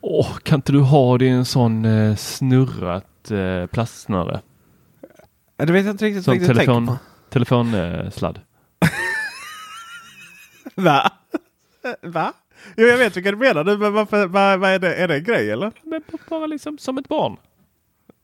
Åh, 0.00 0.36
kan 0.42 0.58
inte 0.58 0.72
du 0.72 0.80
ha 0.80 1.18
det 1.18 1.24
i 1.24 1.28
en 1.28 1.44
sån 1.44 1.84
eh, 1.84 2.16
snurrat 2.16 3.30
eh, 3.30 3.66
plastsnöre? 3.66 4.40
Det 5.56 5.72
vet 5.72 5.84
jag 5.84 5.94
inte 5.94 6.04
riktigt 6.04 6.24
Som 6.24 6.34
jag 6.34 6.46
telefon, 6.46 6.96
telefonsladd. 7.30 8.40
Va? 10.84 11.10
Va? 12.02 12.32
Jo, 12.76 12.86
jag 12.86 12.98
vet 12.98 13.16
vilka 13.16 13.30
du 13.30 13.36
menar. 13.36 13.64
nu, 13.64 13.76
Men 13.78 13.92
varför, 13.92 14.26
vad, 14.26 14.58
vad 14.60 14.70
är, 14.70 14.78
det, 14.78 14.94
är 14.94 15.08
det 15.08 15.14
en 15.16 15.24
grej 15.24 15.50
eller? 15.50 15.72
Men 15.82 16.02
bara 16.28 16.46
liksom 16.46 16.78
som 16.78 16.98
ett 16.98 17.08
barn. 17.08 17.36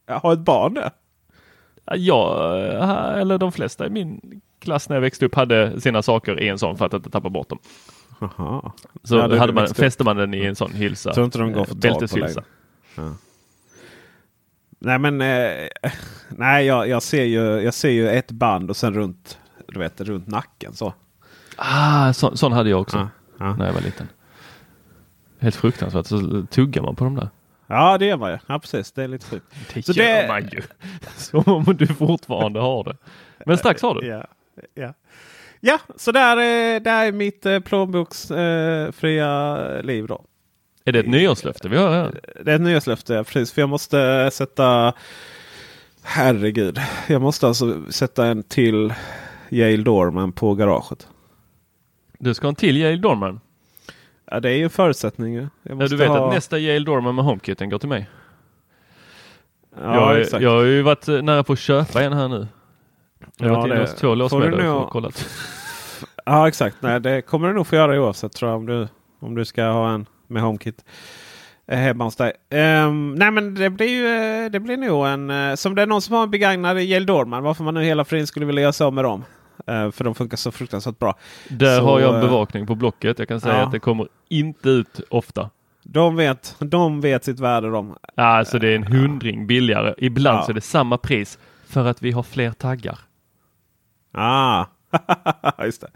Har 0.09 0.33
ett 0.33 0.39
barn 0.39 0.75
det? 0.75 0.91
Ja, 1.95 2.57
eh, 2.59 3.21
eller 3.21 3.39
de 3.39 3.53
flesta 3.53 3.87
i 3.87 3.91
min 3.91 4.41
klass 4.59 4.89
när 4.89 4.97
jag 4.97 5.01
växte 5.01 5.27
upp 5.27 5.35
hade 5.35 5.81
sina 5.81 6.03
saker 6.03 6.41
i 6.41 6.49
en 6.49 6.59
sån 6.59 6.77
för 6.77 6.87
att 6.87 6.95
inte 6.95 7.11
tappa 7.11 7.29
bort 7.31 7.49
dem. 7.49 7.59
Aha. 8.21 8.73
Så 9.03 9.17
Ja, 9.17 9.37
hade 9.39 9.53
man, 9.53 9.69
fäste 9.69 10.05
man 10.05 10.17
den 10.17 10.35
i 10.35 10.45
en 10.45 10.57
sån 10.57 10.73
hylsa. 10.73 11.13
Tror 11.13 11.25
inte 11.25 11.39
de 11.39 11.53
går 11.53 11.61
Eh, 11.61 11.67
på 11.67 11.75
Bälteshylsa. 11.75 12.43
längre. 12.97 13.15
Nej 14.79 14.99
men 14.99 15.21
eh, 15.21 15.69
nej, 16.29 16.67
jag, 16.67 16.89
jag, 16.89 17.03
ser 17.03 17.25
ju, 17.25 17.41
jag 17.41 17.75
ser 17.75 17.91
ju 17.91 18.09
ett 18.09 18.31
band 18.31 18.71
och 18.71 18.77
sen 18.77 18.95
runt, 18.95 19.39
du 19.69 19.79
vet, 19.79 20.01
runt 20.01 20.27
nacken 20.27 20.75
så. 20.75 20.95
Ah, 21.57 22.13
så, 22.13 22.37
sån 22.37 22.53
hade 22.53 22.71
jag 22.71 22.81
också 22.81 22.97
Ja, 22.97 23.09
ja. 23.39 23.57
när 23.57 23.67
jag 23.67 23.73
var 23.73 23.81
liten. 23.81 24.09
Helt 25.39 25.57
fruktansvärt. 25.57 26.07
Så 26.07 26.47
tuggar 26.51 26.83
man 26.83 26.97
på 26.97 27.05
dem 27.05 27.15
där. 27.15 27.29
Ja 27.67 27.99
det 27.99 28.07
gör 28.07 28.17
man 28.17 28.31
ju. 28.31 28.39
Ja 28.47 28.59
precis, 28.59 28.93
det 28.93 29.03
är 29.05 29.09
lite 29.09 29.27
sjukt. 29.27 29.47
Det 29.75 29.83
Så 29.83 29.93
gör 29.93 30.23
det- 30.23 30.29
man 30.29 30.43
ju. 30.53 30.63
Som 31.17 31.43
om 31.47 31.77
du 31.77 31.87
fortfarande 31.87 32.61
har 32.61 32.85
det. 32.85 32.97
Men 33.47 33.59
strax 33.59 33.83
har 33.83 33.95
du. 33.95 34.07
Ja, 34.07 34.25
ja. 34.75 34.95
ja 35.61 35.79
så 35.97 36.13
där, 36.13 36.37
är- 36.37 36.81
där 36.81 37.05
är 37.07 37.13
mitt 37.13 37.47
eh, 37.47 37.61
plånboksfria 37.61 39.59
eh, 39.77 39.83
liv 39.83 40.07
då. 40.07 40.25
Är 40.85 40.93
det 40.93 40.99
ett 40.99 41.09
nyårslöfte 41.09 41.69
vi 41.69 41.77
har 41.77 41.91
här? 41.91 42.21
Det 42.45 42.51
är 42.53 42.57
ett 42.57 42.61
nyårslöfte, 42.61 43.15
ja, 43.15 43.25
precis. 43.25 43.53
För 43.53 43.63
jag 43.63 43.69
måste 43.69 44.31
sätta... 44.33 44.93
Herregud. 46.03 46.79
Jag 47.09 47.23
måste 47.23 47.47
alltså 47.47 47.93
sätta 47.93 48.27
en 48.27 48.43
till 48.43 48.95
Yale 49.51 49.77
Dorman 49.83 50.33
på 50.33 50.55
garaget. 50.55 51.09
Du 52.19 52.35
ska 52.35 52.47
ha 52.47 52.49
en 52.49 52.55
till 52.55 52.77
Yale 52.77 52.97
Dorman. 52.97 53.41
Ja, 54.31 54.41
det 54.41 54.51
är 54.51 54.55
ju 54.57 54.64
en 54.64 54.71
förutsättning. 54.71 55.35
ju. 55.35 55.49
Jag 55.62 55.83
Ja, 55.83 55.87
du 55.87 55.97
vet 55.97 56.09
ha... 56.09 56.29
att 56.29 56.35
nästa 56.35 56.59
Yale 56.59 56.85
Dorman 56.85 57.14
med 57.14 57.25
HomeKiten 57.25 57.71
går 57.71 57.79
till 57.79 57.89
mig. 57.89 58.09
Ja, 59.83 59.95
jag, 60.12 60.21
exakt. 60.21 60.43
jag 60.43 60.51
har 60.51 60.62
ju 60.62 60.83
varit 60.83 61.09
eh, 61.09 61.23
nära 61.23 61.45
på 61.45 61.53
att 61.53 61.59
köpa 61.59 62.03
en 62.03 62.12
här 62.12 62.29
nu. 62.29 62.47
Jag 63.37 63.49
har 63.49 63.55
Ja, 63.55 63.61
varit 63.61 63.71
inne 63.73 63.81
hos 63.81 63.95
två 63.95 64.14
nog- 64.14 64.83
och 64.83 64.91
kollat. 64.91 65.27
Ja, 66.29 66.49
exakt. 66.49 66.77
Nej, 66.81 67.01
det 67.01 67.23
kommer 67.23 67.49
du 67.49 67.55
nog 67.55 67.67
få 67.67 67.77
göra 67.77 68.01
oavsett 68.01 68.33
tror 68.33 68.51
jag. 68.51 68.57
Om 68.59 68.67
du, 68.67 68.89
om 69.21 69.35
du 69.35 69.45
ska 69.45 69.64
ha 69.64 69.91
en 69.91 70.07
med 70.27 70.43
HomeKit 70.43 70.85
eh, 71.67 71.79
hemma 71.79 72.05
hos 72.05 72.17
dig. 72.17 72.33
Ehm, 72.51 73.14
nej, 73.14 73.31
men 73.31 73.55
det 73.55 73.71
blir 73.71 73.89
ju 73.89 74.07
eh, 74.45 74.51
det 74.51 74.61
blir 74.61 74.77
nog 74.77 75.07
en... 75.07 75.57
som 75.57 75.75
det 75.75 75.83
är 75.83 75.87
någon 75.87 76.03
som 76.03 76.14
har 76.14 76.23
en 76.23 76.31
begagnad 76.31 76.81
Yale 76.83 77.05
Dorman. 77.07 77.43
Varför 77.43 77.64
man 77.64 77.75
nu 77.75 77.83
hela 77.83 78.05
friden 78.05 78.27
skulle 78.27 78.47
vilja 78.47 78.62
göra 78.62 78.73
sig 78.73 78.85
av 78.85 78.93
med 78.93 79.05
dem. 79.05 79.25
Eh, 79.67 79.91
för 79.91 80.05
de 80.05 80.15
funkar 80.15 80.37
så 80.37 80.51
fruktansvärt 80.51 80.99
bra. 80.99 81.15
Där 81.49 81.79
Så, 81.79 81.85
har 81.85 82.01
jag 82.01 82.09
en 82.15 82.21
eh, 82.23 82.27
bevakning 82.29 82.67
på 82.67 82.75
Blocket. 82.75 83.19
Jag 83.19 83.29
kan 83.29 83.41
säga 83.41 83.57
ja. 83.57 83.63
att 83.63 83.73
det 83.73 83.79
kommer 83.79 84.09
inte 84.29 84.69
ut 84.69 85.01
ofta. 85.11 85.51
De 85.83 86.17
vet, 86.17 86.57
de 86.59 87.01
vet 87.01 87.25
sitt 87.25 87.41
värde 87.41 87.71
de. 87.71 87.97
Alltså 88.15 88.59
det 88.59 88.69
är 88.69 88.77
en 88.77 88.85
hundring 88.85 89.47
billigare. 89.47 89.95
Ibland 89.99 90.39
Ja. 90.39 90.43
så 90.43 90.51
är 90.51 90.55
det 90.55 90.61
samma 90.61 90.99
pris 90.99 91.39
för 91.67 91.85
att 91.87 92.03
vi 92.03 92.13
har 92.13 92.23
fler 92.23 92.51
taggar. 92.51 92.99
Ah, 94.13 94.65
just 95.65 95.81
det. 95.81 95.89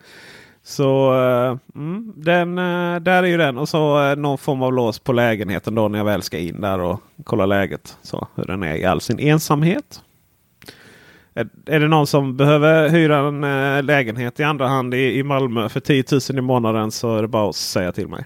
Så 0.63 1.15
eh, 1.15 1.57
mm, 1.75 2.13
den, 2.17 2.59
eh, 2.59 3.01
där 3.01 3.23
är 3.23 3.27
ju 3.27 3.37
den. 3.37 3.59
Och 3.59 3.69
så 3.69 4.03
eh, 4.11 4.17
någon 4.17 4.39
form 4.39 4.63
av 4.63 4.73
lås 4.73 4.99
på 4.99 5.13
lägenheten 5.13 5.75
då 5.75 5.89
när 5.89 5.99
jag 5.99 6.05
väl 6.05 6.23
ska 6.23 6.39
in 6.39 6.61
där 6.61 6.79
och 6.81 7.01
kolla 7.25 7.47
läget. 7.47 7.99
Så 8.03 8.29
hur 8.35 8.45
den 8.45 8.63
är 8.63 8.75
i 8.77 8.85
all 8.85 9.01
sin 9.01 9.19
ensamhet. 9.19 10.03
Är, 11.35 11.49
är 11.66 11.81
det 11.81 11.89
någon 11.89 12.07
som 12.07 12.37
behöver 12.37 12.89
hyra 12.89 13.18
en 13.18 13.45
eh, 13.45 13.83
lägenhet 13.83 14.41
i 14.41 14.43
andra 14.43 14.68
hand 14.68 14.95
i, 14.95 15.18
i 15.18 15.22
Malmö 15.22 15.68
för 15.68 15.81
10 15.81 16.05
000 16.31 16.39
i 16.39 16.41
månaden 16.41 16.91
så 16.91 17.16
är 17.16 17.22
det 17.22 17.28
bara 17.28 17.49
att 17.49 17.57
säga 17.57 17.93
till 17.93 18.09
mig. 18.09 18.24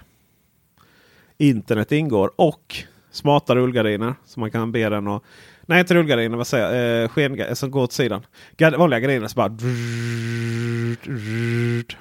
Internet 1.39 1.93
ingår 1.93 2.31
och 2.37 2.75
smarta 3.11 3.55
rullgardiner. 3.55 4.15
Så 4.25 4.41
man 4.41 4.51
kan 4.51 4.73
be 4.73 4.89
den 4.89 5.07
och 5.09 5.25
Nej, 5.67 5.81
inte 5.81 5.95
rullgardiner. 5.95 6.37
Vad 6.37 6.47
säger 6.47 6.75
jag? 6.75 7.03
Eh, 7.03 7.09
skenga- 7.09 7.55
som 7.55 7.71
går 7.71 7.83
åt 7.83 7.93
sidan. 7.93 8.27
Gard- 8.57 8.77
vanliga 8.77 9.01
gardiner 9.01 9.29
så 9.29 9.35
bara... 9.37 9.57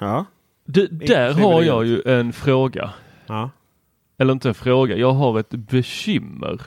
Ja. 0.00 0.24
Du, 0.64 0.86
där 0.86 1.32
har 1.32 1.62
jag 1.62 1.86
ju 1.86 2.02
en 2.06 2.32
fråga. 2.32 2.90
Ja. 3.26 3.50
Eller 4.18 4.32
inte 4.32 4.48
en 4.48 4.54
fråga, 4.54 4.96
jag 4.96 5.12
har 5.12 5.40
ett 5.40 5.50
bekymmer. 5.50 6.60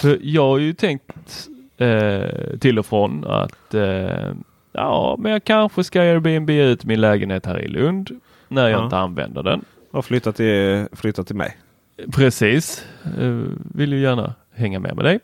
För 0.00 0.18
jag 0.22 0.42
har 0.42 0.58
ju 0.58 0.72
tänkt 0.72 1.48
eh, 1.80 2.58
till 2.58 2.78
och 2.78 2.86
från 2.86 3.24
att 3.26 3.74
eh, 3.74 4.32
ja, 4.72 5.16
men 5.18 5.32
jag 5.32 5.44
kanske 5.44 5.84
ska 5.84 6.00
Airbnb 6.00 6.50
ut 6.50 6.84
min 6.84 7.00
lägenhet 7.00 7.46
här 7.46 7.58
i 7.58 7.68
Lund 7.68 8.10
när 8.48 8.68
jag 8.68 8.80
Ja. 8.80 8.84
inte 8.84 8.96
använder 8.96 9.42
den. 9.42 9.64
Och 9.90 10.04
flytta 10.04 10.32
till, 10.32 10.86
flytta 10.92 11.24
till 11.24 11.36
mig. 11.36 11.56
Precis, 12.14 12.86
eh, 13.18 13.40
vill 13.74 13.92
ju 13.92 14.00
gärna 14.00 14.34
hänga 14.54 14.78
med 14.78 14.96
med 14.96 15.04
dig. 15.04 15.20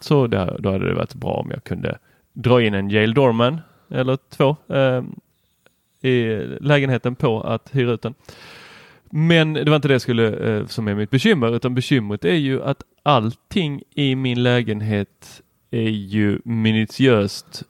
Så 0.00 0.26
det, 0.26 0.56
då 0.58 0.70
hade 0.72 0.88
det 0.88 0.94
varit 0.94 1.14
bra 1.14 1.30
om 1.32 1.50
jag 1.50 1.64
kunde 1.64 1.98
dra 2.32 2.62
in 2.62 2.74
en 2.74 2.90
Yale 2.90 3.12
Dorman 3.14 3.60
eller 3.90 4.18
två 4.36 4.56
eh, 4.74 5.02
i 6.10 6.44
lägenheten 6.60 7.14
på 7.14 7.40
att 7.40 7.68
hyra 7.72 7.92
ut 7.92 8.02
den. 8.02 8.14
Men 9.10 9.52
det 9.52 9.64
var 9.70 9.76
inte 9.76 9.88
det 9.88 10.00
skulle, 10.00 10.56
eh, 10.56 10.66
som 10.66 10.88
är 10.88 10.94
mitt 10.94 11.10
bekymmer, 11.10 11.56
utan 11.56 11.74
bekymret 11.74 12.24
är 12.24 12.34
ju 12.34 12.62
att 12.62 12.82
allting 13.02 13.82
i 13.94 14.14
min 14.14 14.42
lägenhet 14.42 15.42
är 15.70 15.90
ju 15.90 16.40
minutiöst 16.44 17.62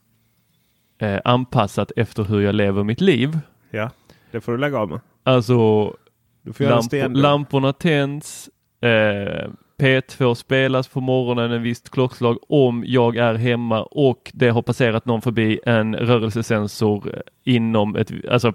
eh, 0.98 1.20
anpassat 1.24 1.92
efter 1.96 2.24
hur 2.24 2.40
jag 2.40 2.54
lever 2.54 2.84
mitt 2.84 3.00
liv. 3.00 3.38
Ja, 3.70 3.90
det 4.30 4.40
får 4.40 4.52
du 4.52 4.58
lägga 4.58 4.78
av 4.78 4.88
med. 4.88 5.00
Alltså 5.22 5.94
Lamp, 6.58 6.92
lamporna 7.16 7.72
tänds. 7.72 8.50
Eh, 8.80 9.48
P2 9.78 10.34
spelas 10.34 10.88
på 10.88 11.00
morgonen 11.00 11.52
en 11.52 11.62
visst 11.62 11.90
klockslag 11.90 12.38
om 12.48 12.84
jag 12.86 13.16
är 13.16 13.34
hemma 13.34 13.82
och 13.82 14.30
det 14.34 14.48
har 14.48 14.62
passerat 14.62 15.06
någon 15.06 15.22
förbi 15.22 15.60
en 15.66 15.96
rörelsesensor 15.96 17.14
eh, 17.14 17.20
inom 17.54 17.96
ett, 17.96 18.12
alltså 18.30 18.52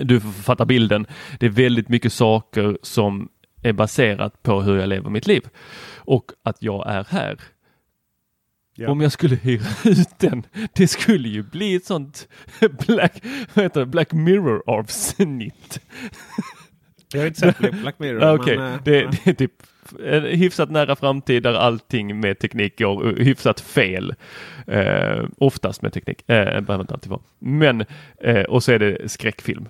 du 0.00 0.20
får 0.20 0.28
fatta 0.28 0.64
bilden. 0.64 1.06
Det 1.38 1.46
är 1.46 1.50
väldigt 1.50 1.88
mycket 1.88 2.12
saker 2.12 2.78
som 2.82 3.28
är 3.62 3.72
baserat 3.72 4.42
på 4.42 4.60
hur 4.62 4.76
jag 4.76 4.88
lever 4.88 5.10
mitt 5.10 5.26
liv 5.26 5.48
och 5.96 6.24
att 6.42 6.62
jag 6.62 6.90
är 6.90 7.06
här. 7.10 7.38
Ja. 8.80 8.90
Om 8.90 9.00
jag 9.00 9.12
skulle 9.12 9.34
hyra 9.36 9.66
ut 9.84 10.18
den, 10.18 10.46
det 10.72 10.88
skulle 10.88 11.28
ju 11.28 11.42
bli 11.42 11.74
ett 11.74 11.84
sånt 11.84 12.28
Black, 12.86 13.22
vad 13.54 13.64
heter 13.64 13.80
det, 13.80 13.86
Black 13.86 14.12
Mirror 14.12 14.62
avsnitt. 14.66 15.80
Jag 17.12 17.20
har 17.20 17.26
inte 17.26 17.40
sett 17.40 17.58
Black- 17.82 17.98
Mirror. 17.98 18.56
Men, 18.56 18.72
eh, 18.74 18.80
det, 18.84 19.00
ja. 19.00 19.10
det 19.24 19.30
är 19.30 19.34
typ 19.34 19.52
en 20.04 20.22
hyfsat 20.24 20.70
nära 20.70 20.96
framtid 20.96 21.42
där 21.42 21.54
allting 21.54 22.20
med 22.20 22.38
teknik 22.38 22.78
går 22.78 23.14
hyfsat 23.16 23.60
fel. 23.60 24.14
Eh, 24.66 25.24
oftast 25.38 25.82
med 25.82 25.92
teknik, 25.92 26.30
eh, 26.30 26.60
behöver 26.60 26.80
inte 26.80 26.94
alltid 26.94 27.10
vara. 27.10 27.20
Men, 27.38 27.84
eh, 28.20 28.42
och 28.42 28.62
så 28.62 28.72
är 28.72 28.78
det 28.78 29.10
skräckfilm 29.10 29.68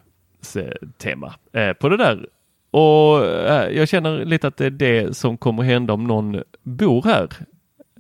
tema 0.99 1.35
eh, 1.53 1.73
på 1.73 1.89
det 1.89 1.97
där. 1.97 2.27
Och 2.71 3.27
eh, 3.27 3.71
jag 3.71 3.89
känner 3.89 4.25
lite 4.25 4.49
att 4.49 4.57
det 4.57 4.67
är 4.67 4.71
det 4.71 5.17
som 5.17 5.37
kommer 5.39 5.63
hända 5.63 5.93
om 5.93 6.05
någon 6.05 6.43
bor 6.63 7.03
här. 7.03 7.29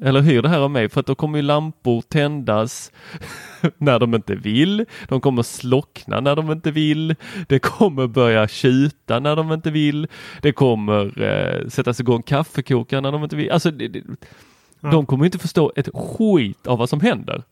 Eller 0.02 0.20
hyr 0.20 0.42
det 0.42 0.48
här 0.48 0.60
av 0.60 0.70
mig 0.70 0.88
för 0.88 1.00
att 1.00 1.06
då 1.06 1.14
kommer 1.14 1.38
ju 1.38 1.42
lampor 1.42 2.02
tändas 2.02 2.92
när 3.78 3.98
de 3.98 4.14
inte 4.14 4.34
vill. 4.34 4.84
De 5.08 5.20
kommer 5.20 5.42
slockna 5.42 6.20
när 6.20 6.36
de 6.36 6.52
inte 6.52 6.70
vill. 6.70 7.14
Det 7.48 7.58
kommer 7.58 8.06
börja 8.06 8.48
tjuta 8.48 9.20
när 9.20 9.36
de 9.36 9.52
inte 9.52 9.70
vill. 9.70 10.08
Det 10.42 10.52
kommer 10.52 11.22
eh, 11.22 11.68
sättas 11.68 12.00
igång 12.00 12.22
kaffekokare 12.22 13.00
när 13.00 13.12
de 13.12 13.22
inte 13.22 13.36
vill. 13.36 13.50
Alltså, 13.50 13.70
det, 13.70 13.88
det, 13.88 14.02
De 14.80 15.06
kommer 15.06 15.24
inte 15.24 15.38
förstå 15.38 15.72
ett 15.76 15.88
skit 15.94 16.66
av 16.66 16.78
vad 16.78 16.88
som 16.88 17.00
händer. 17.00 17.42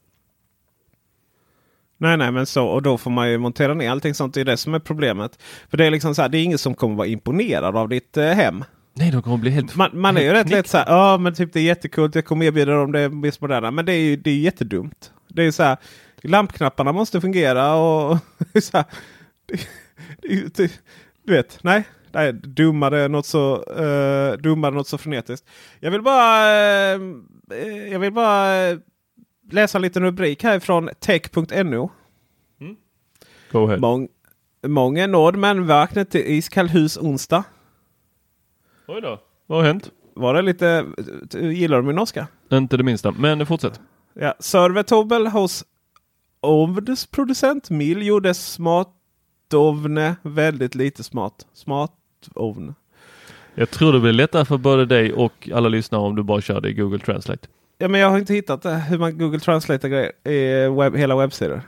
Nej, 1.99 2.17
nej, 2.17 2.33
men 2.33 2.47
så. 2.47 2.67
Och 2.67 2.83
då 2.83 2.99
får 2.99 3.11
man 3.11 3.31
ju 3.31 3.39
montera 3.39 3.75
ner 3.75 3.91
allting 3.91 4.15
sånt. 4.15 4.35
Det 4.35 4.41
är 4.41 4.45
det 4.45 4.57
som 4.57 4.75
är 4.75 4.79
problemet. 4.79 5.43
För 5.71 5.77
det 5.77 5.87
är 5.87 5.91
liksom 5.91 6.15
så 6.15 6.23
här, 6.23 6.29
det 6.29 6.39
är 6.39 6.43
ingen 6.43 6.59
som 6.59 6.75
kommer 6.75 6.95
vara 6.95 7.07
imponerad 7.07 7.77
av 7.77 7.89
ditt 7.89 8.17
eh, 8.17 8.27
hem. 8.27 8.65
Nej, 8.99 9.11
de 9.11 9.23
kommer 9.23 9.37
bli 9.37 9.51
helt 9.51 9.77
Man, 9.77 9.91
man 9.93 10.17
är 10.17 10.21
ju 10.21 10.27
helt 10.27 10.47
rätt 10.47 10.51
lätt 10.51 10.67
så 10.67 10.77
här, 10.77 10.87
ja 10.89 11.19
men 11.19 11.35
typ 11.35 11.53
det 11.53 11.61
är 11.61 11.65
jättekult, 11.65 12.15
jag 12.15 12.25
kommer 12.25 12.47
erbjuda 12.47 12.73
dem 12.73 12.93
det 12.93 13.09
mest 13.09 13.41
moderna. 13.41 13.71
Men 13.71 13.87
det 13.87 13.93
är 13.93 14.01
ju 14.01 14.17
det 14.17 14.31
är 14.31 14.39
jättedumt. 14.39 15.13
Det 15.29 15.43
är 15.43 15.51
så 15.51 15.63
här, 15.63 15.77
lampknapparna 16.23 16.93
måste 16.93 17.21
fungera 17.21 17.75
och 17.75 18.19
så 18.63 18.77
här, 18.77 18.87
det, 19.47 19.61
det, 20.23 20.55
det, 20.55 20.81
Du 21.23 21.33
vet, 21.33 21.59
nej. 21.63 21.85
Nej, 22.13 22.33
dummare 22.33 23.09
något 23.09 23.27
så, 23.27 23.57
uh, 23.57 24.39
dummare 24.39 24.75
något 24.75 24.89
så 24.89 24.99
frenetiskt. 24.99 25.47
Jag 25.81 25.91
vill 25.91 26.03
bara, 26.03 26.51
eh, 26.93 27.01
jag 27.91 27.99
vill 27.99 28.13
bara 28.13 28.79
läsa 29.51 29.79
en 29.79 29.83
liten 29.83 30.03
rubrik 30.03 30.43
härifrån 30.43 30.91
tech.no. 31.01 31.91
Go 33.53 33.65
ahead. 33.65 33.79
Mång, 33.79 34.09
många 34.67 35.07
nåd 35.07 35.37
men 35.37 35.67
vaknade 35.67 36.11
till 36.11 36.21
iskall 36.27 36.69
hus 36.69 36.97
onsdag. 36.97 37.45
Oj 38.89 39.01
då, 39.01 39.21
vad 39.47 39.59
har 39.59 39.67
hänt? 39.67 39.91
Var 40.15 40.35
det 40.35 40.43
lite, 40.43 40.87
gillar 41.33 41.77
du 41.77 41.83
min 41.83 41.97
norska? 41.97 42.27
Inte 42.53 42.77
det 42.77 42.83
minsta, 42.83 43.11
men 43.11 43.47
fortsätt. 43.47 43.81
Ja, 44.15 44.35
servertobel 44.41 45.27
hos 45.27 45.65
ovnsproducent 46.41 47.71
Mill 47.71 48.07
gjorde 48.07 48.35
smart 48.35 48.89
Smartovne. 49.49 50.17
Väldigt 50.23 50.75
lite 50.75 51.03
smart. 51.03 51.47
Smartovne. 51.53 52.75
Jag 53.55 53.71
tror 53.71 53.93
det 53.93 54.01
blir 54.01 54.13
lättare 54.13 54.45
för 54.45 54.59
både 54.59 54.87
dig 54.87 55.13
och 55.13 55.49
alla 55.55 55.69
lyssnare 55.69 56.03
om 56.03 56.17
du 56.17 56.23
bara 56.23 56.41
kör 56.41 56.61
det 56.61 56.69
i 56.69 56.75
Google 56.75 56.99
Translate. 56.99 57.49
Ja, 57.79 57.89
men 57.89 58.01
jag 58.01 58.11
har 58.11 58.19
inte 58.19 58.35
hittat 58.35 58.63
det, 58.63 58.75
hur 58.77 58.99
man 58.99 59.19
Google 59.19 59.41
Translate 59.41 59.89
grejer 59.89 60.13
i 60.29 60.69
webb, 60.69 60.97
hela 60.97 61.17
webbsidor. 61.17 61.63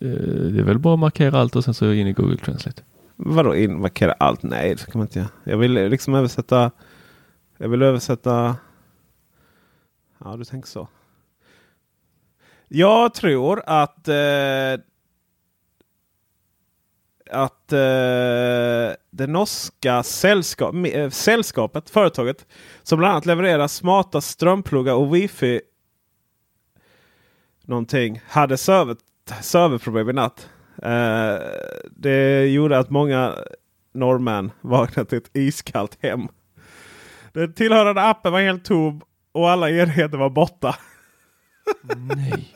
Eh, 0.00 0.08
Det 0.08 0.60
är 0.60 0.64
väl 0.64 0.78
bara 0.78 0.94
att 0.94 1.00
markera 1.00 1.38
allt 1.40 1.56
och 1.56 1.64
sen 1.64 1.74
så 1.74 1.92
in 1.92 2.06
i 2.06 2.12
Google 2.12 2.36
Translate. 2.36 2.82
Vadå 3.24 3.54
in, 3.54 3.80
markera 3.80 4.12
allt? 4.12 4.42
Nej, 4.42 4.74
det 4.74 4.84
kan 4.84 4.98
man 4.98 5.06
inte 5.06 5.18
göra. 5.18 5.28
Jag 5.44 5.58
vill 5.58 5.72
liksom 5.72 6.14
översätta. 6.14 6.70
Jag 7.58 7.68
vill 7.68 7.82
översätta. 7.82 8.56
Ja, 10.18 10.36
du 10.36 10.44
tänker 10.44 10.68
så. 10.68 10.88
Jag 12.68 13.14
tror 13.14 13.62
att 13.66 14.08
eh, 14.08 14.84
att 17.30 17.72
eh, 17.72 18.96
det 19.10 19.26
norska 19.26 20.02
sällskap, 20.02 20.74
eh, 20.74 21.10
sällskapet, 21.10 21.90
företaget 21.90 22.46
som 22.82 22.98
bland 22.98 23.12
annat 23.12 23.26
levererar 23.26 23.68
smarta 23.68 24.20
strömpluggar 24.20 24.94
och 24.94 25.14
wifi 25.14 25.60
någonting 27.64 28.20
hade 28.28 28.56
server, 28.56 28.96
serverproblem 29.40 30.10
i 30.10 30.12
natt. 30.12 30.48
Eh, 30.82 31.38
det 31.90 32.46
gjorde 32.46 32.78
att 32.78 32.90
många 32.90 33.34
norrmän 33.94 34.52
vaknade 34.60 35.08
till 35.08 35.18
ett 35.18 35.30
iskallt 35.36 35.98
hem. 36.02 36.28
Den 37.32 37.52
tillhörande 37.52 38.02
appen 38.02 38.32
var 38.32 38.40
helt 38.40 38.64
tom 38.64 39.00
och 39.32 39.50
alla 39.50 39.70
enheter 39.70 40.18
var 40.18 40.30
borta. 40.30 40.76
Nej. 42.16 42.52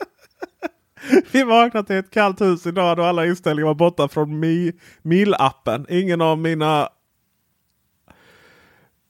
Vi 1.31 1.43
vaknade 1.43 1.87
till 1.87 1.95
ett 1.95 2.11
kallt 2.11 2.41
hus 2.41 2.65
idag 2.65 2.99
och 2.99 3.05
alla 3.05 3.25
inställningar 3.25 3.67
var 3.67 3.75
borta 3.75 4.07
från 4.07 4.39
Mi, 4.39 4.73
Mil-appen. 5.01 5.85
Ingen 5.89 6.21
av 6.21 6.37
mina... 6.37 6.89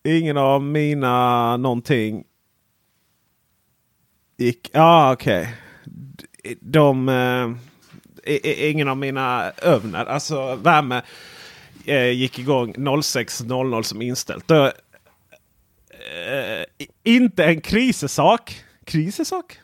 Ingen 0.04 0.38
av 0.38 0.64
mina 0.64 1.58
någonting 1.58 2.24
gick... 4.38 4.70
Ja, 4.74 4.82
ah, 4.82 5.14
okej. 5.14 5.54
Okay. 6.44 6.56
De... 6.62 7.10
Eh, 7.10 7.50
ingen 8.70 8.88
av 8.88 8.98
mina 8.98 9.52
övnar, 9.62 10.06
alltså 10.06 10.56
värme, 10.56 11.02
eh, 11.86 12.10
gick 12.12 12.40
igång 12.40 12.74
06.00 12.74 13.82
som 13.82 14.02
inställt. 14.02 14.48
Då, 14.48 14.66
eh, 14.66 14.72
inte 17.04 17.46
en 17.46 17.62
krisesak. 17.62 18.64
Krisesak? 18.86 19.60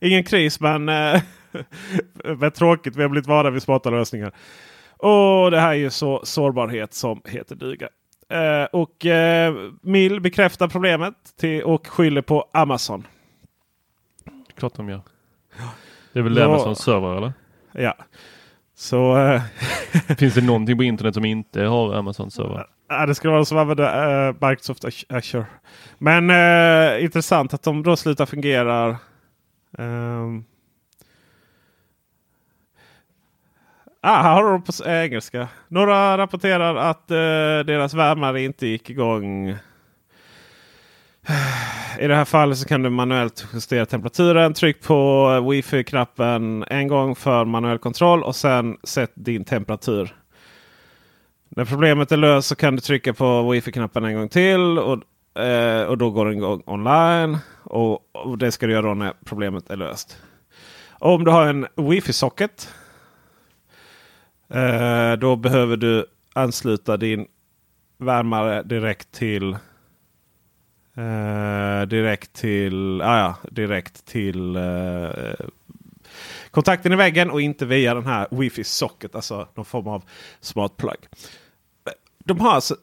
Ingen 0.00 0.24
kris 0.24 0.60
men, 0.60 0.88
eh, 0.88 1.22
men 2.38 2.50
tråkigt. 2.50 2.96
Vi 2.96 3.02
har 3.02 3.08
blivit 3.08 3.28
vana 3.28 3.50
vid 3.50 3.62
smarta 3.62 3.90
lösningar. 3.90 4.32
Och 4.96 5.50
det 5.50 5.60
här 5.60 5.68
är 5.68 5.74
ju 5.74 5.90
så 5.90 6.20
sårbarhet 6.24 6.94
som 6.94 7.20
heter 7.24 7.54
duga. 7.54 7.88
Eh, 8.28 8.64
och 8.64 9.06
eh, 9.06 9.54
Mill 9.80 10.20
bekräftar 10.20 10.68
problemet 10.68 11.14
till, 11.40 11.62
och 11.62 11.86
skyller 11.86 12.22
på 12.22 12.50
Amazon. 12.52 13.06
Klart 14.56 14.74
de 14.74 14.88
gör. 14.88 15.00
Det 16.12 16.18
är 16.18 16.22
väl 16.22 16.36
Ja. 16.36 16.44
Amazons 16.44 16.78
server 16.78 17.16
eller? 17.16 17.32
Ja. 17.74 17.96
Så 18.74 19.16
eh, 19.18 19.42
Finns 20.18 20.34
det 20.34 20.40
någonting 20.40 20.76
på 20.76 20.84
internet 20.84 21.14
som 21.14 21.24
inte 21.24 21.62
har 21.62 21.94
Amazons 21.94 22.34
server? 22.34 22.66
Ja, 22.88 23.06
det 23.06 23.14
skulle 23.14 23.32
vara 23.32 23.44
som 23.44 23.58
att 23.58 23.62
använda 23.62 24.28
uh, 24.28 24.34
Microsoft 24.48 24.84
Azure. 25.08 25.46
Men 25.98 26.30
eh, 26.30 27.04
intressant 27.04 27.54
att 27.54 27.62
de 27.62 27.82
då 27.82 27.96
slutar 27.96 28.26
fungera. 28.26 28.98
Um, 29.78 30.44
ah, 34.00 34.22
här 34.22 34.34
har 34.34 34.52
de 34.52 34.62
på 34.62 34.72
engelska. 34.90 35.48
Några 35.68 36.18
rapporterar 36.18 36.76
att 36.76 37.10
eh, 37.10 37.16
deras 37.66 37.94
värmare 37.94 38.42
inte 38.42 38.66
gick 38.66 38.90
igång. 38.90 39.56
I 42.00 42.06
det 42.06 42.16
här 42.16 42.24
fallet 42.24 42.58
så 42.58 42.68
kan 42.68 42.82
du 42.82 42.90
manuellt 42.90 43.46
justera 43.52 43.86
temperaturen. 43.86 44.54
Tryck 44.54 44.82
på 44.82 45.28
wifi-knappen 45.50 46.64
en 46.70 46.88
gång 46.88 47.16
för 47.16 47.44
manuell 47.44 47.78
kontroll 47.78 48.22
och 48.22 48.36
sen 48.36 48.76
sätt 48.82 49.12
din 49.14 49.44
temperatur. 49.44 50.14
När 51.48 51.64
problemet 51.64 52.12
är 52.12 52.16
löst 52.16 52.48
så 52.48 52.56
kan 52.56 52.76
du 52.76 52.80
trycka 52.80 53.14
på 53.14 53.52
wifi-knappen 53.52 54.04
en 54.04 54.14
gång 54.14 54.28
till. 54.28 54.78
Och, 54.78 55.02
eh, 55.42 55.84
och 55.84 55.98
då 55.98 56.10
går 56.10 56.26
den 56.26 56.34
igång 56.34 56.62
online. 56.66 57.38
Och, 57.62 58.16
och 58.16 58.38
det 58.38 58.52
ska 58.52 58.66
du 58.66 58.72
göra 58.72 58.86
då 58.86 58.94
när 58.94 59.12
problemet 59.24 59.70
är 59.70 59.76
löst. 59.76 60.18
Om 60.90 61.24
du 61.24 61.30
har 61.30 61.46
en 61.46 61.66
wifi-socket. 61.76 62.68
Eh, 64.48 65.12
då 65.12 65.36
behöver 65.36 65.76
du 65.76 66.06
ansluta 66.32 66.96
din 66.96 67.26
värmare 67.98 68.62
direkt 68.62 69.12
till 69.12 69.56
eh, 70.96 71.86
direkt 71.88 72.32
till, 72.32 73.02
ah 73.02 73.18
ja, 73.18 73.36
direkt 73.50 74.04
till 74.04 74.56
eh, 74.56 75.10
kontakten 76.50 76.92
i 76.92 76.96
väggen 76.96 77.30
och 77.30 77.40
inte 77.40 77.66
via 77.66 77.94
den 77.94 78.06
här 78.06 78.26
wifi 78.30 78.64
socket. 78.64 79.14
Alltså 79.14 79.48
någon 79.54 79.64
form 79.64 79.88
av 79.88 80.04
smart 80.40 80.76
plug. 80.76 80.98
De 82.24 82.40
har 82.40 82.50
alltså, 82.50 82.76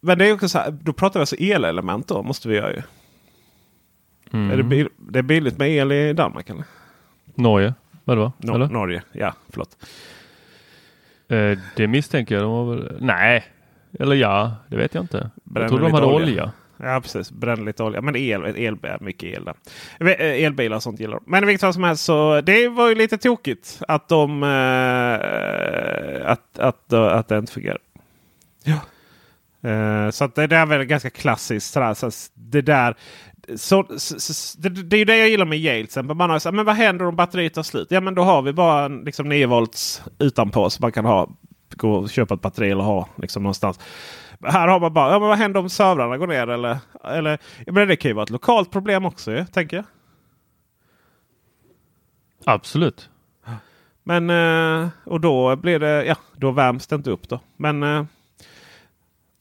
men 0.00 0.18
det 0.18 0.28
är 0.28 0.34
också 0.34 0.48
så 0.48 0.58
här, 0.58 0.70
då 0.70 0.92
pratar 0.92 1.20
vi 1.20 1.22
alltså 1.22 1.36
elelement 1.36 2.08
då 2.08 2.22
måste 2.22 2.48
vi 2.48 2.56
göra 2.56 2.72
ju. 2.72 2.82
Mm. 4.32 4.50
Är 4.50 4.56
det, 4.56 4.62
bil, 4.62 4.88
det 4.96 5.18
är 5.18 5.22
billigt 5.22 5.58
med 5.58 5.70
el 5.70 5.92
i 5.92 6.12
Danmark 6.12 6.50
eller? 6.50 6.64
Norge? 7.34 7.74
Vadå? 8.04 8.32
No, 8.38 8.54
eller? 8.54 8.68
Norge, 8.68 9.02
ja 9.12 9.34
förlåt. 9.48 9.76
Eh, 11.28 11.58
det 11.76 11.86
misstänker 11.86 12.34
jag. 12.34 12.44
De 12.44 12.52
har 12.52 12.74
väl... 12.74 12.96
Nej, 13.00 13.44
eller 13.98 14.16
ja, 14.16 14.54
det 14.68 14.76
vet 14.76 14.94
jag 14.94 15.04
inte. 15.04 15.30
Bränner 15.44 15.64
jag 15.64 15.70
tror 15.70 15.80
de 15.80 15.92
hade 15.92 16.06
olja. 16.06 16.26
olja. 16.26 16.52
Ja 16.78 17.00
precis, 17.00 17.30
bränner 17.30 17.64
lite 17.64 17.82
olja. 17.82 18.00
Men 18.00 18.16
el, 18.16 18.44
el, 18.44 18.76
mycket 19.00 19.38
el 19.38 19.44
där. 19.44 19.54
Eh, 20.00 20.44
Elbilar 20.44 20.76
och 20.76 20.82
sånt 20.82 21.00
gillar 21.00 21.14
de. 21.14 21.24
Men 21.26 21.42
i 21.42 21.46
vilket 21.46 21.60
fall 21.60 21.74
som 21.74 21.84
helst 21.84 22.04
så 22.04 22.40
det 22.40 22.68
var 22.68 22.88
ju 22.88 22.94
lite 22.94 23.18
tokigt 23.18 23.82
att 23.88 24.08
de 24.08 24.42
eh, 24.42 26.30
att, 26.30 26.58
att, 26.58 26.92
att 26.92 27.28
det 27.28 27.38
inte 27.38 27.52
fungerar. 27.52 27.78
Ja. 28.64 28.80
Eh, 29.70 30.10
så 30.10 30.24
att 30.24 30.34
det 30.34 30.46
där 30.46 30.62
är 30.62 30.66
väl 30.66 30.84
ganska 30.84 31.10
klassiskt. 31.10 31.72
Sådär, 31.72 31.94
så 31.94 32.10
det 32.34 32.62
där 32.62 32.96
så, 33.56 33.86
så, 33.96 34.20
så, 34.20 34.60
det, 34.60 34.68
det 34.68 34.96
är 34.96 34.98
ju 34.98 35.04
det 35.04 35.16
jag 35.16 35.28
gillar 35.28 35.46
med 35.46 35.58
Yale. 35.58 35.84
exempel. 35.84 36.16
Man 36.16 36.30
har, 36.30 36.38
så, 36.38 36.52
men 36.52 36.64
vad 36.64 36.74
händer 36.74 37.06
om 37.06 37.16
batteriet 37.16 37.54
tar 37.54 37.62
slut? 37.62 37.88
Ja 37.90 38.00
men 38.00 38.14
då 38.14 38.22
har 38.22 38.42
vi 38.42 38.52
bara 38.52 38.84
en 38.84 39.02
liksom, 39.04 39.28
9 39.28 39.46
volts 39.46 40.02
utanpå. 40.18 40.70
Så 40.70 40.82
man 40.82 40.92
kan 40.92 41.04
ha, 41.04 41.30
gå 41.76 41.92
och 41.92 42.10
köpa 42.10 42.34
ett 42.34 42.40
batteri 42.40 42.70
eller 42.70 42.82
ha 42.82 43.08
liksom, 43.16 43.42
någonstans. 43.42 43.78
Här 44.44 44.68
har 44.68 44.80
man 44.80 44.92
bara, 44.92 45.12
ja, 45.12 45.18
men 45.18 45.28
vad 45.28 45.38
händer 45.38 45.60
om 45.60 45.68
servrarna 45.68 46.18
går 46.18 46.26
ner? 46.26 46.46
Eller, 46.46 46.78
eller, 47.04 47.38
men 47.66 47.88
det 47.88 47.96
kan 47.96 48.08
ju 48.08 48.14
vara 48.14 48.22
ett 48.22 48.30
lokalt 48.30 48.70
problem 48.70 49.04
också 49.04 49.32
ju, 49.32 49.44
tänker 49.44 49.76
jag. 49.76 49.84
Absolut. 52.44 53.10
Men 54.02 54.30
eh, 54.30 54.88
och 55.04 55.20
då 55.20 55.56
blir 55.56 55.78
det, 55.78 56.04
ja, 56.04 56.16
då 56.36 56.50
värms 56.50 56.86
det 56.86 56.96
inte 56.96 57.10
upp 57.10 57.28
då. 57.28 57.40
Men 57.56 57.82
eh, 57.82 58.04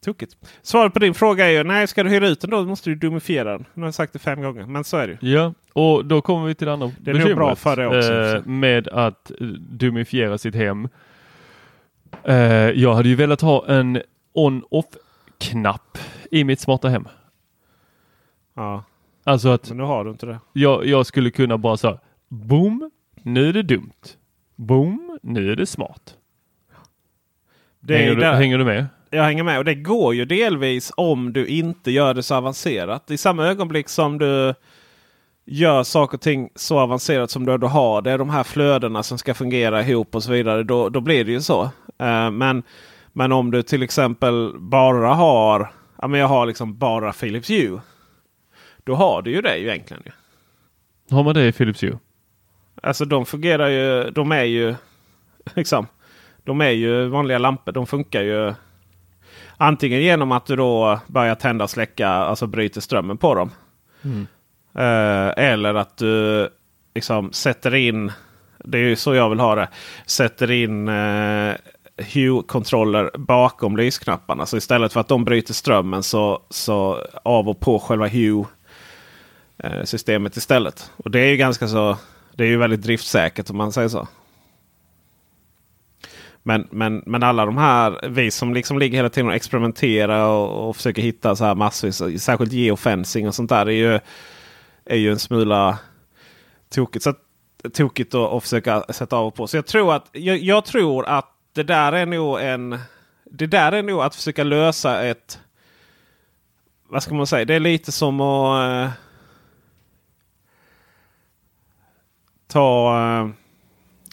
tokigt. 0.06 0.38
Svaret 0.62 0.94
på 0.94 1.00
din 1.00 1.14
fråga 1.14 1.46
är 1.46 1.52
ju 1.52 1.64
nej, 1.64 1.88
ska 1.88 2.04
du 2.04 2.10
hyra 2.10 2.28
ut 2.28 2.42
den 2.42 2.50
då 2.50 2.64
måste 2.64 2.90
du 2.90 2.96
dumifiera 2.96 3.52
den. 3.52 3.66
Nu 3.74 3.82
har 3.82 3.88
jag 3.88 3.94
sagt 3.94 4.14
det 4.14 4.20
fem 4.20 4.42
gånger, 4.42 4.66
men 4.66 4.84
så 4.84 4.98
är 4.98 5.08
det 5.08 5.18
ju. 5.22 5.34
Ja, 5.34 5.54
och 5.74 6.06
då 6.06 6.22
kommer 6.22 6.48
vi 6.48 6.56
till 6.56 6.68
det 6.68 6.74
andra 6.74 6.92
Det 7.00 7.12
är 7.12 7.36
bra 7.36 7.56
för 7.56 7.76
det 7.76 7.88
också, 7.88 8.14
eh, 8.14 8.46
med 8.46 8.88
att 8.88 9.32
eh, 9.32 9.48
dumifiera 9.58 10.38
sitt 10.38 10.56
hem. 10.56 10.90
Eh, 12.24 12.36
jag 12.70 12.94
hade 12.94 13.10
ju 13.10 13.16
velat 13.16 13.42
ha 13.42 13.68
en 13.68 14.02
on-off-knapp 14.38 15.98
i 16.32 16.44
mitt 16.44 16.60
smarta 16.60 16.90
hem. 16.90 17.08
Ja, 18.54 18.84
Alltså 19.24 19.50
att 19.50 19.68
men 19.70 19.78
nu 19.78 19.84
har 19.84 20.06
du 20.06 20.12
inte 20.12 20.26
det. 20.26 20.40
jag, 20.54 20.86
jag 20.86 21.06
skulle 21.06 21.32
kunna 21.32 21.58
bara 21.58 21.78
säga 21.78 21.98
boom, 22.28 22.92
nu 23.22 23.50
är 23.50 23.54
det 23.54 23.64
dumt. 23.64 24.16
Boom, 24.56 25.20
nu 25.24 25.52
är 25.52 25.56
det 25.56 25.66
smart. 25.66 26.16
det 27.80 27.98
hänger, 27.98 28.16
du, 28.16 28.26
hänger 28.26 28.58
du 28.58 28.66
med? 28.66 28.88
Jag 29.10 29.24
hänger 29.24 29.44
med 29.44 29.58
och 29.58 29.66
det 29.66 29.76
går 29.76 30.16
ju 30.16 30.26
delvis 30.26 30.92
om 30.98 31.34
du 31.34 31.48
inte 31.48 31.92
gör 31.92 32.14
det 32.14 32.24
så 32.24 32.36
avancerat. 32.36 33.12
I 33.12 33.18
samma 33.18 33.46
ögonblick 33.48 33.90
som 33.90 34.18
du 34.18 34.54
gör 35.46 35.84
saker 35.84 36.18
och 36.18 36.22
ting 36.22 36.50
så 36.56 36.80
avancerat 36.80 37.32
som 37.32 37.46
du, 37.46 37.58
du 37.58 37.68
har. 37.68 38.02
Det 38.02 38.12
är 38.12 38.18
de 38.18 38.30
här 38.30 38.44
flödena 38.44 39.04
som 39.04 39.18
ska 39.18 39.34
fungera 39.34 39.82
ihop 39.82 40.16
och 40.16 40.24
så 40.24 40.32
vidare. 40.32 40.64
Då, 40.64 40.90
då 40.90 41.02
blir 41.02 41.26
det 41.26 41.32
ju 41.32 41.42
så. 41.42 41.64
Eh, 41.98 42.32
men, 42.32 42.64
men 43.18 43.32
om 43.32 43.52
du 43.52 43.64
till 43.64 43.84
exempel 43.84 44.54
bara 44.60 45.14
har, 45.14 45.72
ja 46.02 46.08
men 46.08 46.20
jag 46.20 46.28
har 46.28 46.46
liksom 46.46 46.78
bara 46.78 47.14
Philips 47.14 47.50
Hue. 47.50 47.80
Då 48.84 48.96
har 48.96 49.22
du 49.22 49.32
ju 49.32 49.42
det 49.42 49.58
ju 49.58 49.68
egentligen. 49.68 50.04
Ju. 50.06 50.12
Har 51.16 51.24
man 51.24 51.34
det 51.34 51.48
i 51.48 51.52
Philips 51.52 51.84
Hue? 51.84 52.00
Alltså 52.84 53.06
de 53.06 53.26
fungerar 53.26 53.68
ju, 53.68 54.12
de 54.12 54.32
är 54.32 54.44
ju 54.44 54.76
liksom, 55.56 55.88
de 56.44 56.62
är 56.62 56.70
ju 56.70 57.08
vanliga 57.08 57.38
lampor. 57.38 57.72
De 57.72 57.88
funkar 57.88 58.22
ju 58.22 58.54
antingen 59.58 60.02
genom 60.02 60.32
att 60.32 60.46
du 60.46 60.56
då 60.56 61.00
börjar 61.08 61.36
tända 61.36 61.64
och 61.64 61.70
släcka, 61.70 62.10
alltså 62.10 62.48
bryter 62.48 62.82
strömmen 62.82 63.18
på 63.18 63.36
dem. 63.36 63.52
Mm. 64.04 64.28
Eh, 64.76 65.46
eller 65.46 65.74
att 65.74 65.98
du 65.98 66.50
liksom 66.96 67.32
sätter 67.34 67.76
in 67.76 68.12
Det 68.64 68.78
är 68.78 68.84
ju 68.84 68.96
så 68.96 69.16
jag 69.16 69.30
vill 69.30 69.40
ha 69.40 69.56
det. 69.56 69.70
Sätter 70.06 70.52
in 70.52 70.88
eh, 70.88 71.56
Hue-kontroller 71.98 73.12
bakom 73.18 73.78
lysknapparna. 73.78 74.46
Så 74.46 74.58
istället 74.58 74.94
för 74.94 75.00
att 75.00 75.08
de 75.08 75.26
bryter 75.26 75.54
strömmen 75.54 76.04
så, 76.04 76.42
så 76.50 77.02
av 77.24 77.50
och 77.50 77.60
på 77.60 77.80
själva 77.80 78.08
Hue-systemet 78.08 80.38
istället. 80.38 80.92
Och 80.98 81.12
det 81.12 81.20
är 81.20 81.30
ju 81.30 81.38
ganska 81.38 81.68
så. 81.68 81.98
Det 82.36 82.44
är 82.44 82.48
ju 82.48 82.58
väldigt 82.58 82.82
driftsäkert 82.82 83.50
om 83.50 83.58
man 83.58 83.72
säger 83.72 83.90
så. 83.90 84.08
Men, 86.44 86.68
men, 86.72 87.04
men 87.06 87.24
alla 87.24 87.46
de 87.46 87.58
här, 87.58 88.10
vi 88.10 88.32
som 88.32 88.54
liksom 88.54 88.80
ligger 88.80 88.98
hela 88.98 89.10
tiden 89.10 89.30
och 89.30 89.36
experimenterar 89.36 90.28
och, 90.28 90.70
och 90.70 90.76
försöker 90.76 91.02
hitta 91.02 91.36
så 91.36 91.46
här 91.46 91.56
massvis, 91.56 92.24
särskilt 92.24 92.52
geofencing 92.52 93.28
och 93.28 93.36
sånt 93.36 93.50
där. 93.50 93.66
är 93.66 93.72
ju, 93.72 94.00
är 94.86 94.96
ju 94.96 95.12
en 95.12 95.20
smula 95.20 95.78
tokigt. 96.70 97.04
Så 97.04 97.10
att, 97.10 97.20
tokigt 97.74 98.14
att, 98.14 98.34
att 98.34 98.44
försöka 98.44 98.84
sätta 98.90 99.16
av 99.16 99.28
och 99.28 99.36
på. 99.36 99.48
Så 99.48 99.58
jag 99.58 99.66
tror 99.66 99.94
att, 99.94 100.10
jag, 100.12 100.38
jag, 100.38 100.66
tror 100.66 101.06
att 101.06 101.37
det 101.58 101.64
där 101.64 101.92
är 101.92 102.06
nog 102.06 102.42
en... 102.42 102.80
Det 103.24 103.48
där 103.48 103.72
är 103.72 103.84
nog 103.84 104.02
att 104.02 104.16
försöka 104.16 104.44
lösa 104.44 105.04
ett... 105.04 105.40
Vad 106.90 107.04
ska 107.04 107.16
man 107.16 107.28
säga? 107.28 107.46
Det 107.46 107.54
är 107.56 107.60
lite 107.60 107.92
som 107.92 108.22
att... 108.22 108.86
Eh, 108.86 108.92
ta... 112.48 112.98
Eh, 113.00 113.30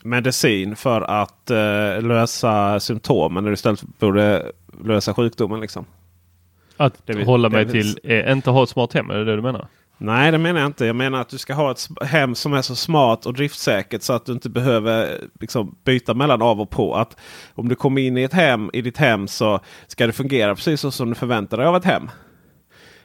medicin 0.04 0.76
för 0.76 1.00
att 1.00 1.50
eh, 1.50 2.02
lösa 2.02 2.80
symptomen 2.80 3.44
när 3.44 3.50
du 3.50 3.54
istället 3.54 3.82
borde 3.82 4.52
lösa 4.84 5.14
sjukdomen. 5.14 5.60
Liksom. 5.60 5.84
Att 6.76 7.06
det, 7.06 7.24
hålla 7.24 7.48
mig 7.48 7.70
till, 7.70 7.98
eh, 8.02 8.32
inte 8.32 8.50
ha 8.50 8.62
ett 8.62 8.68
smart 8.68 8.92
hem, 8.92 9.10
är 9.10 9.14
det 9.14 9.24
det 9.24 9.36
du 9.36 9.42
menar? 9.42 9.68
Nej, 9.98 10.32
det 10.32 10.38
menar 10.38 10.60
jag 10.60 10.68
inte. 10.68 10.86
Jag 10.86 10.96
menar 10.96 11.20
att 11.20 11.28
du 11.28 11.38
ska 11.38 11.54
ha 11.54 11.70
ett 11.70 11.88
hem 12.02 12.34
som 12.34 12.54
är 12.54 12.62
så 12.62 12.76
smart 12.76 13.26
och 13.26 13.34
driftsäkert 13.34 14.02
så 14.02 14.12
att 14.12 14.26
du 14.26 14.32
inte 14.32 14.50
behöver 14.50 15.20
liksom, 15.40 15.76
byta 15.84 16.14
mellan 16.14 16.42
av 16.42 16.60
och 16.60 16.70
på. 16.70 16.94
Att 16.94 17.16
om 17.54 17.68
du 17.68 17.74
kommer 17.74 18.02
in 18.02 18.18
i 18.18 18.22
ett 18.22 18.32
hem 18.32 18.70
i 18.72 18.82
ditt 18.82 18.96
hem 18.96 19.28
så 19.28 19.60
ska 19.86 20.06
det 20.06 20.12
fungera 20.12 20.54
precis 20.54 20.80
så 20.80 20.90
som 20.90 21.08
du 21.08 21.14
förväntar 21.14 21.56
dig 21.56 21.66
av 21.66 21.76
ett 21.76 21.84
hem. 21.84 22.10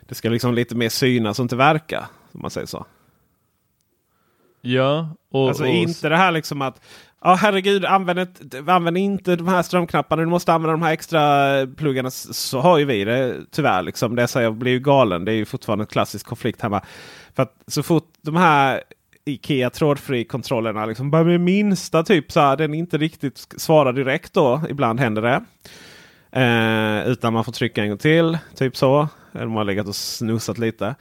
Det 0.02 0.16
ska 0.16 0.30
liksom 0.30 0.54
lite 0.54 0.76
mer 0.76 0.90
synas 0.90 1.40
och 1.40 1.44
inte 1.44 1.56
verka. 1.56 2.10
Om 2.32 2.42
man 2.42 2.52
säger 2.52 2.68
så. 2.68 2.86
Ja. 4.62 5.10
Och, 5.32 5.48
alltså 5.48 5.64
och... 5.64 5.70
inte 5.70 6.10
det 6.10 6.18
här 6.18 6.32
liksom 6.32 6.62
att 6.62 6.82
Ja 7.22 7.34
herregud, 7.34 7.86
använd, 7.86 8.20
ett, 8.20 8.68
använd 8.68 8.98
inte 8.98 9.36
de 9.36 9.48
här 9.48 9.62
strömknapparna. 9.62 10.22
Du 10.22 10.28
måste 10.28 10.54
använda 10.54 10.72
de 10.72 10.82
här 10.82 10.94
extra 10.94 11.60
eh, 11.60 11.68
pluggarna. 11.68 12.12
Så 12.12 12.60
har 12.60 12.78
ju 12.78 12.86
vi 12.86 13.04
det 13.04 13.36
tyvärr. 13.52 13.82
Liksom. 13.82 14.16
Det 14.16 14.28
så 14.28 14.42
jag 14.42 14.56
blir 14.56 14.72
ju 14.72 14.80
galen. 14.80 15.26
Det 15.26 15.32
är 15.32 15.36
ju 15.36 15.46
fortfarande 15.46 15.84
en 15.84 15.88
klassisk 15.88 16.26
konflikt 16.26 16.62
hemma. 16.62 16.82
För 17.36 17.44
att 17.44 17.56
så 17.68 17.84
fort 17.84 18.08
de 18.22 18.36
här 18.36 18.84
Ikea 19.26 19.70
trådfri-kontrollerna 19.70 20.86
liksom 20.86 21.12
bara 21.12 21.24
med 21.24 21.42
minsta 21.42 22.04
typ 22.04 22.32
så 22.32 22.40
här, 22.40 22.58
den 22.58 22.74
inte 22.74 22.98
riktigt 22.98 23.48
svarar 23.58 23.94
direkt 23.94 24.34
då. 24.34 24.62
Ibland 24.70 25.00
händer 25.00 25.22
det. 25.22 25.44
Eh, 26.32 27.08
utan 27.08 27.34
man 27.34 27.44
får 27.44 27.52
trycka 27.52 27.84
en 27.84 27.90
gång 27.90 27.98
till. 27.98 28.38
Typ 28.56 28.78
så. 28.78 29.08
Eller 29.34 29.46
man 29.46 29.58
har 29.58 29.64
legat 29.64 29.88
och 29.88 29.96
snusat 29.96 30.58
lite. 30.58 30.96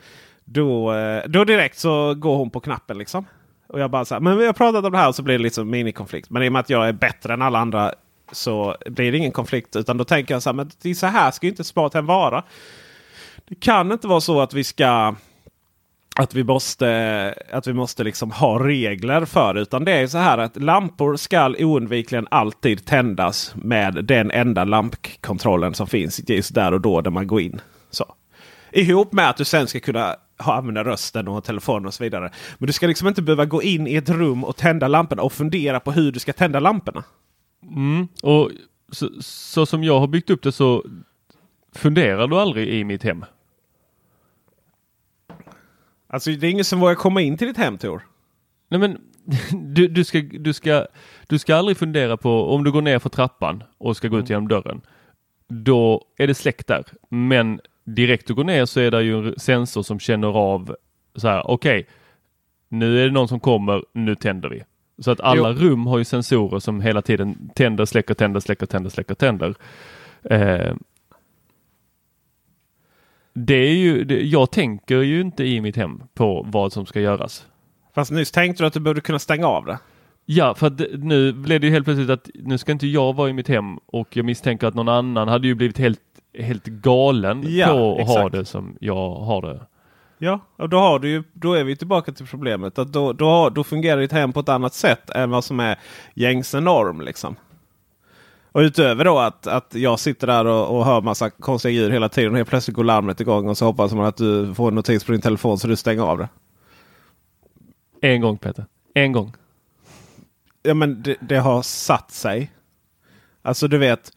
Då, 0.45 0.95
eh, 0.95 1.23
då 1.27 1.45
direkt 1.45 1.79
så 1.79 2.15
går 2.15 2.37
hon 2.37 2.51
på 2.51 2.61
knappen 2.61 2.99
liksom. 2.99 3.25
Och 3.69 3.81
jag 3.81 3.91
bara 3.91 4.05
så 4.05 4.15
här, 4.15 4.21
men 4.21 4.39
vi 4.39 4.47
har 4.47 4.53
pratat 4.53 4.85
om 4.85 4.93
det 4.93 4.99
här 4.99 5.09
och 5.09 5.15
så 5.15 5.23
blir 5.23 5.39
det 5.39 5.43
liksom 5.43 5.71
minikonflikt. 5.71 6.31
Men 6.31 6.43
i 6.43 6.49
och 6.49 6.53
med 6.53 6.61
att 6.61 6.71
jag 6.71 6.89
är 6.89 6.93
bättre 6.93 7.33
än 7.33 7.43
alla 7.43 7.59
andra 7.59 7.93
så 8.33 8.77
blir 8.87 9.13
det 9.13 9.19
ingen 9.19 9.33
konflikt. 9.33 9.77
Utan 9.77 9.97
då 9.97 10.05
tänker 10.05 10.35
jag 10.35 10.43
så 10.43 10.49
här, 10.49 10.55
men 10.55 10.71
det 10.83 10.91
är 10.91 10.95
så 10.95 11.07
här 11.07 11.31
ska 11.31 11.47
ju 11.47 11.51
inte 11.51 11.65
smarthem 11.65 12.07
vara. 12.07 12.45
Det 13.49 13.55
kan 13.55 13.93
inte 13.93 14.09
vara 14.09 14.21
så 14.21 14.41
att 14.41 14.55
vi 14.55 14.65
ska 14.65 15.15
att 16.19 16.35
vi 16.35 16.45
måste, 16.45 17.35
att 17.53 17.67
vi 17.67 17.73
måste 17.73 18.05
liksom 18.05 18.31
ha 18.31 18.67
regler 18.67 19.25
för 19.25 19.55
det. 19.55 19.61
Utan 19.61 19.85
det 19.85 19.93
är 19.93 20.07
så 20.07 20.19
här 20.19 20.39
att 20.39 20.57
lampor 20.57 21.17
ska 21.17 21.55
oundvikligen 21.59 22.29
alltid 22.31 22.85
tändas 22.85 23.53
med 23.55 24.05
den 24.05 24.31
enda 24.31 24.65
lampkontrollen 24.65 25.75
som 25.75 25.87
finns 25.87 26.29
just 26.29 26.55
där 26.55 26.73
och 26.73 26.81
då 26.81 27.01
där 27.01 27.11
man 27.11 27.27
går 27.27 27.41
in. 27.41 27.61
Så. 27.91 28.15
Ihop 28.73 29.13
med 29.13 29.31
att 29.31 29.37
du 29.37 29.45
sen 29.45 29.67
ska 29.67 29.81
kunna 29.81 30.17
ha, 30.39 30.55
använda 30.55 30.85
rösten 30.85 31.29
och 31.29 31.45
telefonen 31.45 31.87
och 31.87 31.95
så 31.95 32.05
vidare. 32.05 32.31
Men 32.59 32.67
du 32.67 32.73
ska 32.73 32.87
liksom 32.87 33.09
inte 33.09 33.23
behöva 33.23 33.45
gå 33.45 33.63
in 33.63 33.87
i 33.87 33.95
ett 33.95 34.09
rum 34.09 34.45
och 34.45 34.57
tända 34.57 34.89
lamporna 34.89 35.23
och 35.23 35.33
fundera 35.33 35.81
på 35.81 35.93
hur 35.93 36.13
du 36.13 36.21
ska 36.21 36.33
tända 36.33 36.61
lamporna. 36.61 37.05
Mm. 37.63 38.09
Och 38.23 38.51
så, 38.93 39.11
så, 39.21 39.67
som 39.67 39.85
jag 39.85 40.01
har 40.01 40.07
byggt 40.07 40.31
upp 40.31 40.43
det 40.43 40.53
så 40.53 40.85
funderar 41.73 42.29
du 42.29 42.37
aldrig 42.37 42.69
i 42.69 42.85
mitt 42.85 43.03
hem? 43.03 43.25
Alltså 46.07 46.31
det 46.31 46.47
är 46.47 46.51
ingen 46.51 46.65
som 46.65 46.81
vågar 46.81 46.95
komma 46.95 47.21
in 47.21 47.37
till 47.37 47.47
ditt 47.47 47.57
hem 47.57 47.79
Tor. 47.79 48.03
Nej 48.69 48.81
men 48.81 49.01
du, 49.75 49.89
du, 49.89 50.05
ska, 50.05 50.21
du, 50.21 50.53
ska, 50.53 50.87
du 51.27 51.39
ska 51.39 51.57
aldrig 51.57 51.77
fundera 51.77 52.17
på 52.17 52.55
om 52.55 52.65
du 52.65 52.73
går 52.73 52.83
ner 52.83 52.99
för 52.99 53.09
trappan 53.09 53.63
och 53.79 53.97
ska 53.97 54.09
gå 54.09 54.19
ut 54.19 54.31
genom 54.31 54.49
dörren. 54.49 54.81
Då 55.49 56.05
är 56.17 56.27
det 56.27 56.35
släckt 56.35 56.67
där. 56.67 56.85
Men 57.09 57.61
direkt 57.95 58.27
du 58.27 58.35
går 58.35 58.45
ner 58.45 58.65
så 58.65 58.81
är 58.81 58.91
det 58.91 59.03
ju 59.03 59.29
en 59.29 59.35
sensor 59.39 59.83
som 59.83 60.01
känner 60.01 60.29
av 60.29 60.77
så 61.15 61.29
här, 61.29 61.51
okej, 61.51 61.81
okay, 61.81 61.93
nu 62.69 63.01
är 63.03 63.05
det 63.05 63.13
någon 63.13 63.29
som 63.29 63.41
kommer, 63.41 63.85
nu 63.93 64.15
tänder 64.15 64.49
vi. 64.49 64.63
Så 64.99 65.11
att 65.11 65.21
alla 65.21 65.51
jo. 65.51 65.57
rum 65.57 65.87
har 65.87 65.99
ju 65.99 66.05
sensorer 66.05 66.59
som 66.59 66.81
hela 66.81 67.03
tiden 67.03 67.51
tänder, 67.55 67.85
släcker, 67.85 68.15
tänder, 68.15 68.41
släcker, 68.41 68.67
tänder, 68.67 68.91
släcker, 68.91 69.15
tänder. 69.15 69.55
Eh, 70.23 70.75
det 73.33 73.55
är 73.55 73.75
ju, 73.75 74.05
det, 74.05 74.23
jag 74.23 74.51
tänker 74.51 75.01
ju 75.01 75.21
inte 75.21 75.45
i 75.45 75.61
mitt 75.61 75.77
hem 75.77 76.03
på 76.15 76.47
vad 76.49 76.73
som 76.73 76.87
ska 76.87 77.01
göras. 77.01 77.47
Fast 77.95 78.11
nyss 78.11 78.31
tänkte 78.31 78.63
du 78.63 78.67
att 78.67 78.73
du 78.73 78.81
borde 78.81 79.01
kunna 79.01 79.19
stänga 79.19 79.47
av 79.47 79.67
det? 79.67 79.79
Ja, 80.25 80.55
för 80.55 80.67
att 80.67 80.81
nu 80.99 81.33
blev 81.33 81.61
det 81.61 81.71
helt 81.71 81.85
plötsligt 81.85 82.11
att 82.11 82.31
nu 82.35 82.59
ska 82.59 82.73
inte 82.73 82.87
jag 82.87 83.17
vara 83.17 83.31
i 83.31 83.33
mitt 83.33 83.49
hem 83.49 83.77
och 83.87 84.17
jag 84.17 84.25
misstänker 84.25 84.67
att 84.67 84.75
någon 84.75 84.89
annan 84.89 85.29
hade 85.29 85.47
ju 85.47 85.55
blivit 85.55 85.79
helt 85.79 86.01
helt 86.39 86.65
galen 86.65 87.45
ja, 87.47 87.67
på 87.67 87.95
att 87.95 88.01
exakt. 88.01 88.21
ha 88.21 88.29
det 88.29 88.45
som 88.45 88.77
jag 88.81 89.15
har 89.15 89.43
det. 89.43 89.61
Ja, 90.19 90.41
och 90.57 90.69
då, 90.69 90.79
har 90.79 90.99
du 90.99 91.09
ju, 91.09 91.23
då 91.33 91.53
är 91.53 91.65
vi 91.65 91.77
tillbaka 91.77 92.13
till 92.13 92.27
problemet. 92.27 92.79
att 92.79 92.93
Då, 92.93 93.13
då, 93.13 93.49
då 93.49 93.65
fungerar 93.65 94.01
ditt 94.01 94.13
hem 94.13 94.33
på 94.33 94.41
ett 94.41 94.49
annat 94.49 94.75
sätt 94.75 95.11
än 95.11 95.31
vad 95.31 95.45
som 95.45 95.61
är 95.61 95.79
gängse 96.15 96.61
norm. 96.61 97.01
Liksom. 97.01 97.37
Och 98.53 98.61
utöver 98.61 99.05
då 99.05 99.19
att, 99.19 99.47
att 99.47 99.75
jag 99.75 100.01
sitter 100.01 100.27
där 100.27 100.45
och, 100.45 100.77
och 100.77 100.85
hör 100.85 101.01
massa 101.01 101.31
konstiga 101.31 101.73
ljud 101.73 101.93
hela 101.93 102.09
tiden. 102.09 102.31
Och 102.31 102.37
helt 102.37 102.49
plötsligt 102.49 102.77
går 102.77 102.85
larmet 102.85 103.21
igång 103.21 103.49
och 103.49 103.59
så 103.59 103.65
hoppas 103.65 103.93
man 103.93 104.07
att 104.07 104.17
du 104.17 104.55
får 104.55 104.69
en 104.69 104.75
notis 104.75 105.05
på 105.05 105.13
din 105.13 105.21
telefon 105.21 105.59
så 105.59 105.69
du 105.69 105.77
stänger 105.77 106.03
av 106.03 106.19
det. 106.19 106.29
En 108.01 108.21
gång 108.21 108.39
Peter. 108.39 108.67
En 108.95 109.13
gång. 109.13 109.35
Ja 110.63 110.75
men 110.75 111.03
det, 111.03 111.17
det 111.21 111.39
har 111.39 111.63
satt 111.63 112.11
sig. 112.11 112.53
Alltså 113.43 113.69
du 113.69 113.79
vet. 113.79 114.13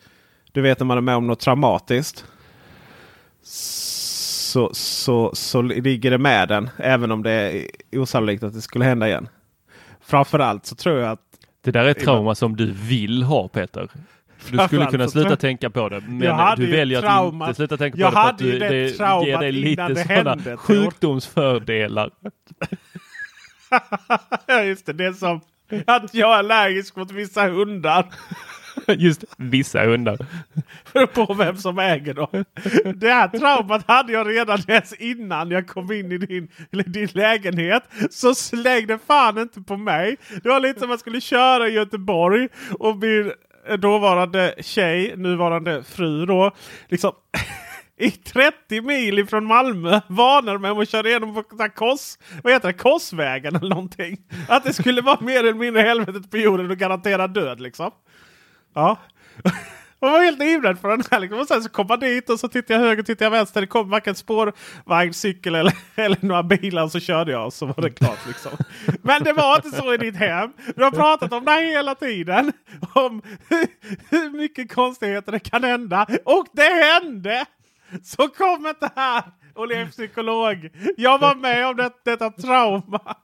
Du 0.51 0.61
vet 0.61 0.79
när 0.79 0.85
man 0.85 0.97
är 0.97 1.01
med 1.01 1.15
om 1.15 1.27
något 1.27 1.39
traumatiskt. 1.39 2.25
Så, 3.43 4.69
så, 4.73 5.31
så 5.33 5.61
ligger 5.61 6.11
det 6.11 6.17
med 6.17 6.47
den. 6.47 6.69
Även 6.77 7.11
om 7.11 7.23
det 7.23 7.31
är 7.31 7.67
osannolikt 7.99 8.43
att 8.43 8.53
det 8.53 8.61
skulle 8.61 8.85
hända 8.85 9.07
igen. 9.07 9.29
Framförallt 10.01 10.65
så 10.65 10.75
tror 10.75 10.99
jag 10.99 11.11
att... 11.11 11.19
Det 11.63 11.71
där 11.71 11.85
är 11.85 11.89
ett 11.89 11.99
trauma 11.99 12.35
som 12.35 12.55
du 12.55 12.71
vill 12.71 13.23
ha 13.23 13.47
Peter. 13.47 13.89
Du 14.49 14.57
skulle 14.57 14.85
kunna 14.85 15.07
sluta 15.07 15.35
tänka 15.35 15.69
på 15.69 15.89
det. 15.89 16.01
Men 16.07 16.55
du 16.57 16.71
väljer 16.71 17.03
att 17.03 17.33
inte 17.33 17.53
sluta 17.53 17.77
tänka 17.77 17.97
på 17.97 18.03
det. 18.03 18.11
För 18.11 18.29
att 18.29 18.37
du, 18.37 18.59
det, 18.59 18.69
det 18.69 19.25
ger 19.25 19.37
dig 19.37 19.51
lite 19.51 19.95
sådana 19.95 20.57
sjukdomsfördelar. 20.57 22.11
just 24.65 24.85
det, 24.85 24.93
det 24.93 25.05
är 25.05 25.13
som 25.13 25.41
att 25.87 26.13
jag 26.13 26.33
är 26.33 26.37
allergisk 26.37 26.95
mot 26.95 27.11
vissa 27.11 27.47
hundar. 27.47 28.05
Just 28.97 29.23
vissa 29.37 29.85
hundar. 29.85 30.17
på 31.13 31.33
vem 31.33 31.57
som 31.57 31.79
äger 31.79 32.13
dem. 32.13 32.45
Det 32.95 33.11
här 33.11 33.27
traumat 33.27 33.87
hade 33.87 34.13
jag 34.13 34.29
redan 34.29 34.59
dess 34.67 34.93
innan 34.93 35.51
jag 35.51 35.67
kom 35.67 35.91
in 35.91 36.11
i 36.11 36.17
din, 36.17 36.47
din 36.85 37.09
lägenhet. 37.11 37.83
Så 38.09 38.35
släng 38.35 38.87
det 38.87 38.99
fan 39.07 39.37
inte 39.37 39.61
på 39.61 39.77
mig. 39.77 40.17
Det 40.43 40.49
var 40.49 40.59
lite 40.59 40.79
som 40.79 40.85
att 40.85 40.89
man 40.89 40.99
skulle 40.99 41.21
köra 41.21 41.67
i 41.67 41.73
Göteborg 41.73 42.47
och 42.79 42.97
min 42.97 43.31
dåvarande 43.79 44.55
tjej, 44.59 45.17
nuvarande 45.17 45.83
fru 45.83 46.25
då, 46.25 46.51
liksom 46.87 47.11
i 47.97 48.11
30 48.11 48.81
mil 48.81 49.19
ifrån 49.19 49.45
Malmö 49.45 50.01
varnade 50.07 50.59
mig 50.59 50.71
om 50.71 50.79
att 50.79 50.89
köra 50.89 51.07
igenom 51.07 51.33
på 51.33 51.43
kors, 51.75 52.17
vad 52.43 52.53
heter 52.53 52.67
det, 52.67 52.73
Korsvägen 52.73 53.55
eller 53.55 53.69
någonting. 53.69 54.17
Att 54.47 54.63
det 54.63 54.73
skulle 54.73 55.01
vara 55.01 55.21
mer 55.21 55.39
eller 55.39 55.53
mindre 55.53 55.81
helvetet 55.81 56.31
på 56.31 56.37
jorden 56.37 56.71
och 56.71 56.77
garantera 56.77 57.27
död 57.27 57.59
liksom. 57.59 57.91
Ja. 58.73 58.97
Man 60.03 60.11
var 60.11 60.23
helt 60.23 60.39
livrädd 60.39 60.79
för 60.79 60.89
den 60.89 61.03
här. 61.11 61.19
Liksom. 61.19 61.39
Och 61.39 61.47
sen 61.47 61.63
så 61.63 61.69
kom 61.69 61.87
man 61.87 61.99
dit 61.99 62.29
och 62.29 62.39
så 62.39 62.47
tittade 62.47 62.73
jag 62.73 62.87
höger 62.87 62.99
och 62.99 63.05
tittade 63.05 63.25
jag 63.25 63.31
vänster. 63.31 63.61
Det 63.61 63.67
kom 63.67 63.89
varken 63.89 64.15
spårvagn, 64.15 65.13
cykel 65.13 65.55
eller, 65.55 65.73
eller 65.95 66.17
några 66.21 66.43
bilar. 66.43 66.83
Och 66.83 66.91
så 66.91 66.99
körde 66.99 67.31
jag 67.31 67.45
och 67.45 67.53
så 67.53 67.65
var 67.65 67.81
det 67.81 67.89
klart. 67.89 68.27
Liksom. 68.27 68.51
Men 69.01 69.23
det 69.23 69.33
var 69.33 69.55
inte 69.55 69.77
så 69.77 69.93
i 69.93 69.97
ditt 69.97 70.15
hem. 70.15 70.53
Du 70.75 70.83
har 70.83 70.91
pratat 70.91 71.33
om 71.33 71.45
det 71.45 71.51
här 71.51 71.61
hela 71.61 71.95
tiden. 71.95 72.53
Om 72.93 73.21
hur 74.09 74.29
mycket 74.37 74.73
konstigheter 74.73 75.31
det 75.31 75.39
kan 75.39 75.63
hända. 75.63 76.07
Och 76.25 76.45
det 76.51 77.01
hände! 77.01 77.45
Så 78.03 78.27
kom 78.27 78.67
inte 78.67 78.89
här 78.95 79.23
och 79.53 79.67
lev 79.67 79.91
psykolog. 79.91 80.69
Jag 80.97 81.19
var 81.19 81.35
med 81.35 81.67
om 81.67 81.75
det, 81.75 81.91
detta 82.05 82.29
trauma. 82.29 83.15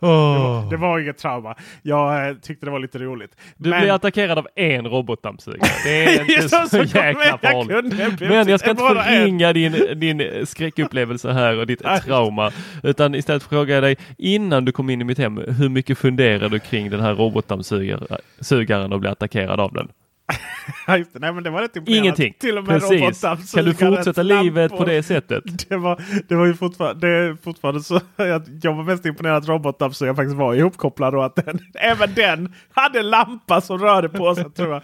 Det, 0.00 0.06
var, 0.06 0.70
det 0.70 0.76
var 0.76 0.98
inget 0.98 1.18
trauma. 1.18 1.54
Jag 1.82 2.28
eh, 2.28 2.34
tyckte 2.34 2.66
det 2.66 2.72
var 2.72 2.78
lite 2.78 2.98
roligt. 2.98 3.30
Du 3.56 3.70
Men- 3.70 3.80
blir 3.80 3.92
attackerad 3.92 4.38
av 4.38 4.46
en 4.56 4.86
robotdammsugare. 4.86 5.70
Det 5.84 6.04
är 6.04 6.20
inte 6.36 6.48
så, 6.48 6.66
Så- 6.68 6.76
jäkla 6.76 7.24
jag 7.24 7.40
farligt. 7.40 7.68
kunde- 8.16 8.28
Men 8.28 8.48
jag 8.48 8.60
ska 8.60 8.70
inte 8.70 8.82
förringa 8.82 9.52
din, 9.52 10.00
din 10.00 10.46
skräckupplevelse 10.46 11.32
här 11.32 11.58
och 11.58 11.66
ditt 11.66 11.82
trauma. 12.04 12.52
Utan 12.82 13.14
istället 13.14 13.42
frågar 13.42 13.74
jag 13.74 13.82
dig 13.84 13.96
innan 14.18 14.64
du 14.64 14.72
kom 14.72 14.90
in 14.90 15.00
i 15.00 15.04
mitt 15.04 15.18
hem. 15.18 15.36
Hur 15.58 15.68
mycket 15.68 15.98
funderar 15.98 16.48
du 16.48 16.58
kring 16.58 16.90
den 16.90 17.00
här 17.00 17.14
robotdammsugaren 17.14 18.92
och 18.92 19.00
blir 19.00 19.10
attackerad 19.10 19.60
av 19.60 19.72
den? 19.72 19.88
Just 20.98 21.12
det. 21.12 21.18
Nej, 21.18 21.32
men 21.32 21.44
det 21.44 21.50
var 21.50 21.62
rätt. 21.62 21.76
Ingenting. 21.86 22.34
Till 22.38 22.58
och 22.58 22.64
med 22.64 22.80
Precis. 22.80 23.20
Kan 23.54 23.64
du 23.64 23.74
fortsätta 23.74 24.22
livet 24.22 24.72
på 24.72 24.84
det 24.84 25.02
sättet? 25.02 25.44
Det 25.68 25.76
var, 25.76 26.02
det 26.28 26.34
var 26.34 26.46
ju 26.46 26.54
fortfarande, 26.54 27.28
det 27.28 27.36
fortfarande 27.42 27.80
så 27.82 27.96
att 28.16 28.64
jag 28.64 28.74
var 28.74 28.84
mest 28.84 29.06
imponerad 29.06 29.36
att 29.36 29.48
robotdammsugaren 29.48 30.16
faktiskt 30.16 30.36
var 30.36 30.54
ihopkopplad 30.54 31.14
och 31.14 31.24
att 31.26 31.36
den, 31.36 31.58
även 31.74 32.14
den 32.14 32.54
hade 32.72 33.02
lampa 33.02 33.60
som 33.60 33.78
rörde 33.78 34.08
på 34.08 34.34
sig 34.34 34.50
tror 34.50 34.72
jag. 34.72 34.82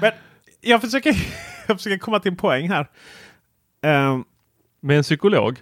Men 0.00 0.12
jag 0.60 0.80
försöker, 0.80 1.16
jag 1.66 1.76
försöker 1.76 1.98
komma 1.98 2.20
till 2.20 2.30
en 2.30 2.36
poäng 2.36 2.68
här. 2.68 2.86
Ehm, 3.82 4.24
Med 4.80 4.96
en 4.96 5.02
psykolog? 5.02 5.58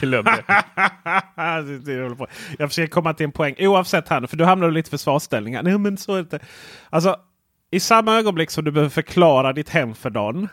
Glöm 0.00 0.24
det. 0.24 0.44
Jag 2.58 2.68
försöker 2.68 2.86
komma 2.86 3.14
till 3.14 3.24
en 3.24 3.32
poäng 3.32 3.54
oavsett 3.58 4.08
här 4.08 4.20
nu, 4.20 4.26
för 4.26 4.36
du 4.36 4.44
hamnar 4.44 4.70
lite 4.70 4.90
försvarsställning. 4.90 5.56
här. 5.56 5.62
Nej, 5.62 5.78
men 5.78 5.96
så 5.96 6.12
är 6.12 6.16
det 6.16 6.20
inte. 6.20 6.38
Alltså, 6.90 7.16
i 7.74 7.80
samma 7.80 8.18
ögonblick 8.18 8.50
som 8.50 8.64
du 8.64 8.70
behöver 8.70 8.90
förklara 8.90 9.52
ditt 9.52 9.68
hem 9.68 9.94
för 9.94 10.10
någon. 10.10 10.48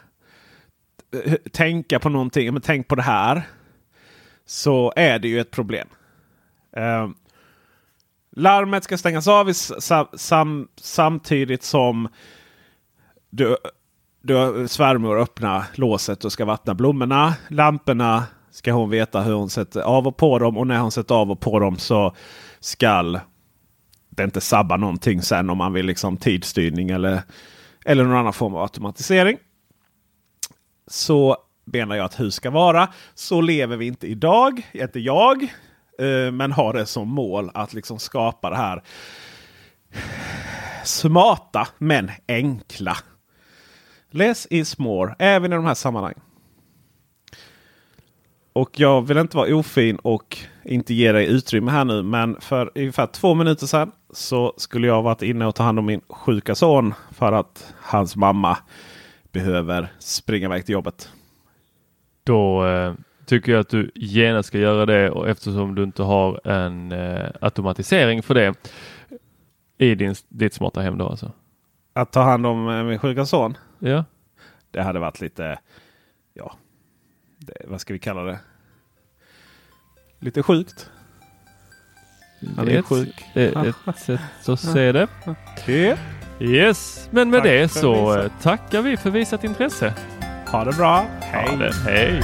Eh, 1.26 1.34
tänka 1.52 2.00
på 2.00 2.10
någonting, 2.10 2.54
men 2.54 2.62
tänk 2.62 2.88
på 2.88 2.96
det 2.96 3.02
här. 3.02 3.42
Så 4.46 4.94
är 4.96 5.20
det 5.20 5.28
ju 5.28 5.40
ett 5.40 5.52
problem. 5.52 5.88
Eh, 6.78 7.10
larmet 8.36 8.84
ska 8.84 8.98
stängas 8.98 9.28
av 9.28 9.50
i 9.50 9.54
sam, 9.54 10.08
sam, 10.14 10.68
samtidigt 10.76 11.64
som 11.64 12.08
du, 13.30 13.58
du, 14.22 14.68
svärmor 14.68 15.20
öppnar 15.20 15.64
låset 15.74 16.26
och 16.26 16.32
ska 16.32 16.46
vattna 16.46 16.76
blommorna. 16.76 17.34
Lamporna 17.48 18.24
ska 18.52 18.72
hon 18.72 18.90
veta 18.90 19.22
hur 19.22 19.34
hon 19.34 19.50
sätter 19.50 19.82
av 19.82 20.08
och 20.08 20.18
på 20.18 20.40
dem. 20.40 20.58
Och 20.58 20.68
när 20.68 20.80
hon 20.80 20.92
sätter 20.92 21.16
av 21.16 21.32
och 21.32 21.40
på 21.40 21.60
dem 21.60 21.78
så 21.78 22.16
skall 22.60 23.20
det 24.16 24.24
inte 24.24 24.42
sabbar 24.42 24.78
någonting 24.78 25.22
sen 25.22 25.50
om 25.50 25.58
man 25.58 25.74
vill 25.74 25.86
liksom 25.86 26.18
tidsstyrning 26.18 26.90
eller, 26.90 27.22
eller 27.86 28.04
någon 28.04 28.18
annan 28.18 28.34
form 28.34 28.56
av 28.56 28.62
automatisering. 28.62 29.38
Så 30.88 31.38
menar 31.66 31.96
jag 31.96 32.06
att 32.06 32.20
hur 32.20 32.30
ska 32.30 32.50
vara. 32.50 32.88
Så 33.16 33.42
lever 33.42 33.78
vi 33.78 33.86
inte 33.88 34.08
idag. 34.08 34.70
Inte 34.72 35.00
jag. 35.00 35.44
eh, 36.00 36.32
Men 36.32 36.52
har 36.52 36.74
det 36.74 36.86
som 36.86 37.10
mål 37.10 37.52
att 37.54 37.74
liksom 37.74 38.00
skapa 38.00 38.50
det 38.50 38.56
här 38.58 38.84
smarta 40.84 41.68
men 41.78 42.12
enkla. 42.28 42.98
Less 44.12 44.48
is 44.50 44.78
more, 44.78 45.16
även 45.20 45.54
i 45.54 45.56
de 45.56 45.66
här 45.66 45.74
sammanhangen. 45.74 46.22
Och 48.54 48.80
jag 48.80 49.02
vill 49.02 49.18
inte 49.18 49.38
vara 49.38 49.56
ofin 49.56 49.96
och 49.96 50.38
inte 50.66 50.94
ge 50.94 51.12
dig 51.12 51.26
utrymme 51.28 51.72
här 51.72 51.86
nu. 51.86 52.04
Men 52.04 52.42
för 52.42 52.72
ungefär 52.76 53.08
två 53.08 53.34
minuter 53.34 53.68
sedan 53.68 53.92
så 54.14 54.54
skulle 54.58 54.88
jag 54.88 55.02
varit 55.02 55.22
inne 55.22 55.46
och 55.46 55.56
ta 55.56 55.64
hand 55.64 55.80
om 55.80 55.86
min 55.86 56.02
sjuka 56.10 56.56
son. 56.56 56.94
För 57.12 57.32
att 57.32 57.74
hans 57.82 58.16
mamma 58.16 58.58
behöver 59.32 59.94
springa 60.00 60.46
iväg 60.46 60.66
till 60.66 60.74
jobbet. 60.74 61.12
Då 62.24 62.66
eh, 62.66 62.94
tycker 63.26 63.52
jag 63.52 63.62
att 63.62 63.70
du 63.70 63.92
genast 63.96 64.48
ska 64.48 64.58
göra 64.58 64.86
det 64.86 65.12
och 65.12 65.30
eftersom 65.30 65.76
du 65.76 65.84
inte 65.84 66.04
har 66.04 66.48
en 66.48 66.92
eh, 66.92 67.30
automatisering 67.42 68.24
för 68.24 68.34
det 68.34 68.54
i 69.78 69.96
din, 69.96 70.16
ditt 70.30 70.54
smarta 70.54 70.82
hem 70.82 70.98
då 70.98 71.08
alltså. 71.08 71.32
Att 71.94 72.12
ta 72.12 72.22
hand 72.22 72.46
om 72.46 72.70
eh, 72.70 72.84
min 72.84 73.00
sjuka 73.00 73.26
son. 73.26 73.58
Ja. 73.80 74.06
Det 74.72 74.82
hade 74.82 75.00
varit 75.00 75.22
lite, 75.22 75.60
ja, 76.34 76.54
det, 77.38 77.54
vad 77.68 77.82
ska 77.82 77.94
vi 77.94 78.00
kalla 78.00 78.24
det? 78.24 78.40
Lite 80.20 80.44
sjukt. 80.44 80.92
Han 82.58 82.68
är 82.68 82.80
ett, 82.80 82.86
sjuk. 82.86 83.26
det 83.34 83.56
är 83.56 83.74
ett 83.90 84.00
sätt 84.00 84.20
att 84.50 84.60
se 84.60 84.92
det. 84.92 85.08
Ja. 85.66 85.96
Yes, 86.40 87.08
men 87.12 87.30
med 87.30 87.40
Tack 87.40 87.50
det 87.50 87.70
så 87.70 87.94
visat. 88.16 88.26
eh, 88.26 88.32
tackar 88.42 88.82
vi 88.82 88.98
för 88.98 89.10
visat 89.10 89.44
intresse. 89.44 89.94
Ha 90.52 90.64
det 90.64 90.72
bra. 90.78 91.06
Hej. 91.22 91.50
Ha 91.50 91.56
det, 91.58 91.74
hej. 91.74 92.24